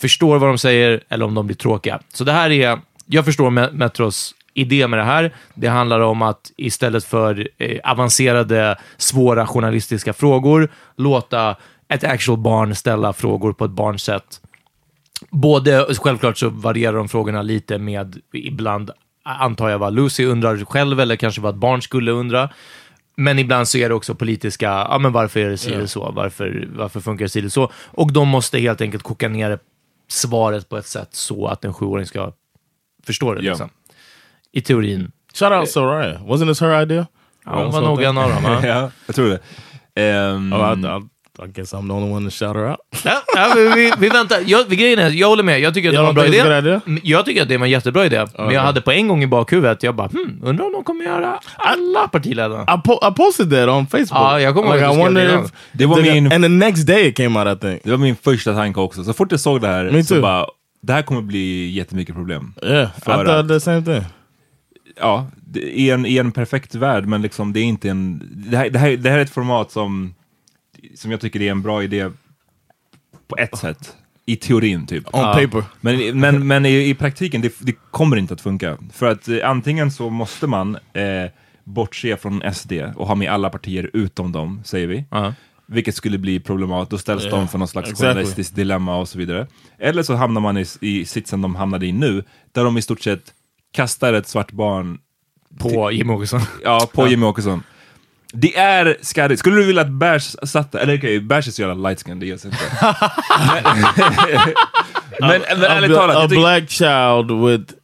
förstår 0.00 0.38
vad 0.38 0.48
de 0.48 0.58
säger 0.58 1.00
eller 1.08 1.24
om 1.24 1.34
de 1.34 1.46
blir 1.46 1.56
tråkiga. 1.56 2.00
Så 2.12 2.24
det 2.24 2.32
här 2.32 2.50
är, 2.50 2.78
jag 3.06 3.24
förstår 3.24 3.50
Me- 3.50 3.72
Metros 3.72 4.34
idé 4.54 4.88
med 4.88 4.98
det 4.98 5.04
här. 5.04 5.34
Det 5.54 5.68
handlar 5.68 6.00
om 6.00 6.22
att 6.22 6.52
istället 6.56 7.04
för 7.04 7.48
eh, 7.58 7.78
avancerade, 7.84 8.76
svåra 8.96 9.46
journalistiska 9.46 10.12
frågor, 10.12 10.68
låta 10.96 11.56
ett 11.88 12.04
actual 12.04 12.38
barn 12.38 12.74
ställa 12.74 13.12
frågor 13.12 13.52
på 13.52 13.64
ett 13.64 13.70
barnsätt. 13.70 14.40
Både, 15.30 15.86
självklart 15.94 16.38
så 16.38 16.48
varierar 16.48 16.96
de 16.96 17.08
frågorna 17.08 17.42
lite 17.42 17.78
med, 17.78 18.16
ibland 18.32 18.90
antar 19.22 19.68
jag 19.68 19.78
vad 19.78 19.94
Lucy 19.94 20.24
undrar 20.24 20.64
själv, 20.64 21.00
eller 21.00 21.16
kanske 21.16 21.40
vad 21.40 21.54
ett 21.54 21.60
barn 21.60 21.82
skulle 21.82 22.10
undra. 22.10 22.48
Men 23.16 23.38
ibland 23.38 23.68
så 23.68 23.78
är 23.78 23.88
det 23.88 23.94
också 23.94 24.14
politiska, 24.14 24.66
ja 24.66 24.98
men 24.98 25.12
varför 25.12 25.40
är 25.40 25.50
det 25.50 25.58
si 25.58 25.72
eller 25.72 25.86
så? 25.86 26.10
Varför, 26.10 26.68
varför 26.72 27.00
funkar 27.00 27.24
det 27.24 27.28
si 27.28 27.38
eller 27.38 27.48
så? 27.48 27.72
Och 27.86 28.12
de 28.12 28.28
måste 28.28 28.58
helt 28.58 28.80
enkelt 28.80 29.02
koka 29.02 29.28
ner 29.28 29.58
svaret 30.08 30.68
på 30.68 30.76
ett 30.76 30.86
sätt 30.86 31.08
så 31.14 31.46
att 31.46 31.64
en 31.64 31.74
sjuåring 31.74 32.06
ska 32.06 32.32
förstå 33.06 33.34
det. 33.34 33.42
Ja. 33.44 33.50
Liksom. 33.50 33.70
I 34.52 34.60
teorin. 34.60 35.12
Shout 35.34 35.52
out 35.52 35.70
Soraya. 35.70 36.18
Wasn't 36.18 36.48
this 36.48 36.60
her 36.60 36.82
idea? 36.82 37.06
Ja, 37.44 37.62
hon 37.62 37.72
var 37.72 37.80
nog 37.80 38.02
en 38.02 38.18
av 38.18 38.30
dem. 38.30 38.42
jag 39.06 39.14
tror 39.14 39.28
det. 39.28 39.40
Ehm, 40.02 40.52
Oh, 40.52 40.78
I, 40.78 40.80
I, 40.82 41.08
I 41.44 41.46
guess 41.54 41.74
I'm 41.74 41.86
the 41.88 41.92
only 41.94 42.12
one 42.12 42.30
to 42.30 42.36
shout 42.36 42.56
her 42.56 42.70
out. 42.70 42.78
Ja, 43.04 43.22
ja, 43.34 43.52
men 43.54 43.74
vi, 43.74 43.92
vi 43.98 44.08
väntar. 44.08 44.38
Jag, 44.46 44.64
vi- 44.68 44.76
grejen 44.76 44.98
är, 44.98 45.10
jag 45.10 45.28
håller 45.28 45.42
med. 45.42 45.60
Jag 45.60 45.74
tycker 45.74 45.88
att 45.88 45.92
det 45.92 45.96
Jag 45.96 46.02
var 46.02 46.08
en 46.08 46.14
bra 46.14 46.26
idé. 46.26 46.36
idea. 46.58 46.80
Mm, 46.86 47.00
Jag 47.04 47.24
tycker 47.24 47.42
att 47.42 47.48
det 47.48 47.56
var 47.58 47.66
en 47.66 47.70
jättebra 47.72 48.06
idé. 48.06 48.16
Men 48.18 48.44
Okay. 48.44 48.54
jag 48.54 48.60
hade 48.62 48.80
på 48.80 48.90
en 48.92 49.08
gång 49.08 49.22
i 49.22 49.26
bakhuvudet, 49.26 49.82
jag 49.82 49.94
bara, 49.94 50.08
hmm, 50.08 50.40
undrar 50.42 50.66
om 50.66 50.72
de 50.72 50.84
kommer 50.84 51.04
göra 51.04 51.40
alla 51.56 52.08
partiledarna. 52.08 52.62
I, 52.62 52.86
po 52.88 52.92
I 53.08 53.14
posted 53.14 53.50
that 53.50 53.68
on 53.68 53.86
Facebook. 53.86 54.08
Ja, 54.10 54.40
jag 54.40 54.54
kommer 54.54 54.74
like, 54.74 54.84
I 54.94 54.96
wonder 54.96 55.44
if 55.44 55.50
Det 55.72 55.86
var 55.86 56.02
min- 56.02 56.32
and 56.32 56.44
the 56.44 56.48
next 56.48 56.86
day 56.86 57.06
it 57.08 57.16
came 57.16 57.40
out 57.44 57.56
I 57.58 57.60
think. 57.60 57.80
Det 57.84 57.90
var 57.90 57.98
min 57.98 58.16
första 58.16 58.54
tanke 58.54 58.80
också. 58.80 59.04
Så 59.04 59.12
fort 59.12 59.30
jag 59.30 59.40
såg 59.40 59.60
det 59.60 59.68
här 59.68 59.84
Me 59.90 60.04
så 60.04 60.14
too. 60.14 60.22
bara, 60.22 60.46
det 60.82 60.92
här 60.92 61.02
kommer 61.02 61.22
bli 61.22 61.70
jättemycket 61.70 62.14
problem. 62.14 62.54
Yeah, 62.62 62.88
I 62.98 63.00
thought 63.00 63.28
att- 63.28 63.48
the 63.48 63.60
same 63.60 63.82
thing. 63.82 64.04
Ja, 65.00 65.26
det- 65.46 65.60
i 65.60 65.90
en, 65.90 66.06
i 66.06 66.16
en 66.16 66.32
perfekt 66.32 66.74
värld, 66.74 67.06
men 67.06 67.22
liksom 67.22 67.52
det 67.52 67.60
är 67.60 67.64
inte 67.64 67.88
en... 67.88 68.22
Det 68.50 68.56
här, 68.56 68.70
det 68.70 68.78
här, 68.78 68.96
det 68.96 69.10
här 69.10 69.18
är 69.18 69.22
ett 69.22 69.30
format 69.34 69.70
som, 69.72 70.14
som 70.94 71.10
jag 71.10 71.20
tycker 71.20 71.42
är 71.42 71.50
en 71.50 71.62
bra 71.62 71.82
idé 71.82 72.10
på 73.28 73.36
ett 73.36 73.58
sätt. 73.58 73.96
I 74.26 74.36
teorin 74.36 74.86
typ. 74.86 75.06
On 75.06 75.22
paper. 75.22 75.64
Men, 75.80 76.20
men, 76.20 76.46
men 76.46 76.66
i, 76.66 76.88
i 76.88 76.94
praktiken, 76.94 77.40
det, 77.40 77.54
det 77.58 77.72
kommer 77.90 78.16
inte 78.16 78.34
att 78.34 78.40
funka. 78.40 78.78
För 78.92 79.06
att 79.06 79.28
eh, 79.28 79.50
antingen 79.50 79.90
så 79.90 80.10
måste 80.10 80.46
man 80.46 80.74
eh, 80.74 81.30
bortse 81.64 82.16
från 82.16 82.42
SD 82.54 82.72
och 82.96 83.06
ha 83.06 83.14
med 83.14 83.30
alla 83.30 83.50
partier 83.50 83.90
utom 83.92 84.32
dem, 84.32 84.60
säger 84.64 84.86
vi. 84.86 85.04
Ja. 85.10 85.34
Vilket 85.66 85.94
skulle 85.94 86.18
bli 86.18 86.40
problematiskt. 86.40 86.90
Då 86.90 86.98
ställs 86.98 87.24
Yeah, 87.24 87.38
de 87.38 87.48
för 87.48 87.58
någon 87.58 87.68
slags 87.68 87.90
exactly. 87.90 88.08
journalistiskt 88.08 88.56
dilemma 88.56 88.96
och 88.96 89.08
så 89.08 89.18
vidare. 89.18 89.46
Eller 89.78 90.02
så 90.02 90.14
hamnar 90.14 90.40
man 90.40 90.58
i, 90.58 90.66
i 90.80 91.04
sitsen 91.04 91.42
de 91.42 91.54
hamnade 91.56 91.86
i 91.86 91.92
nu, 91.92 92.24
där 92.52 92.64
de 92.64 92.78
i 92.78 92.82
stort 92.82 93.00
sett 93.00 93.34
kastar 93.72 94.12
ett 94.12 94.28
svart 94.28 94.52
barn 94.52 94.98
På 95.58 95.92
Jimmie 95.92 96.16
Åkesson. 96.16 96.40
ja, 96.64 96.88
på 96.94 97.08
Jimmy 97.08 97.26
Åkesson. 97.26 97.62
Det 98.32 98.56
är 98.56 98.96
skarrigt. 99.00 99.38
Skulle 99.38 99.56
du 99.56 99.66
vilja 99.66 99.82
att 99.82 99.90
Bärs 99.90 100.36
satt 100.42 100.74
Eller 100.74 100.98
okej, 100.98 101.20
Bärs 101.20 101.48
är 101.48 101.52
så 101.52 101.62
jävla 101.62 101.88
light 101.88 102.02
skin, 102.02 102.20
det 102.20 102.26
ges 102.26 102.44
inte. 102.44 102.58
men, 105.20 105.40
men, 105.40 105.62
ärligt 105.62 105.96
talat, 105.96 106.16
a 106.16 106.28
black 106.28 106.70
child 106.70 107.30
with 107.30 107.74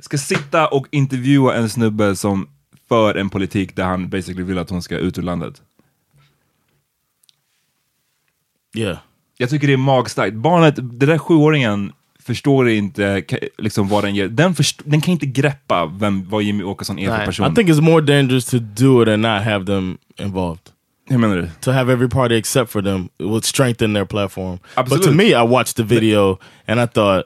ska 0.00 0.18
sitta 0.18 0.68
och 0.68 0.86
intervjua 0.90 1.54
en 1.54 1.70
snubbe 1.70 2.16
som 2.16 2.48
för 2.88 3.14
en 3.14 3.30
politik 3.30 3.76
där 3.76 3.84
han 3.84 4.08
basically 4.08 4.42
vill 4.42 4.58
att 4.58 4.70
hon 4.70 4.82
ska 4.82 4.96
ut 4.96 5.18
ur 5.18 5.22
landet. 5.22 5.62
yeah. 8.76 8.98
Jag 9.36 9.50
tycker 9.50 9.66
det 9.66 9.72
är 9.72 9.76
magstarkt. 9.76 10.34
Barnet, 10.34 10.76
den 10.76 10.98
där 10.98 11.18
sjuåringen 11.18 11.92
förstår 12.24 12.68
inte 12.68 13.22
liksom 13.58 13.88
vad 13.88 14.04
den 14.04 14.14
gör. 14.14 14.28
Den, 14.28 14.54
den 14.84 15.00
kan 15.00 15.12
inte 15.12 15.26
greppa 15.26 15.86
vem, 15.86 16.28
vad 16.28 16.42
Jimmy 16.42 16.64
Åkesson 16.64 16.98
är 16.98 17.10
för 17.10 17.16
Nej. 17.16 17.26
person. 17.26 17.52
I 17.52 17.54
think 17.54 17.70
it's 17.70 17.80
more 17.80 18.00
dangerous 18.00 18.44
to 18.44 18.58
do 18.58 19.02
it 19.02 19.08
and 19.08 19.22
not 19.22 19.42
have 19.42 19.64
them 19.64 19.98
involved. 20.18 20.60
Hur 21.08 21.18
menar 21.18 21.36
du? 21.36 21.48
To 21.60 21.70
have 21.70 21.92
every 21.92 22.08
party 22.08 22.34
except 22.34 22.70
for 22.70 22.82
them 22.82 23.08
would 23.18 23.44
strengthen 23.44 23.94
their 23.94 24.04
platform. 24.06 24.58
But 24.76 24.86
to 24.86 24.94
Absolut. 24.94 25.16
me, 25.16 25.24
I 25.24 25.42
watched 25.42 25.76
the 25.76 25.82
video 25.82 26.38
and 26.66 26.80
I 26.80 26.86
thought 26.86 27.24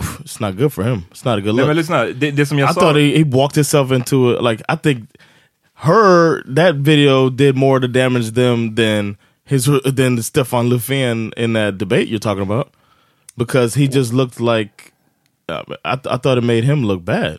"Oof, 0.00 0.20
it's 0.20 0.40
not 0.40 0.56
good 0.58 0.72
for 0.72 0.84
him. 0.84 1.02
It's 1.10 1.24
not 1.24 1.38
a 1.38 1.40
good 1.40 1.54
Nej 1.54 1.62
look. 1.62 1.66
men 1.66 1.76
lyssna, 1.76 2.04
det, 2.04 2.30
det 2.30 2.46
som 2.46 2.58
jag 2.58 2.70
I 2.70 2.74
sa... 2.74 2.80
thought 2.80 2.96
he, 2.96 3.16
he 3.16 3.24
walked 3.24 3.54
himself 3.56 3.92
into 3.92 4.30
it. 4.34 4.42
Like 4.42 4.62
I 4.68 4.76
think 4.76 5.08
her 5.74 6.42
that 6.54 6.74
video 6.74 7.30
did 7.30 7.56
more 7.56 7.80
to 7.80 7.86
damage 7.88 8.30
them 8.34 8.74
than 8.74 9.16
his 9.44 9.64
than 9.96 10.22
Stefan 10.22 10.68
Lufin 10.68 11.32
in 11.36 11.52
that 11.54 11.78
debate 11.78 12.08
you're 12.08 12.18
talking 12.18 12.42
about, 12.42 12.68
because 13.44 13.74
he 13.80 13.86
just 13.86 14.12
looked 14.12 14.40
like 14.40 14.92
uh, 15.48 15.62
I, 15.84 15.94
I 16.14 16.16
thought 16.18 16.38
it 16.38 16.44
made 16.44 16.64
him 16.64 16.84
look 16.86 17.04
bad. 17.04 17.38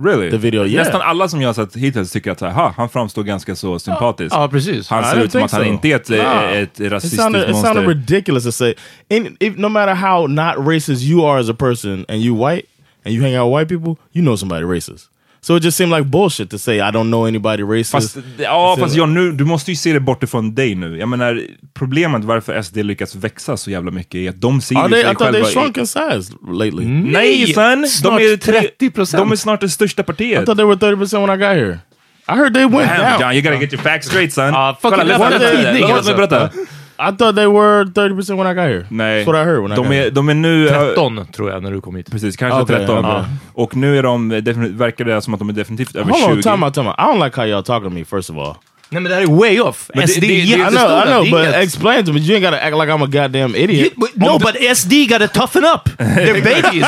Really? 0.00 0.30
The 0.30 0.38
video, 0.38 0.64
yeah. 0.64 0.84
Nästan 0.84 1.00
alla 1.00 1.28
som 1.28 1.40
jag 1.42 1.48
har 1.48 1.54
sett 1.54 1.76
hittills 1.76 2.12
tycker 2.12 2.30
att 2.30 2.38
så 2.38 2.46
här, 2.46 2.52
"Ha, 2.52 2.74
han 2.76 2.88
framstår 2.88 3.22
ganska 3.22 3.56
så 3.56 3.78
sympatisk. 3.78 4.34
Ja, 4.34 4.48
precis. 4.48 4.88
Han 4.88 5.02
I 5.04 5.06
ser 5.06 5.16
didn't 5.16 5.24
ut 5.24 5.32
som 5.32 5.38
think 5.40 5.44
att 5.44 5.52
han 5.52 5.60
so. 5.62 5.66
inte 5.68 5.88
är 5.88 5.96
ett, 5.96 6.08
Nah. 6.08 6.52
ett 6.52 6.80
It 6.80 6.92
rasistiskt 6.92 7.22
sounded, 7.22 7.50
it 7.50 7.56
sounded 7.56 7.88
ridiculous 7.88 8.44
to 8.44 8.52
say. 8.52 8.74
In, 9.08 9.36
if, 9.40 9.56
no 9.56 9.68
matter 9.68 9.94
how 9.94 10.26
not 10.26 10.66
racist 10.66 11.02
you 11.02 11.26
are 11.26 11.40
as 11.40 11.48
a 11.48 11.54
person, 11.54 12.04
and 12.08 12.18
you 12.22 12.34
white, 12.48 12.66
and 13.04 13.14
you 13.14 13.22
hang 13.24 13.36
out 13.36 13.46
with 13.52 13.58
white 13.58 13.68
people, 13.68 13.96
you 14.12 14.22
know 14.22 14.36
somebody 14.36 14.64
racist. 14.64 15.08
So 15.40 15.56
it 15.56 15.62
just 15.62 15.76
seemed 15.76 15.92
like 15.92 16.08
bullshit 16.10 16.50
to 16.50 16.58
say 16.58 16.76
I 16.76 16.90
don't 16.90 17.08
know 17.10 17.26
anybody 17.26 17.62
racist. 17.62 17.92
Fast, 17.92 18.16
ja, 18.38 18.76
fast 18.78 18.96
John, 18.96 19.14
nu, 19.14 19.32
du 19.32 19.44
måste 19.44 19.70
ju 19.70 19.76
se 19.76 19.92
det 19.92 20.00
bortifrån 20.00 20.54
dig 20.54 20.74
nu. 20.74 20.98
Jag 20.98 21.08
menar, 21.08 21.42
problemet 21.74 22.24
varför 22.24 22.62
SD 22.62 22.76
lyckats 22.76 23.14
växa 23.14 23.56
så 23.56 23.70
jävla 23.70 23.90
mycket 23.90 24.14
är 24.14 24.28
att 24.30 24.40
de 24.40 24.60
ser 24.60 24.76
Are 24.76 24.88
ju 24.88 24.90
they, 24.90 25.00
I 25.00 25.04
sig 25.04 25.14
thought 25.14 25.32
they 25.32 25.42
själva... 25.44 25.60
shrunk 25.60 25.76
i, 25.76 25.80
in 25.80 25.86
size 25.86 26.32
lately. 26.48 26.84
nej 26.86 27.54
son! 27.54 27.86
De 28.02 28.14
är, 28.16 28.36
tre, 28.36 28.60
30%. 28.80 29.16
de 29.16 29.32
är 29.32 29.36
snart 29.36 29.60
det 29.60 29.68
största 29.68 30.02
I 30.02 30.04
partiet. 30.04 30.44
thought 30.44 30.58
they 30.58 30.66
were 30.66 30.76
thirty 30.76 30.96
percent 30.96 31.28
when 31.28 31.38
I 31.38 31.42
got 31.42 31.56
here. 31.56 31.78
I 32.28 32.32
heard 32.32 32.54
they 32.54 32.64
went 32.64 32.88
Damn, 32.90 33.00
down. 33.00 33.20
John, 33.20 33.32
you 33.34 33.42
gotta 33.42 33.56
get 33.56 33.72
your 33.72 33.82
facts 33.82 34.06
straight 34.06 34.32
son. 34.32 34.52
Ja, 34.52 34.78
fucking 34.82 34.98
Kolla, 34.98 35.18
läs 35.18 36.06
berätta. 36.06 36.50
I 37.00 37.12
thought 37.16 37.34
they 37.36 37.46
were 37.46 37.84
thirty 37.94 38.14
percent 38.16 38.38
when 38.38 38.46
I 38.52 38.54
got 38.54 38.64
here. 38.64 38.86
Nej, 38.88 39.24
That's 39.24 39.26
what 39.32 39.42
I 39.42 39.44
heard 39.44 39.62
when 39.62 39.72
I 39.72 39.76
de 39.76 39.82
got 39.82 39.92
är, 39.92 39.96
here. 40.00 40.10
de 40.10 40.28
är 40.28 40.34
nu... 40.34 40.68
13 40.68 41.26
tror 41.32 41.50
jag 41.50 41.62
när 41.62 41.70
du 41.70 41.80
kom 41.80 41.96
hit. 41.96 42.10
Precis, 42.10 42.36
kanske 42.36 42.60
Okej, 42.60 42.76
13. 42.76 43.04
okej. 43.04 43.22
Och 43.54 43.76
nu 43.76 43.98
är 43.98 44.02
de, 44.02 44.28
verkar 44.78 45.04
det 45.04 45.22
som 45.22 45.34
att 45.34 45.40
de 45.40 45.48
är 45.48 45.52
definitivt 45.52 45.96
över 45.96 46.10
Hold 46.12 46.24
20. 46.24 46.30
on, 46.32 46.42
time 46.42 46.66
out, 46.66 46.74
time 46.74 46.88
out. 46.88 46.96
I 46.98 47.02
don't 47.02 47.24
like 47.24 47.40
how 47.40 47.46
y'all 47.46 47.62
talking 47.62 47.90
to 47.90 47.94
me. 47.94 48.04
First 48.04 48.30
of 48.30 48.36
all, 48.36 48.54
Nej 48.90 49.02
men 49.02 49.10
det 49.10 49.14
här 49.16 49.22
är 49.22 49.26
way 49.26 49.60
off. 49.60 49.90
Men 49.94 50.06
det- 50.06 50.12
SD 50.12 50.20
det- 50.20 50.26
det- 50.26 50.34
I 50.42 50.54
know. 50.54 51.02
I 51.04 51.06
know, 51.06 51.20
but 51.30 51.44
inget- 51.46 51.54
explain 51.62 52.04
to 52.06 52.12
me. 52.12 52.20
You 52.20 52.36
ain't 52.38 52.40
gotta 52.40 52.56
act 52.66 52.76
like 52.76 52.92
I'm 52.92 53.04
a 53.04 53.06
goddamn 53.22 53.54
idiot. 53.54 53.92
You- 53.96 54.08
No, 54.14 54.38
but 54.38 54.76
SD 54.78 54.92
gotta 55.08 55.28
toughen 55.28 55.64
up! 55.74 55.88
They're 55.98 56.42
babies! 56.62 56.86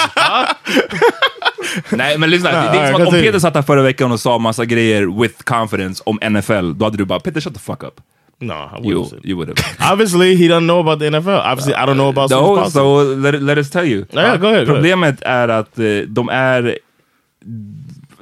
Nej 1.91 2.19
men 2.19 2.31
lyssna, 2.31 2.51
det, 2.51 2.57
det 2.57 2.63
är 2.63 2.69
alright, 2.69 2.93
som 2.93 3.03
att 3.03 3.09
om. 3.09 3.15
Peter 3.15 3.39
satt 3.39 3.55
här 3.55 3.63
förra 3.63 3.83
veckan 3.83 4.13
och 4.13 4.21
sa 4.21 4.39
massa 4.39 4.65
grejer 4.65 5.21
with 5.23 5.43
confidence 5.45 6.03
om 6.07 6.19
NFL, 6.31 6.73
då 6.75 6.85
hade 6.85 6.97
du 6.97 7.05
bara 7.05 7.21
“Peter 7.21 7.41
shut 7.41 7.55
the 7.55 7.61
fuck 7.61 7.83
up”. 7.83 8.01
No, 8.41 8.55
I 8.55 8.81
wouldn't 8.81 8.87
You, 8.87 9.05
that. 9.05 9.25
you 9.25 9.37
would 9.37 9.49
have. 9.49 9.77
Obviously, 9.93 10.35
he 10.35 10.49
doesn't 10.49 10.67
know 10.67 10.81
about 10.81 10.99
the 10.99 11.07
NFL. 11.11 11.41
Obviously, 11.45 11.75
I 11.75 11.87
don't 11.87 11.97
know 11.97 12.09
about 12.09 12.31
No, 12.31 12.71
so 12.71 13.03
let, 13.15 13.43
let 13.43 13.59
us 13.59 13.71
tell 13.71 13.85
you. 13.85 14.07
Yeah, 14.13 14.39
go 14.39 14.49
ahead, 14.49 14.67
go 14.67 14.73
Problemet 14.75 15.23
är 15.23 15.49
att 15.49 15.79
eh, 15.79 15.99
de 16.09 16.29
är 16.29 16.79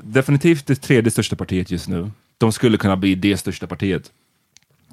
definitivt 0.02 0.66
det 0.66 0.74
tredje 0.74 1.10
största 1.10 1.36
partiet 1.36 1.70
just 1.70 1.88
nu. 1.88 2.10
De 2.38 2.52
skulle 2.52 2.76
kunna 2.78 2.96
bli 2.96 3.14
det 3.14 3.36
största 3.36 3.66
partiet. 3.66 4.10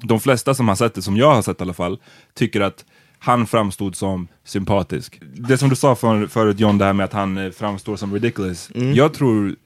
De 0.02 0.20
flesta 0.20 0.54
som 0.54 0.68
har 0.68 0.76
sett 0.76 0.94
det, 0.94 1.02
som 1.02 1.16
jag 1.16 1.34
har 1.34 1.42
sett 1.42 1.60
i 1.60 1.62
alla 1.62 1.72
fall, 1.72 1.98
tycker 2.34 2.60
att 2.60 2.84
han 3.18 3.46
framstod 3.46 3.96
som 3.96 4.28
sympatisk. 4.44 5.20
Det 5.22 5.58
som 5.58 5.68
du 5.68 5.76
sa 5.76 5.94
för, 5.96 6.26
förut 6.26 6.60
John, 6.60 6.78
det 6.78 6.84
här 6.84 6.92
med 6.92 7.04
att 7.04 7.12
han 7.12 7.38
eh, 7.38 7.50
framstår 7.50 7.96
som 7.96 8.14
ridiculous. 8.14 8.70
Jag 8.94 9.14
tror 9.14 9.56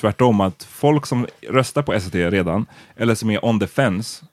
tvärtom 0.00 0.40
att 0.40 0.64
folk 0.70 1.06
som 1.06 1.26
röstar 1.48 1.82
på 1.82 2.00
SD 2.00 2.14
redan, 2.14 2.66
eller 2.96 3.14
som 3.14 3.30
är 3.30 3.44
on 3.44 3.60
the 3.60 3.66
fence 3.66 4.24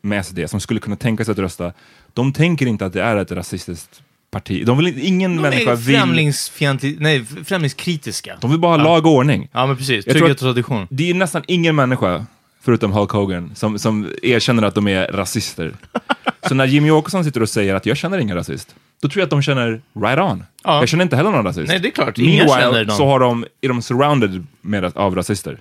med 0.00 0.26
SD, 0.26 0.38
som 0.46 0.60
skulle 0.60 0.80
kunna 0.80 0.96
tänka 0.96 1.24
sig 1.24 1.32
att 1.32 1.38
rösta, 1.38 1.72
de 2.14 2.32
tänker 2.32 2.66
inte 2.66 2.86
att 2.86 2.92
det 2.92 3.02
är 3.02 3.16
ett 3.16 3.32
rasistiskt 3.32 4.02
parti. 4.30 4.66
De 4.66 4.78
vill, 4.78 4.86
inte- 4.86 5.00
ingen 5.00 5.36
De 5.36 5.42
människa 5.42 5.74
vill... 5.74 6.96
nej, 6.98 7.24
främlingskritiska. 7.44 8.38
De 8.40 8.50
vill 8.50 8.60
bara 8.60 8.76
ha 8.76 8.84
lag 8.84 9.06
och 9.06 9.12
ordning. 9.12 9.48
Ja, 9.52 9.66
men 9.66 9.76
precis. 9.76 10.04
Trygghet 10.04 10.30
och 10.30 10.38
tradition. 10.38 10.86
Det 10.90 11.10
är 11.10 11.14
nästan 11.14 11.42
ingen 11.46 11.76
människa, 11.76 12.26
förutom 12.60 12.92
Hulk 12.92 13.10
Hogan, 13.10 13.52
som, 13.54 13.78
som 13.78 14.10
erkänner 14.22 14.62
att 14.62 14.74
de 14.74 14.88
är 14.88 15.06
rasister. 15.12 15.74
Så 16.48 16.54
när 16.54 16.66
Jimmy 16.66 16.90
Åkesson 16.90 17.24
sitter 17.24 17.42
och 17.42 17.48
säger 17.48 17.74
att 17.74 17.86
jag 17.86 17.96
känner 17.96 18.18
ingen 18.18 18.36
rasist, 18.36 18.74
då 19.02 19.08
tror 19.08 19.20
jag 19.20 19.24
att 19.26 19.30
de 19.30 19.42
känner 19.42 19.80
right 20.00 20.18
on. 20.18 20.44
Ja. 20.64 20.80
Jag 20.80 20.88
känner 20.88 21.04
inte 21.04 21.16
heller 21.16 21.30
någon 21.30 21.44
rasist. 21.44 21.68
Nej, 21.68 21.78
det 21.80 21.88
är 21.88 21.90
klart. 21.90 22.18
Ingen 22.18 22.46
Meanwhile 22.46 22.62
känner 22.70 22.84
någon. 22.84 22.96
så 22.96 23.06
har 23.06 23.20
de, 23.20 23.46
är 23.60 23.68
de 23.68 23.82
surrounded 23.82 24.46
med, 24.60 24.96
av 24.96 25.14
rasister. 25.14 25.60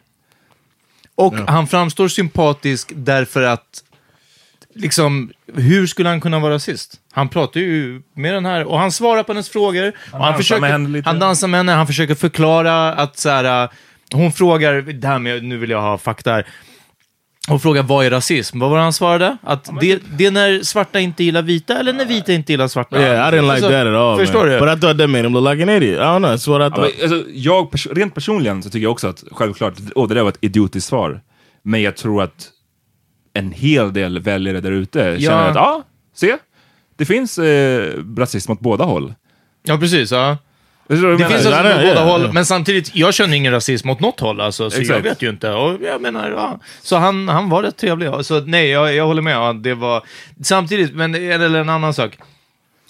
Och 1.16 1.36
han 1.36 1.68
framstår 1.68 2.08
sympatisk 2.08 2.92
därför 2.96 3.42
att, 3.42 3.84
liksom, 4.78 5.32
hur 5.56 5.88
skulle 5.88 6.10
han 6.10 6.22
kunna 6.22 6.40
vara 6.40 6.54
rasist? 6.54 6.94
Han 7.14 7.30
pratar 7.30 7.60
ju 7.60 8.02
med 8.16 8.34
den 8.34 8.46
här, 8.46 8.64
och 8.64 8.80
han 8.80 8.92
svarar 8.92 9.24
på 9.24 9.34
hennes 9.34 9.50
frågor. 9.50 9.94
och 10.12 10.20
han, 10.20 10.34
dansar 10.34 10.60
med 10.60 10.72
henne 10.72 10.90
lite. 10.90 11.10
han 11.10 11.20
dansar 11.20 11.48
med 11.48 11.60
henne, 11.60 11.72
han 11.72 11.88
försöker 11.88 12.16
förklara 12.16 12.94
att 12.94 13.18
så 13.18 13.30
här, 13.30 13.70
hon 14.14 14.32
frågar, 14.32 14.74
det 14.82 15.08
här 15.08 15.20
med, 15.20 15.44
nu 15.44 15.58
vill 15.58 15.70
jag 15.70 15.82
ha 15.82 15.98
fakta 15.98 16.32
här. 16.32 16.48
Hon 17.50 17.60
frågar 17.60 17.84
vad 17.84 18.06
är 18.06 18.10
rasism? 18.10 18.60
Vad 18.60 18.70
var 18.70 18.78
det 18.78 18.84
han 18.84 18.94
svarade? 18.94 19.38
Att 19.44 19.70
det, 19.82 20.02
det 20.18 20.26
är 20.26 20.32
när 20.32 20.64
svarta 20.64 21.00
inte 21.00 21.24
gillar 21.24 21.42
vita 21.42 21.80
eller 21.80 21.94
när 21.94 22.06
vita 22.06 22.34
inte 22.34 22.54
gillar 22.54 22.68
svarta. 22.68 23.02
Yeah, 23.02 23.34
I 23.34 23.38
didn't 23.38 23.42
like 23.42 23.52
Alltså, 23.52 23.70
that 23.70 23.88
at 23.88 23.94
all. 23.94 24.18
Förstår 24.18 24.40
man. 24.40 24.50
du? 24.50 24.60
But 24.60 24.78
I 24.78 24.82
thought 24.82 24.98
that 25.00 25.10
made 25.10 25.24
him 25.24 25.34
look 25.34 25.52
like 25.54 25.64
an 25.64 25.70
idiot. 25.70 25.98
I 26.00 26.02
don't 26.04 26.18
know. 26.20 26.32
That's 26.32 26.50
what 26.50 26.62
I 26.62 26.64
Ja, 26.64 26.70
thought. 26.70 26.94
men, 27.02 27.12
alltså, 27.12 27.30
jag, 27.34 27.72
pers- 27.72 27.94
rent 27.96 28.14
personligen 28.16 28.64
så 28.64 28.70
tycker 28.70 28.84
jag 28.84 28.92
också 28.92 29.08
att, 29.08 29.24
självklart, 29.32 29.74
och 29.96 30.08
det 30.08 30.14
där 30.16 30.22
var 30.22 30.30
ett 30.30 30.38
idiotiskt 30.42 30.88
svar. 30.90 31.22
Men 31.64 31.82
jag 31.82 31.96
tror 31.98 32.24
att 32.24 32.50
en 33.38 33.52
hel 33.52 33.94
del 33.94 34.20
väljare 34.20 34.62
där 34.62 34.72
ute 34.72 35.20
känner 35.20 35.50
att, 35.50 35.56
ja, 35.56 35.84
se, 36.14 36.38
det 36.96 37.06
finns 37.06 37.38
eh, 37.40 37.94
rasism 38.18 38.52
åt 38.52 38.60
båda 38.60 38.84
håll. 38.86 39.14
Ja, 39.64 39.78
precis. 39.78 40.12
Ja. 40.12 40.38
Det 40.88 40.96
jag 40.96 41.18
finns 41.18 41.30
menar? 41.30 41.34
alltså 41.34 41.50
Ja, 41.50 41.70
ja, 41.70 41.78
båda 41.78 41.94
ja, 42.06 42.12
håll, 42.12 42.22
ja. 42.22 42.32
men 42.34 42.46
samtidigt, 42.46 42.96
jag 42.96 43.14
känner 43.14 43.38
ingen 43.38 43.54
rasism 43.54 43.90
åt 43.90 44.00
något 44.00 44.20
håll 44.20 44.42
alltså, 44.42 44.70
så 44.70 44.76
jag 44.78 44.82
Exakt. 44.82 45.06
vet 45.06 45.22
ju 45.22 45.30
inte. 45.30 45.52
Och 45.52 45.82
jag 45.82 46.02
menar, 46.02 46.30
ja. 46.32 46.60
Så 46.82 46.96
han, 46.98 47.28
han 47.28 47.50
var 47.50 47.64
rätt 47.64 47.78
trevlig. 47.78 48.08
ja. 48.08 48.24
Så 48.24 48.40
nej, 48.42 48.68
jag, 48.70 48.96
jag 48.96 49.06
håller 49.08 49.22
med. 49.22 49.34
Ja, 49.36 49.54
det 49.54 49.74
var... 49.74 50.04
Samtidigt, 50.44 50.96
men 50.96 51.16
eller 51.16 51.60
en 51.60 51.70
annan 51.70 51.94
sak. 51.94 52.18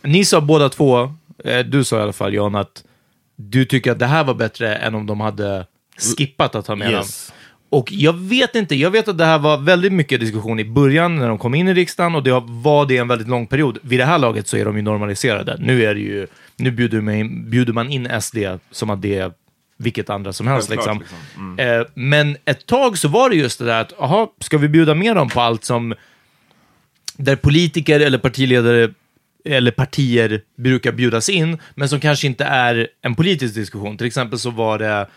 Ni 0.03 0.25
sa 0.25 0.41
båda 0.41 0.69
två, 0.69 1.13
eh, 1.43 1.59
du 1.59 1.83
sa 1.83 1.99
i 1.99 2.01
alla 2.01 2.13
fall 2.13 2.33
Jan, 2.33 2.55
att 2.55 2.83
du 3.35 3.65
tycker 3.65 3.91
att 3.91 3.99
det 3.99 4.05
här 4.05 4.23
var 4.23 4.33
bättre 4.33 4.75
än 4.75 4.95
om 4.95 5.05
de 5.05 5.19
hade 5.19 5.65
skippat 6.17 6.55
att 6.55 6.67
ha 6.67 6.75
med 6.75 6.91
Yes. 6.91 7.27
dem. 7.27 7.36
Och 7.69 7.91
jag 7.91 8.13
vet 8.13 8.55
inte, 8.55 8.75
jag 8.75 8.91
vet 8.91 9.07
att 9.07 9.17
det 9.17 9.25
här 9.25 9.39
var 9.39 9.57
väldigt 9.57 9.93
mycket 9.93 10.19
diskussion 10.19 10.59
i 10.59 10.65
början 10.65 11.15
när 11.15 11.27
de 11.27 11.37
kom 11.37 11.55
in 11.55 11.67
i 11.67 11.73
riksdagen 11.73 12.15
och 12.15 12.23
det 12.23 12.31
var 12.45 12.85
det 12.85 12.97
en 12.97 13.07
väldigt 13.07 13.27
lång 13.27 13.47
period. 13.47 13.77
Vid 13.81 13.99
det 13.99 14.05
här 14.05 14.17
laget 14.17 14.47
så 14.47 14.57
är 14.57 14.65
de 14.65 14.75
ju 14.75 14.81
normaliserade. 14.81 15.57
Nu 15.59 15.83
är 15.83 15.93
det 15.93 16.01
ju, 16.01 16.27
nu 16.57 16.71
bjuder 16.71 17.01
man 17.01 17.15
in, 17.15 17.49
bjuder 17.49 17.73
man 17.73 17.89
in 17.89 18.21
SD 18.21 18.37
som 18.71 18.89
att 18.89 19.01
det 19.01 19.17
är 19.17 19.31
vilket 19.77 20.09
andra 20.09 20.33
som 20.33 20.47
helst. 20.47 20.69
Självklart, 20.69 20.99
Liksom. 20.99 21.59
Eh, 21.59 21.81
men 21.93 22.37
ett 22.45 22.65
tag 22.65 22.97
så 22.97 23.07
var 23.07 23.29
det 23.29 23.35
just 23.35 23.59
det 23.59 23.65
där 23.65 23.81
att, 23.81 23.99
aha, 23.99 24.33
ska 24.39 24.57
vi 24.57 24.69
bjuda 24.69 24.95
med 24.95 25.15
dem 25.15 25.29
på 25.29 25.41
allt 25.41 25.63
som 25.63 25.93
där 27.17 27.35
politiker 27.35 27.99
eller 27.99 28.17
partiledare 28.17 28.89
eller 29.45 29.71
partier 29.71 30.41
brukar 30.57 30.91
bjudas 30.91 31.29
in, 31.29 31.57
men 31.75 31.89
som 31.89 31.99
kanske 31.99 32.27
inte 32.27 32.43
är 32.45 32.87
en 33.01 33.15
politisk 33.15 33.55
diskussion. 33.55 33.97
Till 33.97 34.07
exempel 34.07 34.39
så 34.39 34.49
var 34.49 34.79
det, 34.79 35.07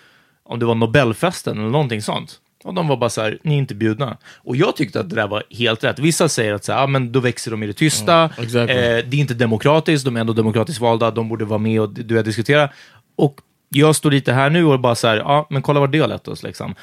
om 0.51 0.59
det 0.59 0.67
var 0.67 0.75
Nobelfesten 0.75 1.59
eller 1.59 1.69
någonting 1.71 2.03
sånt. 2.03 2.39
Och 2.65 2.75
de 2.75 2.89
var 2.89 2.97
bara 2.97 3.11
så 3.11 3.21
här, 3.21 3.39
ni 3.43 3.55
är 3.55 3.59
inte 3.59 3.75
bjudna. 3.75 4.17
Och 4.37 4.57
jag 4.57 4.77
tyckte 4.77 5.01
att 5.01 5.11
det 5.11 5.17
där 5.17 5.29
var 5.29 5.43
helt 5.51 5.85
rätt. 5.85 5.99
Vissa 5.99 6.29
säger 6.29 6.55
att 6.55 6.65
så 6.65 6.73
här, 6.73 6.83
ah, 6.83 6.87
men 6.87 7.13
då 7.13 7.21
växer 7.21 7.51
de 7.51 7.63
i 7.63 7.67
det 7.67 7.73
tysta. 7.73 8.31
exactly. 8.39 8.77
eh, 8.77 9.05
det 9.07 9.17
är 9.17 9.21
inte 9.21 9.35
demokratiskt, 9.35 10.05
de 10.05 10.17
är 10.17 10.21
ändå 10.21 10.33
demokratiskt 10.33 10.81
valda, 10.81 11.11
de 11.11 11.29
borde 11.29 11.45
vara 11.45 11.59
med 11.59 11.81
och 11.81 11.91
du 11.91 12.15
vet, 12.15 12.25
diskutera. 12.25 12.69
Och 13.17 13.41
jag 13.69 13.97
står 13.97 14.11
lite 14.11 14.33
här 14.33 14.51
nu 14.51 14.65
och 14.65 14.81
bara 14.81 14.95
så 14.95 15.09
här, 15.09 15.17
ja, 15.17 15.25
ah, 15.25 15.47
men 15.51 15.63
kolla 15.63 15.81
vad 15.81 15.93
det 15.93 15.99
har 15.99 16.09
lett 16.09 16.29
oss 16.29 16.43
liksom. 16.43 16.75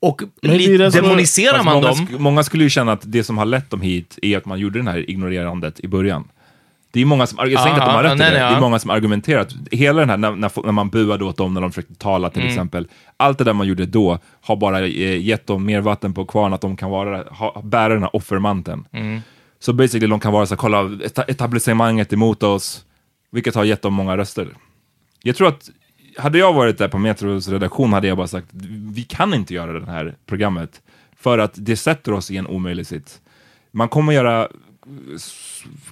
Och 0.00 0.22
what- 0.42 0.90
demoniserar 0.92 1.62
man 1.62 1.74
många, 1.74 1.88
dem. 1.88 2.08
många 2.18 2.42
skulle 2.42 2.64
ju 2.64 2.70
känna 2.70 2.92
att 2.92 3.02
det 3.04 3.24
som 3.24 3.38
har 3.38 3.44
lett 3.44 3.70
dem 3.70 3.80
hit 3.80 4.18
är 4.22 4.36
att 4.36 4.44
man 4.44 4.58
gjorde 4.58 4.82
det 4.82 4.90
här 4.90 5.10
ignorerandet 5.10 5.80
i 5.80 5.88
början. 5.88 6.28
Det 6.94 7.00
är 7.00 7.04
många 7.04 7.26
som, 7.26 7.38
jag 7.38 7.62
säger 7.62 7.74
inte 7.74 7.82
att 7.82 7.88
de 7.88 7.94
har 7.96 8.02
rätt 8.02 8.18
nej, 8.18 8.30
det, 8.30 8.36
det 8.36 8.44
är 8.44 8.60
många 8.60 8.78
som 8.78 8.90
argumenterar 8.90 9.40
att 9.40 9.52
hela 9.70 10.00
den 10.00 10.10
här, 10.10 10.16
när, 10.16 10.30
när, 10.64 10.72
man 10.72 10.88
buade 10.88 11.24
åt 11.24 11.36
dem 11.36 11.54
när 11.54 11.60
de 11.60 11.70
försökte 11.72 11.94
tala 11.94 12.30
till 12.30 12.42
exempel, 12.46 12.88
allt 13.16 13.38
det 13.38 13.44
där 13.44 13.52
man 13.52 13.66
gjorde 13.66 13.86
då 13.86 14.18
har 14.40 14.56
bara 14.56 14.80
eh, 14.80 15.24
gett 15.24 15.46
dem 15.46 15.64
mer 15.64 15.80
vatten 15.80 16.14
på 16.14 16.24
kvarn, 16.24 16.52
att 16.52 16.60
de 16.60 16.76
kan 16.76 16.90
vara, 16.90 17.22
ha, 17.30 17.62
bära 17.64 17.92
den 17.92 18.02
här 18.02 18.16
offermanteln. 18.16 18.86
Så 19.58 19.72
basically 19.72 20.06
de 20.06 20.20
kan 20.20 20.32
vara 20.32 20.46
så 20.46 20.54
här, 20.54 20.56
kolla 20.56 20.82
eta- 20.82 21.24
etablissemanget 21.28 22.12
emot 22.12 22.42
oss, 22.42 22.84
vilket 23.30 23.54
har 23.54 23.64
gett 23.64 23.82
dem 23.82 23.94
många 23.94 24.16
röster. 24.16 24.48
Jag 25.22 25.36
tror 25.36 25.48
att, 25.48 25.70
hade 26.18 26.38
jag 26.38 26.52
varit 26.52 26.78
där 26.78 26.88
på 26.88 26.98
Metros 26.98 27.48
redaktion 27.48 27.92
hade 27.92 28.08
jag 28.08 28.16
bara 28.16 28.26
sagt, 28.26 28.46
vi 28.94 29.02
kan 29.02 29.34
inte 29.34 29.54
göra 29.54 29.80
det 29.80 29.90
här 29.90 30.14
programmet, 30.26 30.80
för 31.16 31.38
att 31.38 31.52
det 31.54 31.76
sätter 31.76 32.12
oss 32.12 32.30
i 32.30 32.36
en 32.36 32.46
omöjlig 32.46 32.86
sits. 32.86 33.20
Man 33.70 33.88
kommer 33.88 34.12
göra 34.12 34.48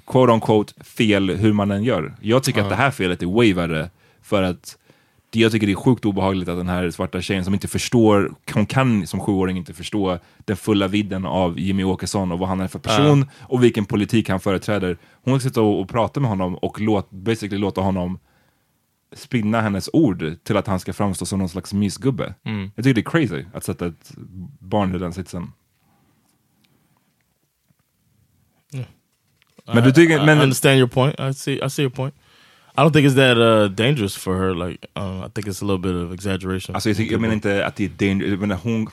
quote 0.07 0.33
on 0.33 0.41
quote 0.41 0.85
fel 0.85 1.31
hur 1.31 1.53
man 1.53 1.71
än 1.71 1.85
gör. 1.85 2.15
Jag 2.21 2.43
tycker 2.43 2.61
att 2.63 2.69
det 2.71 2.77
här 2.77 2.91
felet 2.91 3.23
är 3.23 3.27
way 3.27 3.53
värre, 3.55 3.91
för 4.23 4.43
att 4.43 4.79
det- 5.31 5.39
jag 5.41 5.53
tycker 5.53 5.67
det 5.67 5.73
är 5.73 5.77
sjukt 5.77 6.05
obehagligt 6.05 6.49
att 6.49 6.57
den 6.59 6.69
här 6.69 6.91
svarta 6.91 7.21
tjejen 7.21 7.45
som 7.45 7.55
inte 7.55 7.69
förstår, 7.69 8.35
hon 8.55 8.67
kan 8.67 9.07
som 9.07 9.21
sjuåring 9.21 9.57
inte 9.57 9.73
förstå 9.75 10.19
den 10.45 10.57
fulla 10.57 10.89
vidden 10.89 11.27
av 11.27 11.59
Jimmy 11.59 11.85
Åkesson 11.85 12.33
och 12.33 12.39
vad 12.39 12.49
han 12.49 12.61
är 12.61 12.69
för 12.69 12.79
person 12.79 13.27
och 13.41 13.65
vilken 13.65 13.85
politik 13.85 14.29
han 14.29 14.41
företräder. 14.41 14.97
Hon 15.25 15.41
sitter 15.41 15.61
och, 15.61 15.81
och 15.81 15.89
pratar 15.89 16.21
med 16.21 16.31
honom 16.31 16.55
och 16.55 16.81
låt, 16.81 17.11
basically 17.11 17.59
låta 17.59 17.81
honom 17.81 18.19
spinna 19.17 19.61
hennes 19.61 19.91
ord 19.93 20.35
till 20.45 20.57
att 20.57 20.67
han 20.67 20.81
ska 20.81 20.93
framstå 20.93 21.27
som 21.27 21.39
någon 21.39 21.49
slags 21.49 21.73
mysgubbe. 21.73 22.35
Jag 22.75 22.85
tycker 22.85 22.95
det 22.95 23.01
är 23.01 23.11
crazy 23.27 23.45
att 23.55 23.65
sätta 23.65 23.87
ett 23.87 24.13
barn 24.61 24.95
i 24.95 24.99
den 24.99 25.13
sitsen. 25.13 25.53
Men 29.75 29.85
du 29.85 29.93
tycker, 29.93 30.19
I 30.23 30.27
men, 30.27 30.39
understand 30.41 30.79
your 30.79 30.89
point. 30.89 31.21
I 31.21 31.33
see. 31.35 31.61
I 31.63 31.69
see 31.69 31.83
your 31.83 31.91
point. 31.91 32.15
I 32.79 32.81
don't 32.83 32.93
think 32.93 33.07
it's 33.07 33.15
that 33.17 33.37
uh, 33.39 33.69
dangerous 33.69 34.17
for 34.17 34.37
her. 34.37 34.55
Like, 34.55 34.87
uh, 34.97 35.27
I 35.27 35.29
think 35.35 35.47
it's 35.47 35.63
a 35.63 35.65
little 35.67 35.79
bit 35.79 35.95
of 35.95 36.13
exaggeration. 36.13 36.75
alltså 36.75 36.89
jag, 36.89 36.97
tycker, 36.97 37.13
jag 37.13 37.21
menar 37.21 37.35
inte 37.35 37.67
att 37.67 37.77
det 37.77 37.85
är 37.85 37.89
danger, 37.89 38.27
jag 38.27 38.41
menar 38.41 38.57
hon, 38.57 38.89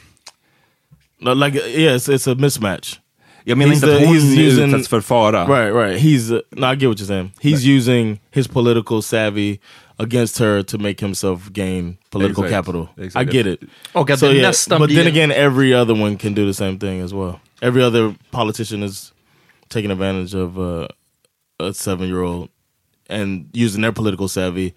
No, 1.22 1.34
like, 1.34 1.56
yeah, 1.56 1.96
it's, 1.96 2.08
it's 2.10 2.28
a 2.32 2.36
mismatch. 2.36 3.00
jag 3.44 3.58
menar 3.58 3.72
He's 3.72 3.76
inte 3.76 3.88
the- 3.88 3.94
att 3.98 4.06
hon 4.08 4.16
using- 4.16 4.66
utsätts 4.66 4.88
för 4.88 5.02
fara. 5.02 5.46
Right, 5.48 5.74
right. 5.74 6.02
He's 6.02 6.32
uh, 6.32 6.40
no, 6.52 6.68
I 6.74 6.76
get 6.76 6.88
what 6.90 6.98
you're 7.00 7.08
saying. 7.08 7.32
He's 7.42 7.64
using 7.78 8.20
his 8.32 8.48
political 8.48 9.02
savvy 9.02 9.60
against 9.98 10.40
her 10.40 10.64
to 10.64 10.78
make 10.78 11.02
himself 11.06 11.50
gain 11.50 11.98
political 12.10 12.44
Exact. 12.46 12.66
capital. 12.66 12.88
Exact. 12.98 13.30
I 13.34 13.38
get 13.38 13.46
it. 13.48 13.60
Och 13.94 14.10
att 14.10 14.20
So 14.20 14.28
det 14.28 14.36
yeah, 14.36 14.80
but 14.80 14.90
then 14.90 15.08
again, 15.08 15.32
every 15.32 15.74
other 15.74 15.94
one 16.02 16.18
can 16.18 16.34
do 16.34 16.46
the 16.46 16.54
same 16.54 16.78
thing 16.80 17.02
as 17.02 17.12
well. 17.14 17.40
Every 17.62 17.84
other 17.84 18.14
politician 18.32 18.84
is 18.84 19.14
taking 19.70 19.92
advantage 19.92 20.36
of 20.36 20.58
uh, 20.58 20.88
a 21.60 21.74
seven-year-old 21.74 22.50
and 23.10 23.50
using 23.54 23.82
their 23.82 23.92
political 23.92 24.28
savvy, 24.28 24.74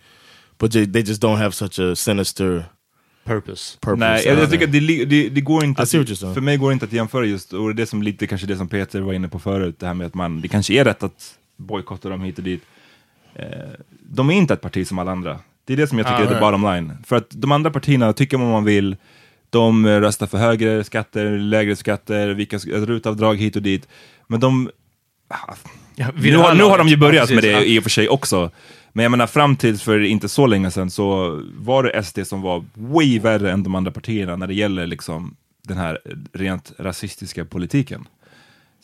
but 0.59 0.73
they, 0.73 0.87
they 0.87 1.03
just 1.03 1.23
don't 1.23 1.39
have 1.39 1.53
such 1.53 1.79
a 1.79 1.97
sinister 1.97 2.65
purpose. 3.25 3.79
purpose. 3.81 4.01
Nej, 4.01 4.25
I 4.25 4.29
jag, 4.29 4.39
jag 4.39 4.51
tycker 4.51 4.67
att 4.67 4.73
det, 4.73 5.05
det, 5.05 5.29
det 5.29 5.41
går 5.41 5.65
inte 5.65 5.83
att, 5.83 5.91
för 5.91 6.41
mig 6.41 6.57
går 6.57 6.71
det 6.71 6.73
inte 6.73 6.85
att 6.85 6.93
jämföra 6.93 7.25
just, 7.25 7.53
och 7.53 7.75
det 7.75 7.83
är 7.83 7.87
som 7.87 8.03
lite 8.03 8.27
kanske 8.27 8.47
det 8.47 8.57
som 8.57 8.69
Peter 8.69 9.01
var 9.01 9.13
inne 9.13 9.29
på 9.29 9.39
förut, 9.39 9.77
det 9.79 9.87
här 9.87 9.95
med 9.95 10.07
att 10.07 10.15
man, 10.15 10.41
det 10.41 10.49
kanske 10.49 10.75
är 10.75 10.85
rätt 10.85 11.03
att 11.03 11.39
bojkotta 11.57 12.09
dem 12.09 12.21
hit 12.21 12.39
och 12.39 12.45
dit. 12.45 12.63
Eh, 13.35 13.47
de 14.01 14.31
är 14.31 14.35
inte 14.35 14.55
ett 14.55 14.61
parti 14.61 14.87
som 14.87 14.99
alla 14.99 15.13
andra. 15.13 15.41
Det 15.65 15.73
är 15.73 15.77
det 15.77 15.87
som 15.87 15.99
jag 15.99 16.07
tycker 16.07 16.23
Ah, 16.23 16.31
är 16.31 16.35
the 16.35 16.41
bottom 16.41 16.63
line. 16.63 16.93
För 17.05 17.17
att 17.17 17.27
de 17.31 17.53
andra 17.53 17.71
partierna 17.71 18.13
tycker 18.13 18.39
vad 18.39 18.49
man 18.49 18.65
vill, 18.65 18.97
de 19.51 19.87
röstar 19.87 20.27
för 20.27 20.39
högre 20.39 20.85
skatter, 20.85 21.39
lägre 21.39 21.77
skatter, 21.77 22.29
vilka 22.29 22.59
rutavdrag 22.59 23.37
hit 23.37 23.57
och 23.57 23.63
dit. 23.63 23.89
Men 24.27 24.41
de, 24.41 24.71
Ja, 25.95 26.07
nu, 26.15 26.37
har, 26.37 26.55
nu 26.55 26.63
har 26.63 26.79
de 26.79 26.89
ju 26.89 26.97
börjat 26.97 27.31
Ja, 27.31 27.35
med 27.35 27.45
det 27.45 27.65
i 27.65 27.79
och 27.79 27.83
för 27.83 27.91
sig 27.91 28.09
också. 28.09 28.51
Men 28.93 29.03
jag 29.03 29.11
menar 29.11 29.27
fram 29.27 29.57
tills 29.57 29.83
för 29.83 30.01
inte 30.01 30.29
så 30.29 30.47
länge 30.47 30.71
sedan 30.71 30.91
så 30.91 31.41
var 31.57 31.83
det 31.83 32.03
SD 32.05 32.19
som 32.27 32.43
var 32.43 32.65
way 32.75 33.19
värre 33.19 33.53
än 33.53 33.63
de 33.63 33.75
andra 33.75 33.91
partierna 33.93 34.37
när 34.37 34.47
det 34.47 34.55
gäller 34.55 34.87
liksom 34.87 35.37
den 35.69 35.77
här 35.77 35.99
rent 36.33 36.73
rasistiska 36.79 37.45
politiken. 37.45 38.09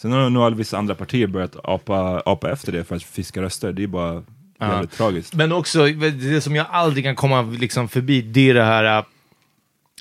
Sen 0.03 0.13
har 0.13 0.31
nog 0.31 0.55
vissa 0.57 0.79
andra 0.79 0.95
partier 0.95 1.27
börjat 1.27 1.57
apa, 1.65 2.23
apa 2.27 2.51
efter 2.53 2.73
det 2.73 2.85
för 2.85 2.97
att 2.97 3.03
fiska 3.03 3.43
röster. 3.43 3.73
Det 3.73 3.83
är 3.83 3.87
bara 3.87 4.23
Ja. 4.61 4.73
jävligt 4.73 4.93
tragiskt. 4.93 5.35
Men 5.35 5.53
också, 5.53 5.87
det 5.87 6.41
som 6.41 6.57
jag 6.57 6.67
aldrig 6.71 7.05
kan 7.05 7.17
komma 7.17 7.43
liksom 7.43 7.89
förbi, 7.89 8.23
det 8.23 8.51
är 8.51 8.55
det 8.55 8.65
här... 8.65 8.99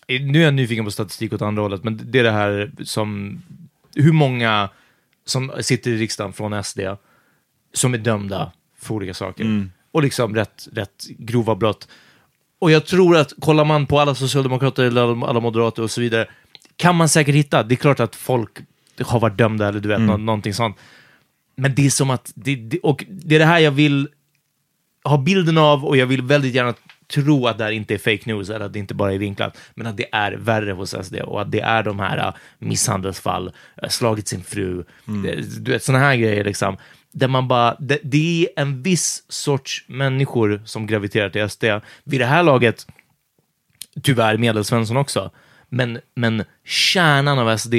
äh, 0.07 0.21
Nu 0.21 0.39
är 0.39 0.43
jag 0.45 0.53
nyfiken 0.53 0.85
på 0.85 0.91
statistik 0.91 1.33
åt 1.33 1.41
andra 1.41 1.61
hållet, 1.61 1.83
men 1.83 2.01
det 2.11 2.19
är 2.19 2.23
det 2.23 2.31
här 2.31 2.71
som... 2.83 3.41
Hur 3.95 4.11
många 4.11 4.69
som 5.27 5.51
sitter 5.61 5.91
i 5.91 5.97
riksdagen 5.97 6.33
från 6.33 6.63
SD 6.63 6.79
som 7.73 7.93
är 7.93 7.97
dömda 7.97 8.51
för 8.79 8.93
olika 8.95 9.13
saker. 9.13 9.43
Mm. 9.43 9.71
Och 9.91 10.01
liksom 10.03 10.35
rätt, 10.35 10.67
rätt 10.73 11.05
grova 11.17 11.55
brott. 11.55 11.87
Och 12.59 12.71
jag 12.71 12.85
tror 12.85 13.17
att 13.17 13.33
kollar 13.41 13.65
man 13.65 13.85
på 13.87 13.99
alla 13.99 14.15
socialdemokrater 14.15 14.83
eller 14.83 15.25
alla- 15.27 15.39
moderater 15.39 15.83
och 15.83 15.91
så 15.91 16.01
vidare, 16.01 16.27
kan 16.75 16.95
man 16.95 17.09
säkert 17.09 17.35
hitta. 17.35 17.63
Det 17.63 17.73
är 17.73 17.77
klart 17.77 17.99
att 17.99 18.15
folk 18.15 18.57
har 19.01 19.19
varit 19.19 19.37
dömda 19.37 19.67
eller 19.67 19.79
du 19.79 19.89
vet, 19.89 19.97
Mm. 19.97 20.07
nå- 20.07 20.17
någonting 20.17 20.53
sånt. 20.53 20.77
Men 21.55 21.75
det 21.75 21.85
är 21.85 21.89
som 21.89 22.09
att, 22.09 22.31
det, 22.35 22.55
det, 22.55 22.79
och 22.79 23.05
det 23.09 23.35
är 23.35 23.39
det 23.39 23.45
här 23.45 23.59
jag 23.59 23.71
vill 23.71 24.07
ha 25.03 25.17
bilden 25.17 25.57
av 25.57 25.85
och 25.85 25.97
jag 25.97 26.05
vill 26.05 26.21
väldigt 26.21 26.53
gärna 26.55 26.73
tro 27.07 27.47
att 27.47 27.57
det 27.57 27.63
här 27.63 27.71
inte 27.71 27.93
är 27.93 27.97
fake 27.97 28.23
news 28.25 28.49
eller 28.49 28.65
att 28.65 28.73
det 28.73 28.79
inte 28.79 28.93
bara 28.93 29.13
är 29.13 29.17
vinklat, 29.17 29.57
men 29.75 29.87
att 29.87 29.97
det 29.97 30.07
är 30.11 30.31
värre 30.31 30.71
hos 30.71 30.95
SD 31.05 31.15
och 31.15 31.41
att 31.41 31.51
det 31.51 31.59
är 31.59 31.83
de 31.83 31.99
här 31.99 32.27
uh, 32.27 32.33
misshandelsfall, 32.59 33.51
uh, 33.83 33.89
slagit 33.89 34.27
sin 34.27 34.43
fru, 34.43 34.83
det, 35.05 35.59
du 35.65 35.71
vet 35.71 35.83
sådana 35.83 36.05
här 36.05 36.15
grejer 36.15 36.43
liksom. 36.43 36.77
Där 37.11 37.27
man 37.27 37.47
bara, 37.47 37.75
det, 37.79 37.99
det 38.03 38.43
är 38.43 38.61
en 38.61 38.83
viss 38.83 39.23
sorts 39.27 39.85
människor 39.87 40.61
som 40.65 40.87
graviterar 40.87 41.29
till 41.29 41.49
SD. 41.49 41.63
Vid 42.03 42.21
det 42.21 42.25
här 42.25 42.43
laget, 42.43 42.87
tyvärr 44.01 44.37
Medelsvensson 44.37 44.97
också, 44.97 45.31
men, 45.69 45.99
men 46.15 46.43
kärnan 46.65 47.39
av 47.39 47.57
SD, 47.57 47.71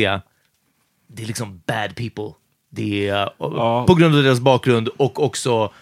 det 1.08 1.22
är 1.22 1.26
liksom 1.26 1.62
bad 1.66 1.96
people. 1.96 2.32
Det 2.70 3.08
är 3.08 3.22
uh, 3.22 3.86
på 3.86 3.94
grund 3.94 4.16
av 4.16 4.22
deras 4.22 4.40
bakgrund 4.40 4.88
och 4.88 5.24
också 5.24 5.72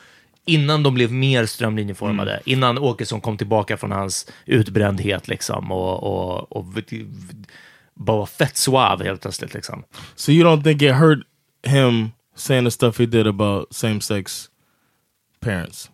innan 0.47 0.83
de 0.83 0.95
blev 0.95 1.13
mer 1.13 1.47
strömlinjeformade, 1.47 2.31
Mm. 2.31 2.43
innan 2.45 2.79
Åkesson 2.79 3.21
kom 3.21 3.37
tillbaka 3.39 3.77
från 3.77 3.93
hans 3.93 4.27
utbrändhet 4.47 5.29
liksom 5.29 5.73
och, 5.73 6.03
och, 6.03 6.57
och 6.57 6.65
bara 7.95 8.17
var 8.19 8.27
fett 8.27 8.57
suave 8.57 9.05
helt 9.05 9.21
plötsligt 9.21 9.55
liksom. 9.55 9.85
So 10.15 10.33
you 10.33 10.49
don't 10.49 10.63
think 10.63 10.83
it 10.83 10.95
hurt 10.95 11.19
him 11.63 12.11
saying 12.37 12.65
the 12.65 12.71
stuff 12.71 12.99
he 12.99 13.07
did 13.07 13.27
about 13.27 13.75
same 13.75 14.01
sex 14.01 14.51
parents? 15.41 15.91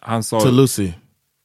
Han 0.00 0.22
sa... 0.22 0.40
to 0.40 0.50
Lucy. 0.50 0.92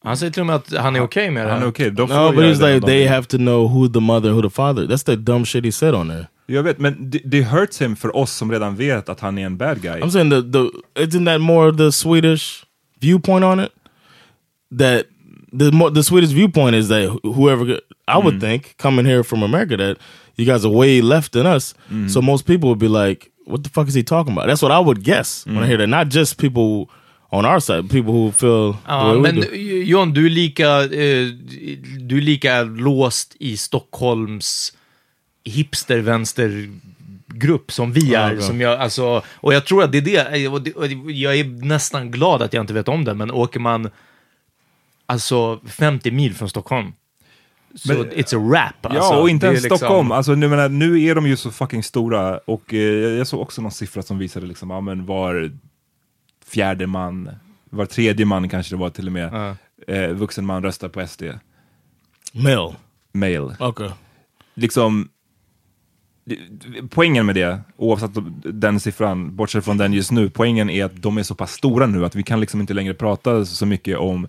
Han 0.03 0.17
säger 0.17 0.31
till 0.31 0.41
och 0.41 0.47
med 0.47 0.55
att 0.55 0.73
han 0.73 0.95
är 0.95 0.99
okej 0.99 1.31
med 1.31 1.47
det. 1.47 1.51
Han 1.51 1.61
är 1.61 1.67
okej, 1.67 1.95
får 1.95 2.07
No, 2.07 2.31
but 2.31 2.43
he's 2.43 2.59
det 2.59 2.73
like 2.73 2.85
they 2.85 3.07
have 3.07 3.23
to 3.23 3.37
know 3.37 3.71
who 3.71 3.87
the 3.87 3.99
mother, 3.99 4.29
who 4.29 4.41
the 4.41 4.49
father. 4.49 4.83
That's 4.83 5.05
the 5.05 5.15
dumb 5.15 5.45
shit 5.45 5.65
he 5.65 5.71
said 5.71 5.95
on 5.95 6.09
there. 6.09 6.27
Jag 6.47 6.63
vet, 6.63 6.79
men 6.79 7.09
det, 7.09 7.19
det 7.25 7.41
hurts 7.43 7.81
him 7.81 7.95
för 7.95 8.15
oss 8.15 8.31
som 8.31 8.51
redan 8.51 8.75
vet 8.75 9.09
att 9.09 9.19
han 9.19 9.37
är 9.37 9.45
en 9.45 9.57
bad 9.57 9.81
guy. 9.81 9.99
I'm 10.01 10.09
saying 10.09 10.29
the 10.29 10.41
the 10.41 10.69
isn't 11.01 11.25
that 11.25 11.41
more 11.41 11.71
the 11.77 11.91
Swedish 11.91 12.63
viewpoint 13.01 13.45
on 13.45 13.59
it? 13.59 13.71
That 14.79 15.05
the 15.59 15.71
more 15.71 15.91
the 15.95 16.03
Swedish 16.03 16.31
viewpoint 16.31 16.75
is 16.75 16.87
that 16.87 17.09
wh- 17.09 17.35
whoever 17.35 17.79
I 18.07 18.17
would 18.23 18.39
think 18.41 18.77
coming 18.77 19.05
here 19.05 19.23
from 19.23 19.43
America 19.43 19.77
that 19.77 19.97
you 20.37 20.45
guys 20.53 20.65
are 20.65 20.73
way 20.73 21.01
left 21.01 21.31
than 21.31 21.45
us. 21.55 21.75
So 22.07 22.21
most 22.21 22.45
people 22.45 22.69
would 22.69 22.79
be 22.79 22.87
like, 23.07 23.27
"What 23.47 23.63
the 23.63 23.69
fuck 23.69 23.87
is 23.87 23.95
he 23.95 24.03
talking 24.03 24.33
about?" 24.33 24.47
That's 24.47 24.61
what 24.61 24.71
I 24.71 24.85
would 24.85 25.03
guess 25.03 25.45
when 25.45 25.63
I 25.63 25.67
hear 25.67 25.77
that. 25.77 25.89
Not 25.89 26.13
just 26.13 26.37
people 26.37 26.85
on 27.31 27.45
our 27.45 27.59
side, 27.59 27.89
people 27.89 28.13
who 28.13 28.31
feel 28.31 28.77
Ja, 28.87 29.13
men 29.13 29.35
do. 29.35 29.55
John, 29.85 30.13
du 30.13 30.25
är 30.25 30.29
lika, 30.29 30.83
eh, 30.83 31.27
du 31.99 32.17
är 32.17 32.21
lika 32.21 32.63
låst 32.63 33.35
i 33.39 33.57
Stockholms 33.57 34.73
hipster-vänstergrupp 35.45 37.71
som 37.71 37.91
vi 37.91 38.11
Ja, 38.13 38.19
är. 38.19 38.35
bra. 38.35 38.43
som 38.43 38.61
jag, 38.61 38.79
alltså, 38.79 39.21
och 39.27 39.53
jag 39.53 39.65
tror 39.65 39.83
att 39.83 39.91
det 39.91 39.97
är 39.97 40.01
det, 40.31 40.47
och 40.47 40.61
det, 40.61 40.73
och 40.73 40.89
det- 40.89 41.11
jag 41.13 41.35
är 41.39 41.43
nästan 41.45 42.11
glad 42.11 42.41
att 42.41 42.53
jag 42.53 42.63
inte 42.63 42.73
vet 42.73 42.87
om 42.87 43.03
det, 43.05 43.13
men 43.13 43.31
åker 43.31 43.59
man 43.59 43.89
alltså 45.05 45.59
50 45.67 46.11
mil 46.11 46.33
från 46.35 46.49
Stockholm, 46.49 46.93
så 47.75 47.93
Men- 47.93 48.11
it's 48.11 48.35
a 48.35 48.39
wrap. 48.49 48.85
Alltså, 48.85 48.99
ja, 49.13 49.17
och 49.21 49.29
inte 49.29 49.45
ens 49.47 49.63
liksom- 49.63 49.77
Stockholm. 49.77 50.11
Alltså, 50.11 50.35
nu, 50.35 50.47
menar, 50.47 50.69
nu 50.69 51.03
är 51.03 51.15
de 51.15 51.27
ju 51.27 51.37
så 51.37 51.51
fucking 51.51 51.83
stora. 51.83 52.37
Och 52.37 52.73
eh, 52.73 52.79
jag 53.17 53.27
såg 53.27 53.41
också 53.41 53.61
någon 53.61 53.71
siffra 53.71 54.03
som 54.03 54.17
visade 54.17 54.45
liksom, 54.45 54.69
ja, 54.69 54.81
men 54.81 55.05
var 55.05 55.51
fjärde 56.47 56.87
man, 56.87 57.29
var 57.69 57.85
tredje 57.85 58.25
man 58.25 58.49
kanske 58.49 58.73
det 58.75 58.79
var 58.79 58.89
till 58.89 59.07
och 59.07 59.13
med, 59.13 59.55
eh, 59.87 60.07
vuxen 60.09 60.45
man 60.45 60.63
röstar 60.63 60.89
på 60.89 61.07
SD. 61.07 61.23
Male. 62.31 62.75
Male. 63.13 63.55
Okay. 63.59 63.89
Liksom, 64.55 65.09
poängen 66.89 67.25
med 67.25 67.35
det, 67.35 67.59
oavsett 67.77 68.11
den 68.43 68.79
siffran, 68.79 69.35
bortsett 69.35 69.65
från 69.65 69.77
den 69.77 69.93
just 69.93 70.11
nu, 70.11 70.29
poängen 70.29 70.69
är 70.69 70.85
att 70.85 71.01
de 71.01 71.17
är 71.17 71.23
så 71.23 71.35
pass 71.35 71.51
stora 71.53 71.87
nu 71.87 72.05
att 72.05 72.15
vi 72.15 72.23
kan 72.23 72.39
liksom 72.39 72.61
inte 72.61 72.73
längre 72.73 72.93
prata 72.93 73.45
så 73.45 73.65
mycket 73.65 73.97
om 73.97 74.27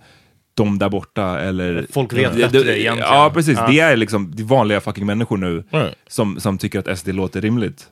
de 0.54 0.78
där 0.78 0.88
borta 0.88 1.40
eller... 1.40 1.86
Folk 1.92 2.12
vet 2.12 2.36
bättre 2.36 2.58
egentligen. 2.80 2.98
Ja, 2.98 3.30
precis. 3.34 3.58
Ja. 3.58 3.66
Det 3.68 3.80
är 3.80 3.96
liksom 3.96 4.32
det 4.36 4.42
är 4.42 4.44
vanliga 4.44 4.80
fucking 4.80 5.06
människor 5.06 5.36
nu 5.36 5.64
Right. 5.70 5.94
som, 6.08 6.40
som 6.40 6.58
tycker 6.58 6.78
att 6.78 6.98
SD 6.98 7.08
låter 7.08 7.40
rimligt. 7.40 7.86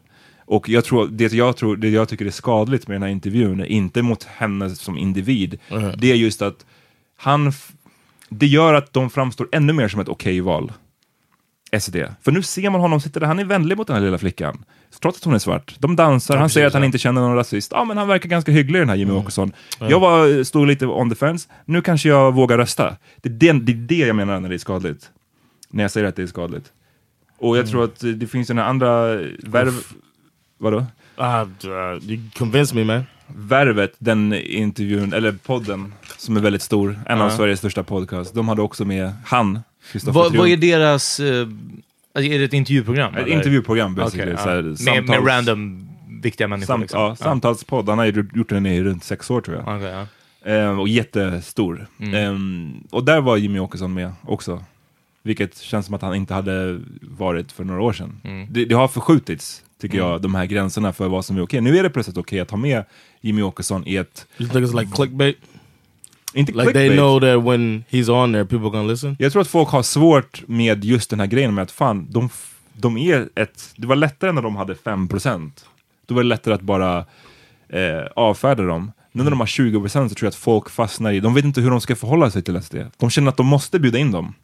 Och 0.47 0.69
jag 0.69 0.85
tror, 0.85 1.09
det, 1.09 1.33
jag 1.33 1.57
tror, 1.57 1.77
det 1.77 1.89
jag 1.89 2.09
tycker 2.09 2.27
är 2.27 2.31
skadligt 2.31 2.89
med 2.89 2.95
den 2.95 3.03
här 3.03 3.11
intervjun, 3.11 3.65
inte 3.65 4.03
mot 4.03 4.25
henne 4.25 4.71
som 4.71 4.99
individ, 4.99 5.59
Mhm. 5.71 5.93
det 5.99 6.11
är 6.13 6.15
just 6.15 6.43
att 6.43 6.67
han... 7.17 7.53
Det 8.29 8.47
gör 8.47 8.75
att 8.75 8.93
de 8.93 9.11
framstår 9.11 9.49
ännu 9.53 9.73
mer 9.73 9.89
som 9.89 10.01
ett 10.01 10.09
okej 10.09 10.41
val. 10.41 10.73
SD. 11.81 11.97
För 12.23 12.33
nu 12.33 12.43
ser 12.43 12.71
man 12.71 12.81
honom 12.81 13.01
sitta 13.01 13.21
där, 13.21 13.27
han 13.27 13.39
är 13.39 13.45
vänlig 13.45 13.77
mot 13.77 13.87
den 13.87 13.97
här 13.97 14.03
lilla 14.03 14.19
flickan. 14.19 14.65
Trots 15.01 15.19
att 15.19 15.25
hon 15.25 15.35
är 15.35 15.39
svart. 15.39 15.75
De 15.79 15.97
dansar, 15.97 16.35
Ja, 16.35 16.41
han 16.41 16.51
säger 16.51 16.67
att 16.67 16.73
han 16.73 16.85
inte 16.85 16.99
känner 16.99 17.21
någon 17.21 17.37
rasist. 17.37 17.73
Ja, 17.73 17.85
men 17.85 17.97
han 17.97 18.09
verkar 18.09 18.29
ganska 18.29 18.53
hygglig 18.53 18.83
den 18.83 18.89
här 18.89 18.97
Jimmy 18.97 19.13
Åkesson. 19.13 19.53
Jag 19.79 20.01
var, 20.01 20.45
stod 20.45 20.67
lite 20.67 20.87
on 20.87 21.11
the 21.11 21.17
fence, 21.17 21.49
nu 21.65 21.83
kanske 21.83 22.09
jag 22.09 22.35
vågar 22.35 22.59
rösta. 22.59 22.97
Det 23.17 23.29
är 23.29 23.33
det, 23.33 23.53
det 23.53 23.73
är 23.73 23.77
det 23.77 24.07
jag 24.07 24.17
menar 24.17 24.41
när 24.41 24.49
det 24.49 24.55
är 24.55 24.59
skadligt. 24.59 25.11
När 25.71 25.85
jag 25.85 25.91
säger 25.91 26.07
att 26.07 26.17
det 26.17 26.23
är 26.23 26.27
skadligt. 26.27 26.73
Och 27.39 27.57
jag 27.59 27.69
tror 27.69 27.85
att 27.85 28.05
eh, 28.05 28.11
det 28.11 28.27
finns 28.27 28.49
den 28.49 28.59
här 28.59 28.65
andra 28.65 29.17
värv... 29.43 29.73
Vadå? 30.59 30.77
Uh, 31.21 31.43
uh, 31.65 32.11
you 32.11 32.21
convinced 32.39 32.77
me, 32.77 32.85
man. 32.85 33.03
Värvet, 33.27 33.95
den 33.99 34.35
intervjun, 34.35 35.13
eller 35.13 35.33
podden, 35.33 35.93
som 36.17 36.37
är 36.37 36.41
väldigt 36.41 36.63
stor, 36.63 37.01
en 37.07 37.21
av 37.21 37.31
Ja. 37.31 37.37
Sveriges 37.37 37.59
största 37.59 37.83
podcast, 37.83 38.35
de 38.35 38.49
hade 38.49 38.63
också 38.63 38.85
med 38.85 39.13
han, 39.25 39.61
Vad, 40.05 40.37
vad 40.37 40.49
är 40.49 40.57
deras... 40.57 41.21
eh, 41.21 41.49
är 42.15 42.39
det 42.39 42.45
ett 42.45 42.53
intervjuprogram? 42.53 43.15
Ett 43.15 43.23
eller? 43.23 43.37
intervjuprogram 43.37 43.95
basically. 43.95 44.33
Okej, 44.33 44.43
så 44.45 44.49
här, 44.51 44.63
med, 44.63 44.77
samtals- 44.77 45.07
med 45.21 45.27
random 45.27 45.89
viktiga 46.23 46.49
människor? 46.49 46.67
Samt, 46.67 46.81
liksom. 46.81 47.01
ja, 47.01 47.17
Samtalspodd, 47.17 47.89
han 47.89 47.99
har 47.99 48.07
gjort 48.37 48.49
den 48.49 48.67
i 48.67 48.83
runt 48.83 49.05
sex 49.05 49.31
år 49.31 49.41
tror 49.41 49.57
jag. 49.57 49.77
Okej, 49.77 49.89
ja. 49.91 50.07
Ehm, 50.53 50.81
och 50.81 50.89
jättestor. 50.89 51.87
Mm. 52.01 52.15
Ehm, 52.15 52.73
och 52.91 53.05
där 53.05 53.21
var 53.21 53.37
Jimmy 53.37 53.59
Åkesson 53.59 53.95
med 53.95 54.13
också. 54.23 54.65
Vilket 55.23 55.59
känns 55.59 55.87
som 55.87 55.95
att 55.95 56.03
han 56.03 56.15
inte 56.15 56.35
hade 56.35 56.81
varit 57.01 57.53
för 57.53 57.65
några 57.65 57.81
år 57.83 57.93
sedan. 57.93 58.21
Mm. 58.25 58.47
Det, 58.51 58.65
det 58.65 58.75
har 58.75 58.89
förskjutits, 58.89 59.63
tycker 59.81 59.99
Mm. 59.99 60.11
jag, 60.11 60.23
de 60.23 60.35
här 60.35 60.47
gränserna 60.47 60.93
för 60.93 61.09
vad 61.09 61.25
som 61.25 61.37
är 61.37 61.43
okej. 61.43 61.61
Nu 61.61 61.79
är 61.79 61.83
det 61.83 61.91
plötsligt 61.91 62.17
okej 62.19 62.41
att 62.41 62.51
ha 62.51 62.59
med 62.59 62.85
Jimmy 63.21 63.43
Åkesson 63.43 63.87
i 63.87 63.97
ett... 63.97 64.27
You 64.39 64.51
think 64.51 64.65
it's 64.65 64.81
like 64.81 64.93
clickbait? 64.97 65.37
Inte 66.35 66.53
Like 66.53 66.65
they 66.65 66.73
clickbait. 66.73 66.97
know 66.99 67.21
that 67.21 67.53
when 67.53 67.85
he's 67.91 68.09
on 68.23 68.33
there, 68.33 68.45
people 68.45 68.71
gonna 68.71 68.83
listen. 68.83 69.17
Jag 69.19 69.33
tror 69.33 69.43
att 69.43 69.49
folk 69.49 69.69
har 69.69 69.83
svårt 69.83 70.43
med 70.49 70.85
just 70.85 71.11
den 71.11 71.21
här 71.21 71.27
grejen 71.27 71.55
med 71.55 71.63
att 71.63 71.71
fan, 71.71 72.07
de, 72.11 72.29
de 72.73 72.97
är 72.97 73.29
ett... 73.35 73.73
Det 73.77 73.87
var 73.87 73.97
lättare 73.97 74.33
när 74.33 74.43
de 74.43 74.57
hade 74.57 74.75
5%. 74.75 75.51
Då 76.07 76.15
var 76.15 76.23
det 76.23 76.29
lättare 76.29 76.55
att 76.55 76.61
bara 76.61 76.99
eh, 77.69 78.05
avfärda 78.17 78.63
dem. 78.63 78.93
Nu 79.13 79.23
när 79.23 79.31
de 79.31 79.41
har 79.41 79.47
20% 79.47 79.89
så 79.89 80.15
tror 80.15 80.27
jag 80.27 80.29
att 80.29 80.35
folk 80.35 80.71
fastnar 80.71 81.13
i... 81.13 81.21
De 81.21 81.35
vet 81.35 81.45
inte 81.45 81.61
hur 81.61 81.71
de 81.71 81.81
ska 81.81 81.97
förhålla 81.97 82.31
sig 82.31 82.43
till 82.43 82.63
SD. 82.63 82.77
De 82.97 83.11
känner 83.11 83.29
att 83.29 83.37
de 83.37 83.47
måste 83.47 83.79
bjuda 83.81 83.99
in 83.99 84.13
dem. 84.13 84.35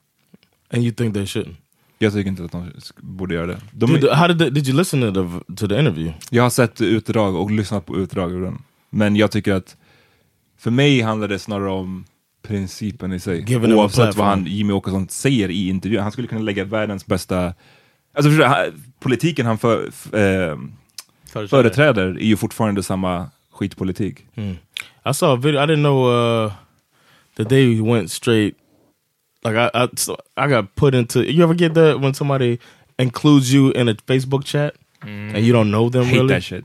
And 0.72 0.82
you 0.82 0.92
think 0.94 1.14
they 1.14 1.24
shouldn't? 1.24 1.54
Jag 1.98 2.12
tycker 2.12 2.28
inte 2.30 2.44
att 2.44 2.52
de 2.52 2.70
borde 2.96 3.34
göra 3.34 3.46
det. 3.46 3.60
De, 3.72 3.86
Dude, 3.92 4.14
how 4.14 4.28
did 4.28 4.38
the, 4.38 4.50
did 4.50 4.68
you 4.68 4.78
listen 4.78 5.00
to 5.00 5.12
the 5.12 5.54
to 5.54 5.68
the 5.68 5.78
interview? 5.78 6.14
Jag 6.30 6.42
har 6.42 6.50
sett 6.50 6.80
utdrag 6.80 7.36
och 7.36 7.50
lyssnat 7.50 7.86
på 7.86 7.96
utdrag 7.96 8.32
ur 8.32 8.42
den. 8.42 8.62
Men 8.90 9.16
jag 9.16 9.30
tycker 9.30 9.54
att 9.54 9.76
för 10.60 10.70
mig 10.70 11.00
handlar 11.00 11.28
det 11.28 11.38
snarare 11.38 11.70
om 11.70 12.04
principen 12.42 13.12
i 13.12 13.20
sig. 13.20 13.56
A 13.56 13.60
Oavsett 13.74 14.16
vad 14.16 14.26
han, 14.26 14.46
Jimmy 14.46 14.72
Åkesson 14.72 15.08
säger 15.08 15.48
i 15.50 15.68
intervjun. 15.68 16.02
Han 16.02 16.12
skulle 16.12 16.28
kunna 16.28 16.40
lägga 16.40 16.64
världens 16.64 17.06
bästa... 17.06 17.54
Alltså 18.14 18.30
förstår 18.30 18.44
han- 18.44 18.82
politiken 19.00 19.46
han 19.46 19.58
för, 19.58 19.88
f- 19.88 20.14
eh, 20.14 20.58
företräder 21.48 22.06
är 22.06 22.24
ju 22.24 22.36
fortfarande 22.36 22.82
samma 22.82 23.30
skitpolitik. 23.52 24.26
I 25.10 25.14
saw 25.14 25.32
a 25.32 25.36
video. 25.36 25.60
I 25.60 25.66
didn't 25.66 25.82
know 25.82 26.08
uh, 26.46 26.52
that 27.36 27.48
they 27.48 27.80
went 27.80 28.10
straight. 28.10 28.54
Like 29.44 29.56
I, 29.56 29.84
I, 29.84 29.88
so 29.96 30.16
I 30.36 30.48
got 30.48 30.74
put 30.74 30.94
into. 30.94 31.22
You 31.22 31.44
ever 31.44 31.54
get 31.54 31.74
that 31.74 32.00
when 32.00 32.14
somebody 32.14 32.58
includes 32.98 33.52
you 33.54 33.72
in 33.72 33.88
a 33.88 33.94
Facebook 34.06 34.44
chat 34.44 34.72
and 35.02 35.38
you 35.38 35.52
don't 35.52 35.70
know 35.70 35.90
them 35.90 36.04
Hate 36.04 36.16
really? 36.16 36.28
that 36.28 36.42
shit. 36.44 36.64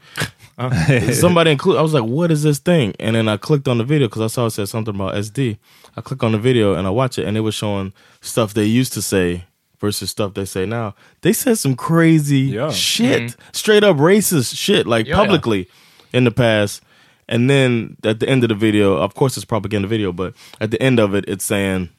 somebody 1.14 1.52
include. 1.52 1.78
I 1.78 1.82
was 1.82 1.94
like, 1.94 2.04
"What 2.04 2.32
is 2.32 2.44
this 2.44 2.60
thing?" 2.60 2.94
And 3.00 3.16
then 3.16 3.28
I 3.28 3.38
clicked 3.38 3.68
on 3.68 3.78
the 3.78 3.84
video 3.84 4.08
because 4.08 4.22
I 4.22 4.28
saw 4.28 4.46
it 4.46 4.52
said 4.52 4.70
something 4.70 4.96
about 4.96 5.16
SD. 5.16 5.58
I 5.98 6.02
click 6.02 6.24
on 6.24 6.32
the 6.32 6.38
video 6.38 6.76
and 6.76 6.88
I 6.88 6.90
watch 6.92 7.18
it, 7.20 7.26
and 7.28 7.36
it 7.36 7.42
was 7.42 7.56
showing 7.56 7.92
stuff 8.22 8.54
they 8.54 8.64
used 8.66 8.94
to 8.94 9.02
say 9.02 9.44
versus 9.82 10.10
stuff 10.10 10.34
they 10.34 10.46
say 10.46 10.66
now. 10.66 10.96
They 11.22 11.34
said 11.34 11.58
some 11.58 11.76
crazy 11.76 12.40
Yeah. 12.42 12.72
shit, 12.72 13.22
Mhm. 13.24 13.36
straight 13.52 13.84
up 13.84 13.98
racist 13.98 14.58
shit, 14.58 14.88
like 14.88 15.06
Yeah, 15.08 15.16
yeah. 15.18 15.22
publicly 15.26 15.68
in 16.14 16.24
the 16.24 16.32
past. 16.32 16.82
And 17.28 17.50
then 17.50 17.98
at 18.04 18.20
the 18.22 18.30
end 18.30 18.44
of 18.44 18.50
the 18.50 18.56
video, 18.56 18.96
of 18.96 19.14
course 19.16 19.36
it's 19.36 19.46
propaganda 19.46 19.88
video, 19.88 20.12
but 20.14 20.34
at 20.62 20.72
the 20.72 20.82
end 20.82 21.00
of 21.00 21.14
it, 21.16 21.26
it's 21.28 21.44
saying, 21.44 21.90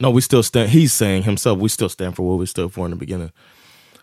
"No, 0.00 0.10
we 0.10 0.20
still 0.20 0.42
stand." 0.42 0.70
He's 0.70 0.92
saying 0.92 1.22
himself, 1.24 1.58
"We 1.58 1.68
still 1.68 1.88
stand 1.88 2.16
for 2.16 2.26
what 2.28 2.38
we 2.38 2.46
stood 2.46 2.72
for 2.72 2.84
in 2.86 2.90
the 2.90 2.96
beginning." 2.96 3.30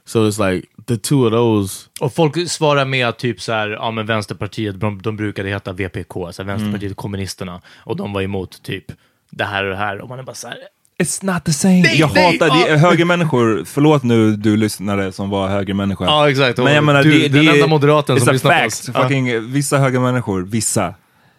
So 0.08 0.28
it's 0.30 0.52
like 0.52 0.68
the 0.88 0.98
two 0.98 1.16
of 1.26 1.32
those. 1.32 1.86
Och 2.00 2.14
folk 2.14 2.50
svarar 2.50 2.86
med 2.86 3.18
typ 3.18 3.42
så 3.42 3.52
här, 3.52 3.70
ja 3.70 3.92
men 3.92 4.06
Vänsterpartiet, 4.06 4.80
de, 4.80 5.02
de 5.02 5.18
brukade 5.18 5.50
heta 5.50 5.74
VPK, 5.74 6.14
så 6.14 6.26
här, 6.38 6.44
Vänsterpartiet 6.44 6.84
Mm. 6.84 6.96
kommunisterna, 6.96 7.62
och 7.78 7.96
de 7.98 8.14
var 8.14 8.22
emot 8.22 8.64
typ 8.64 8.86
det 9.30 9.44
här 9.44 9.64
och 9.64 9.70
det 9.70 9.76
här, 9.78 10.02
och 10.02 10.10
man 10.10 10.20
är 10.20 10.24
bara 10.24 10.36
så 10.36 10.48
här, 10.48 10.58
It's 11.04 11.26
not 11.34 11.44
the 11.46 11.54
same. 11.54 11.82
Nej, 11.82 12.00
jag 12.00 12.14
nej, 12.14 12.32
hatar 12.40 12.50
ah. 12.74 12.78
Högermänniskor, 12.78 13.64
förlåt 13.66 14.04
nu 14.04 14.36
du 14.36 14.58
lyssnare 14.58 15.12
som 15.12 15.30
var 15.30 15.48
högermänniska. 15.48 16.04
Ja, 16.06 16.30
exakt. 16.30 16.58
Men 16.58 16.74
jag 16.74 16.84
menar, 16.84 17.04
Du, 17.04 17.12
det, 17.20 17.28
den 17.28 17.48
enda 17.48 17.68
moderaten 17.68 18.18
it's 18.18 18.24
som 18.24 18.34
lyssnar 18.34 18.52
på 18.52 18.58
fact. 18.58 18.68
oss. 18.90 18.90
Ja. 18.94 19.02
Fucking, 19.04 19.52
Vissa 19.52 19.78
högermänniskor, 19.78 20.42
vissa, 20.42 20.94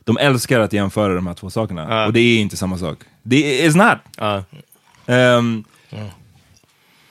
de 0.04 0.16
älskar 0.18 0.60
att 0.60 0.72
jämföra 0.72 1.14
de 1.14 1.26
här 1.26 1.34
två 1.34 1.50
sakerna. 1.50 2.06
Och 2.06 2.12
det 2.12 2.20
är 2.20 2.38
inte 2.38 2.56
samma 2.56 2.78
sak. 2.78 2.98
Det 3.22 3.64
är 3.66 3.70
not. 3.74 3.98
Ja. 4.16 4.44
Ehm, 5.06 5.64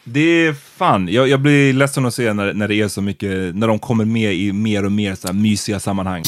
Det 0.07 0.19
är 0.47 0.53
fan, 0.53 1.07
jag, 1.07 1.27
jag 1.27 1.39
blir 1.41 1.73
ledsen 1.73 2.05
att 2.05 2.13
se 2.13 2.33
när, 2.33 2.53
när 2.53 2.67
det 2.67 2.75
är 2.75 2.87
så 2.87 3.01
mycket, 3.01 3.55
när 3.55 3.67
de 3.67 3.79
kommer 3.79 4.05
med 4.05 4.33
i 4.35 4.53
mer 4.53 4.85
och 4.85 4.91
mer 4.91 5.15
så 5.15 5.27
här 5.27 5.33
mysiga 5.33 5.79
sammanhang. 5.79 6.23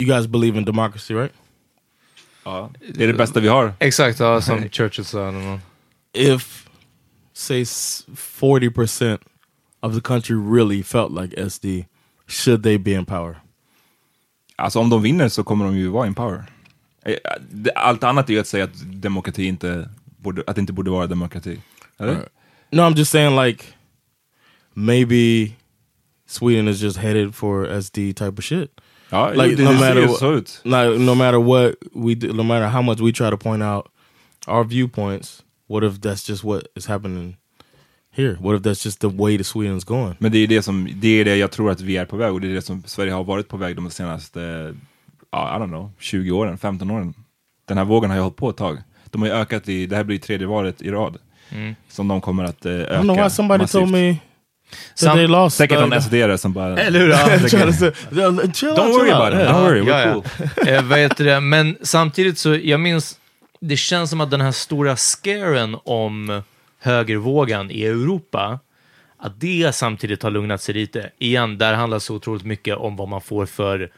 You 0.00 0.06
guys 0.06 0.26
believe 0.26 0.56
in 0.58 0.64
democracy, 0.64 1.14
right? 1.14 1.32
Ja, 2.44 2.70
det 2.94 3.04
är 3.04 3.08
det 3.08 3.14
bästa 3.14 3.40
vi 3.40 3.48
har. 3.48 3.72
Exakt, 3.78 4.20
ja, 4.20 4.40
som 4.40 4.68
Churchill 4.68 5.04
sa. 5.04 5.28
eller 5.28 5.40
något. 5.40 5.60
If, 6.12 6.68
say, 7.32 7.62
s- 7.62 8.06
40% 8.16 9.18
of 9.80 9.94
the 9.94 10.00
country 10.00 10.36
really 10.36 10.82
felt 10.82 11.12
like 11.22 11.50
SD, 11.50 11.66
should 12.26 12.62
they 12.62 12.78
be 12.78 12.90
in 12.90 13.04
power? 13.04 13.36
Alltså 14.56 14.78
om 14.80 14.90
de 14.90 15.02
vinner 15.02 15.28
så 15.28 15.44
kommer 15.44 15.64
de 15.64 15.76
ju 15.76 15.88
vara 15.88 16.06
in 16.06 16.14
power. 16.14 16.44
Eh, 17.04 17.14
Allt 17.76 18.04
annat 18.04 18.28
är 18.30 18.34
ju 18.34 18.40
att 18.40 18.46
säga 18.46 18.64
att 18.64 19.02
demokrati 19.02 19.44
inte 19.44 19.88
borde, 20.04 20.42
att 20.46 20.54
det 20.56 20.60
inte 20.60 20.72
borde 20.72 20.90
vara 20.90 21.06
demokrati. 21.06 21.58
Eller? 21.98 22.12
Right. 22.14 22.28
No, 22.70 22.80
I'm 22.82 22.96
just 22.96 23.10
saying 23.10 23.36
like 23.44 23.64
maybe 24.74 25.52
Sweden 26.26 26.68
is 26.68 26.82
just 26.82 26.96
headed 26.98 27.34
for 27.34 27.66
SD 27.82 27.96
type 28.14 28.38
of 28.38 28.44
shit. 28.44 28.70
Ja, 29.10 29.30
like 29.32 29.56
det- 29.56 29.64
no 29.64 29.72
det 29.72 29.78
ser 29.78 29.88
matter 29.94 30.06
what- 30.06 30.18
så 30.18 30.32
ut. 30.32 30.60
like 30.64 30.98
no 30.98 31.14
matter 31.14 31.38
what 31.38 31.74
we 31.94 32.14
do, 32.14 32.32
no 32.32 32.42
matter 32.42 32.66
how 32.68 32.82
much 32.82 33.00
we 33.00 33.12
try 33.12 33.30
to 33.30 33.36
point 33.36 33.62
out 33.62 33.86
our 34.46 34.64
viewpoints, 34.64 35.42
what 35.68 35.84
if 35.84 35.92
that's 36.00 36.28
just 36.30 36.44
what 36.44 36.62
is 36.76 36.86
happening 36.86 37.36
here? 38.16 38.36
What 38.40 38.56
if 38.56 38.62
that's 38.66 38.84
just 38.86 39.00
the 39.00 39.06
way 39.08 39.36
the 39.38 39.42
Sweden's 39.44 39.84
going? 39.86 40.14
Men 40.18 40.32
det 40.32 40.38
är 40.38 40.46
det 40.46 40.62
som, 40.62 40.88
det 40.94 41.08
är 41.08 41.24
det 41.24 41.36
jag 41.36 41.50
tror 41.50 41.70
att 41.70 41.80
vi 41.80 41.96
är 41.96 42.04
på 42.04 42.16
väg 42.16 42.32
och 42.32 42.40
det 42.40 42.48
är 42.48 42.54
det 42.54 42.62
som 42.62 42.82
Sverige 42.86 43.12
har 43.12 43.24
varit 43.24 43.48
på 43.48 43.56
väg 43.56 43.76
de 43.76 43.90
senaste, 43.90 44.74
ja, 45.34 45.56
I 45.56 45.60
don't 45.60 45.68
know, 45.68 45.90
20 45.98 46.30
åren, 46.30 46.58
15 46.58 46.90
åren. 46.90 47.14
Den 47.68 47.78
här 47.78 47.84
vågen 47.84 48.10
har 48.10 48.16
ju 48.16 48.22
hållit 48.22 48.36
på 48.36 48.50
ett 48.50 48.56
tag. 48.56 48.78
De 49.10 49.22
har 49.22 49.28
ju 49.28 49.34
ökat 49.34 49.68
i, 49.68 49.86
det 49.86 49.96
här 49.96 50.04
blir 50.04 50.18
tredje 50.18 50.46
valet 50.46 50.82
i 50.82 50.90
rad. 50.90 51.18
Mm. 51.50 51.74
Som 51.88 52.08
de 52.08 52.20
kommer 52.20 52.44
att 52.44 52.66
eh, 52.66 52.72
I 52.72 52.74
öka 52.74 52.94
don't 52.94 53.02
know 53.02 53.16
why 53.16 53.30
somebody 53.30 53.62
massivt. 53.62 53.80
told 53.80 53.92
me 53.92 54.16
that 55.00 55.14
they 55.14 55.26
lost. 55.26 55.56
Säkert 55.56 55.80
någon 55.80 56.02
SD 56.02 56.14
som 56.38 56.52
bara... 56.52 56.78
Eller 56.78 57.00
hur? 57.00 57.12
Don't 58.74 58.92
worry 58.92 59.10
about 59.10 59.34
it. 59.34 59.48
Don't 59.48 59.62
worry, 59.62 59.80
we're 59.80 60.12
cool. 60.12 60.24
Eh, 60.68 60.82
vad 60.82 60.98
heter 60.98 61.24
det? 61.24 61.40
Men 61.40 61.76
samtidigt 61.82 62.38
så, 62.38 62.54
jag 62.54 62.80
minns, 62.80 63.18
det 63.60 63.76
känns 63.76 64.10
som 64.10 64.20
att 64.20 64.30
den 64.30 64.40
här 64.40 64.52
stora 64.52 64.96
scaren 64.96 65.76
om 65.84 66.42
högervågen 66.80 67.70
i 67.70 67.84
Europa, 67.84 68.58
att 69.18 69.40
det 69.40 69.74
samtidigt 69.74 70.22
har 70.22 70.30
lugnat 70.30 70.62
sig 70.62 70.74
lite. 70.74 71.10
Igen, 71.18 71.58
där 71.58 71.74
handlar 71.74 71.98
så 71.98 72.14
otroligt 72.14 72.44
mycket 72.44 72.76
om 72.76 72.96
vad 72.96 73.08
man 73.08 73.20
får 73.20 73.46
för 73.46 73.90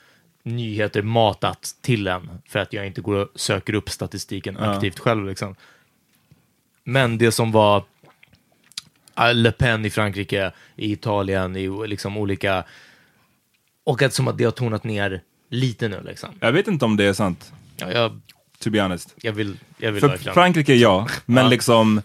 nyheter 0.46 1.02
matat 1.02 1.74
till 1.80 2.06
en, 2.06 2.30
för 2.48 2.58
att 2.58 2.72
jag 2.72 2.86
inte 2.86 3.00
går 3.00 3.14
och 3.16 3.28
söker 3.34 3.74
upp 3.74 3.90
statistiken 3.90 4.56
aktivt 4.56 4.98
själv. 4.98 5.26
Liksom. 5.26 5.54
Men 6.84 7.18
det 7.18 7.32
som 7.32 7.52
var 7.52 7.84
Le 9.34 9.52
Pen 9.52 9.84
i 9.84 9.90
Frankrike, 9.90 10.52
i 10.76 10.92
Italien, 10.92 11.56
i 11.56 11.86
liksom 11.88 12.16
olika... 12.16 12.64
Och 13.84 14.02
att 14.02 14.14
som 14.14 14.28
att 14.28 14.38
det 14.38 14.44
har 14.44 14.50
tonat 14.50 14.84
ner 14.84 15.22
lite 15.50 15.88
nu 15.88 16.02
liksom. 16.06 16.28
Jag 16.40 16.52
vet 16.52 16.68
inte 16.68 16.84
om 16.84 16.96
det 16.96 17.04
är 17.04 17.12
sant, 17.12 17.52
Ja, 17.76 17.92
jag, 17.92 18.20
to 18.58 18.70
be 18.70 18.82
honest. 18.82 19.14
jag 19.22 19.32
vill, 19.32 19.56
jag 19.78 19.92
vill 19.92 20.00
För 20.00 20.08
verkligen... 20.08 20.34
Frankrike, 20.34 20.74
ja. 20.74 21.08
Men 21.26 21.44
Ja. 21.44 21.50
liksom, 21.50 22.02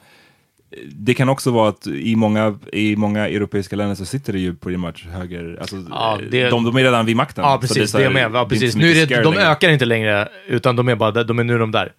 det 0.91 1.13
kan 1.13 1.29
också 1.29 1.51
vara 1.51 1.69
att 1.69 1.87
i 1.87 2.15
många, 2.15 2.59
i 2.73 2.95
många 2.95 3.27
europeiska 3.27 3.75
länder 3.75 3.95
så 3.95 4.05
sitter 4.05 4.33
det 4.33 4.39
ju 4.39 4.55
pretty 4.55 4.77
much 4.77 5.05
höger, 5.11 5.57
alltså, 5.61 5.75
Ja, 5.89 6.19
det- 6.31 6.49
de, 6.49 6.63
de 6.63 6.75
är 6.77 6.83
redan 6.83 7.05
vid 7.05 7.15
makten. 7.15 7.43
Ja, 7.43 7.57
precis. 7.61 7.95
är 7.95 7.97
Det, 7.99 8.03
här- 8.03 8.09
är 8.09 8.13
med. 8.13 8.23
Ja, 8.23 8.29
det 8.29 8.37
är 8.37 8.41
inte 8.43 8.55
precis. 8.55 8.75
Nu 8.75 8.91
är 8.91 9.05
det, 9.07 9.21
de 9.23 9.33
längre. 9.33 9.47
ökar 9.49 9.69
inte 9.69 9.85
längre, 9.85 10.27
utan 10.47 10.75
de 10.75 10.89
är 10.89 10.95
bara 10.95 11.23
de 11.23 11.39
är 11.39 11.43
nu 11.43 11.57
de 11.57 11.71
där. 11.71 11.91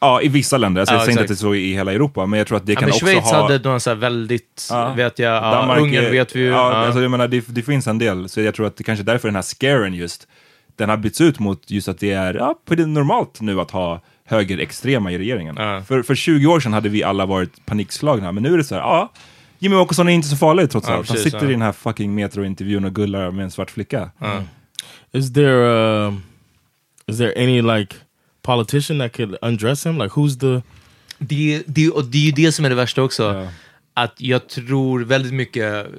Ja, 0.00 0.22
i 0.22 0.28
vissa 0.28 0.56
länder. 0.56 0.80
Alltså, 0.80 0.94
Ja, 0.94 0.98
jag 0.98 1.04
säger 1.04 1.12
inte 1.12 1.22
att 1.22 1.28
det 1.28 1.34
är 1.34 1.48
så 1.48 1.54
i 1.54 1.72
hela 1.74 1.92
Europa, 1.92 2.26
men 2.26 2.38
jag 2.38 2.46
tror 2.46 2.56
att 2.56 2.66
det 2.66 2.72
Ja, 2.72 2.80
kan 2.80 2.88
också 2.88 3.04
Schweiz 3.06 3.24
ha... 3.24 3.42
hade 3.42 3.58
någon 3.58 3.80
så 3.80 3.90
här 3.90 3.94
väldigt, 3.96 4.68
Ja. 4.70 4.92
vet 4.96 5.18
jag, 5.18 5.32
ja, 5.36 5.40
Danmark 5.40 5.80
Ungern 5.80 6.10
vet 6.12 6.36
vi 6.36 6.40
ju. 6.40 6.46
Ja, 6.46 6.52
Ja, 6.72 6.76
Alltså, 6.86 7.02
jag 7.02 7.10
menar, 7.10 7.28
det, 7.28 7.44
det 7.48 7.62
finns 7.62 7.86
en 7.86 7.98
del, 7.98 8.28
så 8.28 8.40
jag 8.40 8.54
tror 8.54 8.66
att 8.66 8.76
det 8.76 8.84
kanske 8.84 9.02
är 9.02 9.06
därför 9.06 9.28
den 9.28 9.34
här 9.34 9.42
scaren 9.42 9.94
just, 9.94 10.28
den 10.76 10.88
har 10.88 10.96
bytts 10.96 11.20
ut 11.20 11.38
mot 11.38 11.70
just 11.70 11.88
att 11.88 11.98
det 11.98 12.12
är 12.12 12.34
ja, 12.34 12.54
på 12.64 12.74
det 12.74 12.86
normalt 12.86 13.40
nu 13.40 13.60
att 13.60 13.70
ha 13.70 14.00
högerextrema 14.28 15.12
i 15.12 15.18
regeringen. 15.18 15.56
Ja. 15.58 15.82
För, 15.82 16.02
för 16.02 16.14
20 16.14 16.46
år 16.46 16.60
sedan 16.60 16.72
hade 16.72 16.88
vi 16.88 17.02
alla 17.02 17.26
varit 17.26 17.66
panikslagna, 17.66 18.32
men 18.32 18.42
nu 18.42 18.54
är 18.54 18.58
det 18.58 18.64
så 18.64 18.74
här, 18.74 18.82
ja, 18.82 19.12
Jimmy 19.58 19.76
Åkesson 19.76 20.08
är 20.08 20.12
inte 20.12 20.28
så 20.28 20.36
farlig 20.36 20.70
trots 20.70 20.88
allt. 20.88 21.08
Han 21.08 21.18
sitter 21.18 21.48
i 21.48 21.50
den 21.50 21.62
här 21.62 21.72
fucking 21.72 22.14
metrointervjun 22.14 22.84
och 22.84 22.94
gullar 22.94 23.30
med 23.30 23.44
en 23.44 23.50
svart 23.50 23.70
flicka. 23.70 24.10
Is 25.12 25.32
there 25.32 26.06
um, 26.06 26.22
is 27.06 27.18
there 27.18 27.32
any 27.42 27.62
like 27.62 27.96
politician 28.42 28.98
that 28.98 29.12
could 29.12 29.36
undress 29.42 29.86
him? 29.86 29.98
Like 29.98 30.14
who's 30.14 30.40
the 30.40 30.62
det, 31.18 31.62
det, 31.66 31.90
och 31.90 32.04
det 32.04 32.18
är 32.18 32.22
ju 32.22 32.32
det 32.32 32.52
som 32.52 32.64
är 32.64 32.68
det 32.68 32.74
värsta 32.74 33.02
också. 33.02 33.22
Ja. 33.22 33.48
Att 33.94 34.20
jag 34.20 34.48
tror 34.48 35.00
väldigt 35.00 35.34
mycket, 35.34 35.86
eh, 35.86 35.92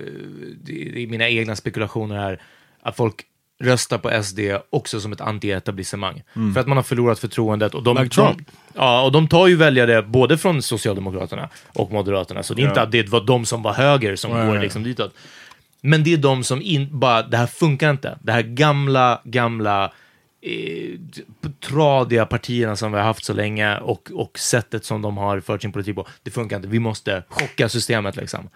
det 0.64 1.04
är 1.04 1.08
mina 1.08 1.30
egna 1.30 1.56
spekulationer 1.56 2.16
här, 2.16 2.42
att 2.82 2.96
folk 2.96 3.26
röstar 3.64 3.98
på 3.98 4.24
SD 4.24 4.40
också 4.70 5.00
som 5.02 5.12
ett 5.12 5.22
anti-etablissemang. 5.22 6.22
För 6.54 6.60
att 6.62 6.68
man 6.68 6.78
har 6.78 6.84
förlorat 6.84 7.20
förtroendet. 7.20 7.74
Och 7.76 7.84
de, 7.84 7.98
Like 7.98 8.16
Trump. 8.16 8.38
De, 8.38 8.46
ja, 8.74 9.02
och 9.02 9.12
de 9.12 9.28
tar 9.28 9.48
ju 9.48 9.56
väljare 9.56 10.02
både 10.02 10.38
från 10.38 10.62
Socialdemokraterna 10.62 11.50
och 11.74 11.92
Moderaterna. 11.92 12.44
Så 12.44 12.54
det 12.54 12.62
är 12.62 12.68
inte 12.68 12.80
Ja. 12.80 12.84
att 12.84 12.92
det 12.92 13.10
var 13.10 13.22
de 13.22 13.46
som 13.46 13.62
var 13.64 13.74
höger 13.74 14.16
som 14.16 14.32
Nej, 14.32 14.48
går 14.48 14.60
liksom 14.60 14.84
ditåt. 14.84 15.14
Men 15.82 16.04
det 16.04 16.14
är 16.14 16.18
de 16.18 16.44
som 16.44 16.62
in, 16.62 17.00
bara, 17.00 17.22
det 17.24 17.38
här 17.38 17.48
funkar 17.48 17.92
inte. 17.92 18.18
Det 18.22 18.32
här 18.32 18.42
gamla, 18.42 19.22
gamla 19.24 19.92
eh, 20.42 21.00
tradiga 21.60 22.26
partierna 22.26 22.76
som 22.76 22.92
vi 22.92 22.98
har 22.98 23.06
haft 23.06 23.26
så 23.26 23.34
länge 23.34 23.78
och, 23.78 24.12
och 24.14 24.40
sättet 24.40 24.86
som 24.86 25.02
de 25.02 25.18
har 25.18 25.40
fört 25.40 25.62
sin 25.62 25.72
politik 25.72 25.96
på, 25.96 26.08
det 26.24 26.32
funkar 26.32 26.56
inte. 26.56 26.68
Vi 26.68 26.80
måste 26.80 27.24
chocka 27.30 27.70
systemet 27.70 28.16
liksom. 28.16 28.50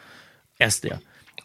SD. 0.69 0.85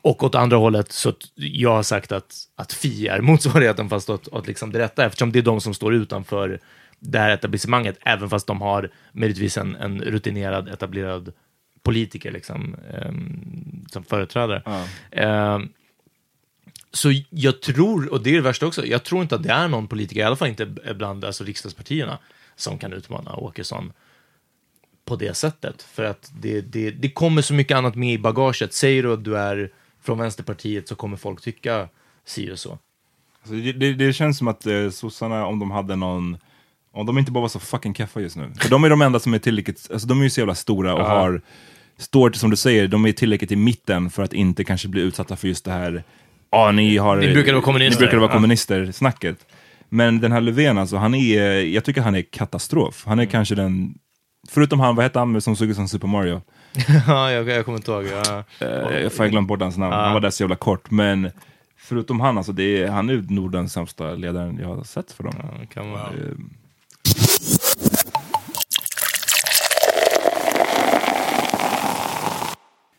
Och 0.02 0.22
åt 0.22 0.34
andra 0.34 0.56
hållet, 0.56 0.92
så 0.92 1.12
jag 1.34 1.74
har 1.74 1.82
sagt 1.82 2.12
att, 2.12 2.34
att 2.56 2.72
Fi 2.72 3.08
är 3.08 3.20
motsvarigheten 3.30 3.88
fast 3.88 4.10
åt, 4.10 4.28
åt 4.28 4.46
liksom 4.46 4.72
det 4.72 4.78
rätta, 4.78 5.06
eftersom 5.06 5.32
det 5.32 5.38
är 5.38 5.42
de 5.42 5.60
som 5.60 5.74
står 5.74 5.94
utanför 5.94 6.60
det 7.00 7.18
här 7.18 7.30
etablissemanget, 7.30 7.98
även 8.00 8.30
fast 8.30 8.46
de 8.46 8.60
har 8.60 8.90
möjligtvis 9.12 9.56
en, 9.56 9.76
en 9.76 10.00
rutinerad, 10.00 10.68
etablerad 10.68 11.32
politiker 11.82 12.32
liksom, 12.32 12.76
ehm, 12.92 13.84
som 13.90 14.04
företrädare. 14.04 14.62
Ehm, 15.10 15.68
så 16.92 17.12
jag 17.30 17.62
tror, 17.62 18.12
och 18.12 18.22
det 18.22 18.30
är 18.30 18.34
det 18.34 18.40
värsta 18.40 18.66
också, 18.66 18.86
jag 18.86 19.04
tror 19.04 19.22
inte 19.22 19.34
att 19.34 19.42
det 19.42 19.52
är 19.52 19.68
någon 19.68 19.88
politiker, 19.88 20.20
i 20.20 20.24
alla 20.24 20.36
fall 20.36 20.48
inte 20.48 20.66
bland 20.94 21.24
alltså, 21.24 21.44
riksdagspartierna, 21.44 22.18
som 22.56 22.78
kan 22.78 22.92
utmana 22.92 23.36
Åkesson 23.36 23.92
på 25.08 25.16
det 25.16 25.34
sättet. 25.36 25.82
För 25.82 26.04
att 26.04 26.30
det, 26.40 26.60
det, 26.60 26.90
det 26.90 27.10
kommer 27.10 27.42
så 27.42 27.54
mycket 27.54 27.76
annat 27.76 27.94
med 27.94 28.12
i 28.14 28.18
bagaget. 28.18 28.72
Säger 28.74 29.02
du 29.02 29.12
att 29.12 29.24
du 29.24 29.38
är 29.38 29.70
från 30.04 30.18
Vänsterpartiet 30.18 30.88
så 30.88 30.94
kommer 30.94 31.16
folk 31.16 31.40
tycka 31.40 31.88
si 32.26 32.52
och 32.52 32.58
så. 32.58 32.78
Alltså, 33.42 33.54
det, 33.54 33.92
det, 33.92 34.12
känns 34.12 34.38
som 34.38 34.48
att 34.48 34.66
eh, 34.66 34.90
sossarna, 34.90 35.46
om 35.46 35.58
de 35.58 35.70
hade 35.70 35.96
någon, 35.96 36.36
om 36.92 37.06
de 37.06 37.18
inte 37.18 37.32
bara 37.32 37.40
var 37.40 37.48
så 37.48 37.58
fucking 37.58 37.94
keffa 37.94 38.20
just 38.20 38.36
nu. 38.36 38.52
För 38.60 38.70
de 38.70 38.84
är 38.84 38.90
de 38.90 39.02
enda 39.02 39.18
som 39.20 39.34
är 39.34 39.38
tillräckligt, 39.38 39.88
alltså 39.92 40.08
de 40.08 40.20
är 40.20 40.24
ju 40.24 40.30
så 40.30 40.40
jävla 40.40 40.54
stora 40.54 40.94
och 40.94 41.06
har, 41.06 41.40
står 41.96 42.30
som 42.32 42.50
du 42.50 42.56
säger, 42.56 42.88
de 42.88 43.06
är 43.06 43.12
tillräckligt 43.12 43.52
i 43.52 43.56
mitten 43.56 44.10
för 44.10 44.22
att 44.22 44.32
inte 44.32 44.64
kanske 44.64 44.88
bli 44.88 45.00
utsatta 45.02 45.36
för 45.36 45.48
just 45.48 45.64
det 45.64 45.70
här, 45.72 46.04
ja 46.50 46.72
ni 46.72 46.96
har... 46.96 47.16
Ni 47.16 47.32
brukade 47.32 47.52
vara 47.52 47.64
kommunister." 47.64 47.94
Ni 47.96 47.98
brukade 47.98 48.20
vara 48.20 48.30
Ja. 48.30 48.34
kommunister, 48.34 48.92
snacket. 48.92 49.46
Men 49.88 50.20
den 50.20 50.32
här 50.32 50.40
Löfven, 50.40 50.78
alltså 50.78 50.96
han 50.96 51.14
är, 51.14 51.42
jag 51.60 51.84
tycker 51.84 52.00
han 52.00 52.14
är 52.14 52.22
katastrof. 52.22 53.02
Han 53.06 53.18
är 53.18 53.22
Mm. 53.22 53.30
kanske 53.30 53.54
den, 53.54 53.94
Förutom 54.50 54.80
han, 54.80 54.96
vad 54.96 55.02
hette 55.02 55.18
han 55.18 55.40
som 55.40 55.56
såg 55.56 55.68
ut 55.68 55.76
som 55.76 55.88
Super 55.88 56.08
Mario? 56.08 56.42
ja, 57.06 57.32
jag, 57.32 57.48
jag 57.48 57.64
kommer 57.64 57.78
inte 57.78 57.90
ihåg. 57.90 58.04
Ja. 58.04 58.44
Eh, 58.60 58.68
jag 58.68 59.10
har 59.18 59.28
glömt 59.28 59.48
bort 59.48 59.60
hans 59.60 59.76
namn, 59.76 59.92
ja. 59.92 60.04
han 60.04 60.12
var 60.12 60.20
där 60.20 60.30
så 60.30 60.42
jävla 60.42 60.56
kort. 60.56 60.90
Men 60.90 61.30
förutom 61.76 62.20
han, 62.20 62.38
alltså, 62.38 62.52
det 62.52 62.82
är, 62.82 62.88
han 62.88 63.10
är 63.10 63.24
Nordens 63.28 63.72
sämsta 63.72 64.14
ledaren 64.14 64.58
jag 64.58 64.68
har 64.68 64.84
sett 64.84 65.12
för 65.12 65.24
dem. 65.24 65.34
Ja, 65.38 65.66
kan 65.74 65.90
man. 65.90 66.00
Wow. 66.00 66.14
Eh. 66.14 66.34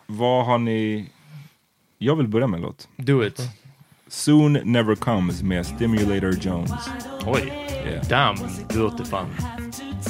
Vad 0.06 0.46
har 0.46 0.58
ni... 0.58 1.10
Jag 1.98 2.16
vill 2.16 2.28
börja 2.28 2.48
med 2.48 2.58
en 2.58 2.62
låt. 2.62 2.88
Do 2.96 3.26
it. 3.26 3.42
Soon 4.08 4.54
Never 4.54 4.96
Comes 4.96 5.44
med 5.44 5.66
Stimulator 5.66 6.34
Jones. 6.42 6.72
Oj. 7.26 7.54
Yeah. 7.86 8.08
Damn, 8.08 8.38
du 8.70 8.80
låter 8.80 9.04
fan. 9.04 9.26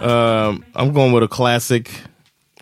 Um, 0.00 0.64
I'm 0.74 0.92
going 0.92 1.12
with 1.12 1.22
a 1.22 1.28
classic, 1.28 1.90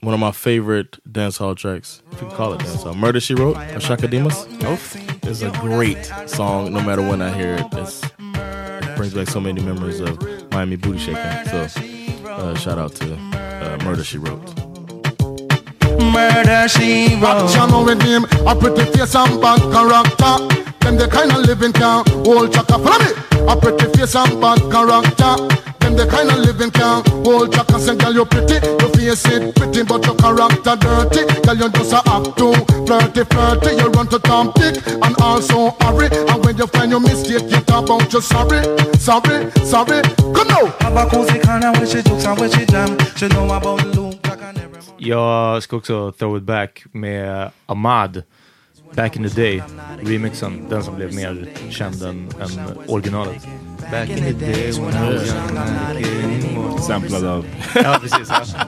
one 0.01 0.13
of 0.13 0.21
my 0.21 0.33
favorite 0.33 0.99
dance 1.11 1.37
hall 1.37 1.55
tracks. 1.55 2.03
If 2.13 2.21
you 2.21 2.29
can 2.29 2.37
call 2.37 2.53
it 2.55 2.59
dance 2.59 2.83
hall. 2.83 2.95
Murder 2.95 3.21
She 3.21 3.35
Wrote 3.35 3.55
by 3.55 3.79
Shaka 3.79 4.09
Demus. 4.09 4.47
It's 4.51 5.43
a 5.43 5.51
great 5.61 6.05
song. 6.27 6.73
No 6.73 6.81
matter 6.81 7.03
when 7.03 7.23
I 7.23 7.31
hear 7.31 7.55
it, 7.55 7.67
it's, 7.73 8.03
it 8.19 8.97
brings 8.97 9.15
back 9.15 9.29
so 9.29 9.41
many 9.41 9.63
memories 9.63 10.01
of 10.01 10.21
Miami 10.51 10.77
booty 10.77 10.99
shaking. 10.99 11.47
So, 11.51 11.69
uh, 12.29 12.55
shout 12.57 12.79
out 12.79 12.95
to 12.97 13.15
uh, 13.15 13.79
Murder 13.85 14.03
She 14.03 14.19
Wrote. 14.19 14.43
Murder 16.01 16.69
she 16.69 17.17
wrote. 17.17 17.43
Action 17.51 17.85
with 17.85 18.01
him, 18.03 18.25
a 18.47 18.55
pretty 18.55 18.85
face 18.93 19.15
and 19.17 19.41
bad 19.41 19.61
character. 19.73 20.47
Them 20.81 20.97
the 20.97 21.09
kind 21.11 21.31
of 21.33 21.39
living 21.39 21.73
can 21.73 22.05
hold 22.25 22.53
chaka. 22.53 22.79
Follow 22.79 22.99
me. 23.05 23.53
A 23.53 23.57
pretty 23.57 23.87
face 23.99 24.15
and 24.15 24.41
bad 24.41 24.61
character. 24.71 25.68
Them 25.89 25.97
the 25.97 26.07
kind 26.07 26.29
of 26.29 26.37
living 26.45 26.71
can 26.71 27.01
hold 27.25 27.51
chaka. 27.51 27.81
Say, 27.81 27.97
girl, 27.97 28.13
you 28.13 28.27
pretty, 28.27 28.61
your 28.61 28.93
face 28.93 29.25
it 29.25 29.57
pretty, 29.57 29.83
but 29.85 30.05
your 30.05 30.17
character 30.21 30.77
dirty. 30.77 31.25
Girl, 31.41 31.57
you 31.57 31.69
just 31.73 31.95
a 31.97 32.03
act 32.05 32.37
too 32.37 32.53
flirty, 32.85 33.25
flirty. 33.25 33.71
You 33.81 33.89
run 33.97 34.07
to 34.09 34.19
Tom 34.19 34.53
Dick 34.55 34.77
and 34.87 35.17
also 35.23 35.71
hurry. 35.81 36.13
And 36.13 36.45
when 36.45 36.59
you 36.59 36.67
find 36.67 36.91
your 36.91 37.01
mistake, 37.01 37.49
you 37.49 37.61
talk 37.65 37.89
about 37.89 38.13
you 38.13 38.21
sorry, 38.21 38.61
sorry, 39.01 39.49
sorry. 39.65 40.03
Come 40.37 40.49
now. 40.53 40.67
Have 40.85 40.97
a 41.01 41.09
cozy 41.09 41.39
corner 41.41 41.73
where 41.73 41.87
she 41.87 42.03
jokes 42.03 42.27
and 42.27 42.39
where 42.39 42.51
she 42.51 42.67
jam. 42.67 42.99
She 43.17 43.29
know 43.29 43.49
about 43.49 43.81
Luke. 43.97 44.21
like 44.29 44.43
I 44.43 44.53
never- 44.53 44.79
Jag 44.99 45.63
ska 45.63 45.77
också 45.77 46.13
throw 46.13 46.37
it 46.37 46.43
back 46.43 46.85
med 46.93 47.45
uh, 47.45 47.51
Ahmad. 47.67 48.23
Back 48.95 49.17
in 49.17 49.23
the 49.29 49.35
day, 49.43 49.63
remixen. 50.03 50.69
Den 50.69 50.83
som 50.83 50.97
blev 50.97 51.15
mer 51.15 51.49
känd 51.71 52.03
än, 52.03 52.29
än 52.41 52.79
originalet. 52.89 53.47
Back 53.91 54.11
in 54.11 54.23
the 54.23 54.35
day 54.35 54.71
when 54.79 54.95
I 54.95 55.09
was 55.09 55.27
young 55.27 55.49
and 55.49 55.55
not 55.55 55.97
a 55.97 56.03
kid 56.03 56.25
anymore. 56.25 56.79
Samplad 56.79 57.25
av... 57.25 57.45
Ja, 57.75 57.99
precis. 57.99 58.29
Ja. 58.29 58.65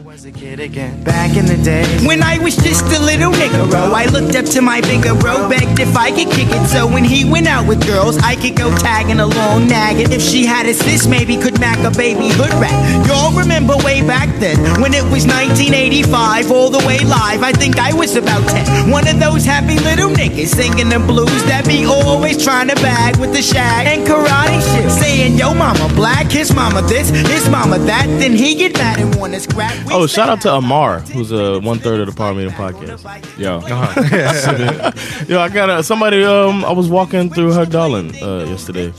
Back 1.04 1.36
in 1.36 1.46
the 1.46 1.56
day. 1.62 1.84
When 2.06 2.22
I 2.22 2.38
was 2.38 2.56
just 2.56 2.84
a 2.84 2.98
little 2.98 3.32
nigga, 3.32 3.68
I 3.92 4.06
looked 4.06 4.34
up 4.34 4.46
to 4.54 4.62
my 4.62 4.80
bigger 4.80 5.14
bro, 5.14 5.48
begged 5.48 5.78
if 5.78 5.96
I 5.96 6.10
could 6.10 6.30
kick 6.32 6.48
it. 6.48 6.68
So 6.68 6.86
when 6.86 7.04
he 7.04 7.24
went 7.24 7.46
out 7.46 7.66
with 7.68 7.86
girls, 7.86 8.16
I 8.18 8.34
could 8.34 8.56
go 8.56 8.74
tagging 8.78 9.20
along, 9.20 9.68
nagging. 9.68 10.12
If 10.12 10.22
she 10.22 10.46
had 10.46 10.66
a 10.66 10.74
sis, 10.74 11.06
maybe 11.06 11.36
could 11.36 11.60
mac 11.60 11.78
a 11.84 11.90
baby 11.90 12.28
hood 12.32 12.52
rat. 12.60 12.74
Y'all 13.06 13.32
remember 13.32 13.76
way 13.84 14.00
back 14.00 14.28
then 14.40 14.56
when 14.80 14.94
it 14.94 15.04
was 15.04 15.26
1985, 15.26 16.50
all 16.50 16.70
the 16.70 16.84
way 16.86 16.98
live. 17.04 17.42
I 17.42 17.52
think 17.52 17.78
I 17.78 17.92
was 17.92 18.16
about 18.16 18.48
10. 18.48 18.90
One 18.90 19.06
of 19.06 19.20
those 19.20 19.44
happy 19.44 19.78
little 19.80 20.10
niggas 20.10 20.56
singing 20.56 20.88
the 20.88 20.98
blues 20.98 21.42
that 21.44 21.66
be 21.66 21.84
always 21.84 22.42
trying 22.42 22.68
to 22.68 22.76
bag 22.76 23.16
with 23.16 23.32
the 23.32 23.42
shag 23.42 23.86
and 23.86 24.06
karate 24.06 24.60
shit. 24.72 24.90
Saying, 25.10 25.36
yo, 25.38 25.52
mama 25.54 25.92
black, 25.96 26.30
his 26.30 26.54
mama 26.54 26.82
this, 26.82 27.08
his 27.10 27.48
mama 27.50 27.80
that. 27.80 28.06
Then 28.20 28.30
he 28.30 28.54
get 28.54 28.74
mad 28.74 29.00
and 29.00 29.12
wanna 29.16 29.40
scrap. 29.40 29.74
Oh, 29.90 30.06
shout 30.06 30.28
out 30.28 30.40
to 30.42 30.54
Amar, 30.54 31.00
who's 31.00 31.32
a 31.32 31.58
one 31.58 31.80
third 31.80 31.98
of 31.98 32.06
the 32.06 32.12
Power 32.12 32.32
Meeting 32.32 32.52
podcast. 32.52 33.02
Ja. 33.36 33.58
Yo, 35.28 35.40
I 35.40 35.48
got 35.48 35.68
a, 35.68 35.82
somebody. 35.82 36.22
Um, 36.22 36.64
I 36.64 36.70
was 36.70 36.88
walking 36.88 37.28
through 37.28 37.50
Hugdalen 37.50 38.22
uh, 38.22 38.48
yesterday, 38.48 38.92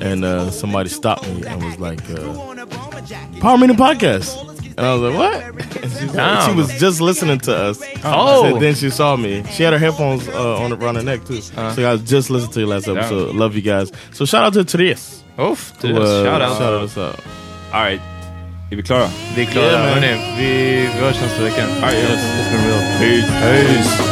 and 0.00 0.24
uh, 0.24 0.50
somebody 0.50 0.88
stopped 0.88 1.28
me 1.28 1.44
and 1.46 1.62
was 1.62 1.78
like, 1.78 2.00
uh, 2.10 3.38
"Power 3.40 3.56
Meeting 3.56 3.76
podcast," 3.76 4.36
and 4.76 4.80
I 4.80 4.94
was 4.94 5.14
like, 5.14 5.16
"What?" 5.16 5.62
And 5.82 6.44
she, 6.44 6.50
she 6.50 6.56
was 6.56 6.80
just 6.80 7.00
listening 7.00 7.38
to 7.40 7.56
us. 7.56 7.80
Oh. 8.02 8.46
and 8.46 8.60
then 8.60 8.74
she 8.74 8.90
saw 8.90 9.14
me. 9.16 9.44
She 9.52 9.62
had 9.62 9.72
her 9.72 9.78
headphones 9.78 10.26
uh, 10.28 10.58
on 10.58 10.72
around 10.72 10.96
her 10.96 11.02
neck 11.04 11.24
too. 11.24 11.40
Uh. 11.56 11.72
so 11.72 11.88
I 11.88 11.92
was 11.92 12.02
just 12.02 12.30
listening 12.30 12.52
to 12.54 12.60
your 12.60 12.68
last 12.68 12.88
episode. 12.88 13.36
Love 13.36 13.54
you 13.54 13.62
guys. 13.62 13.92
So 14.12 14.24
shout 14.24 14.42
out 14.42 14.54
to 14.54 14.64
Therese. 14.64 15.21
Uff, 15.38 15.72
who, 15.82 15.88
Therese, 15.88 16.08
uh, 16.10 16.24
shout 16.24 16.42
out. 16.42 16.58
Shout 16.58 16.82
us 16.84 16.96
out. 16.98 17.20
All 17.72 17.84
right. 17.84 18.00
Är 18.70 18.76
vi 18.76 18.82
klara? 18.82 19.08
Vi 19.36 19.42
är 19.42 19.46
klara. 19.46 19.66
Yeah. 19.66 19.94
Hörni, 19.94 20.36
vi, 20.38 20.46
vi 20.94 21.00
hörs 21.00 21.20
nästa 21.20 21.42
vecka. 21.42 21.62
All 21.64 21.80
right, 21.80 21.94
yes. 21.94 22.20
It's 22.20 22.50
been 22.52 22.66
real. 22.68 22.98
Peace. 22.98 23.30
Peace. 23.40 24.11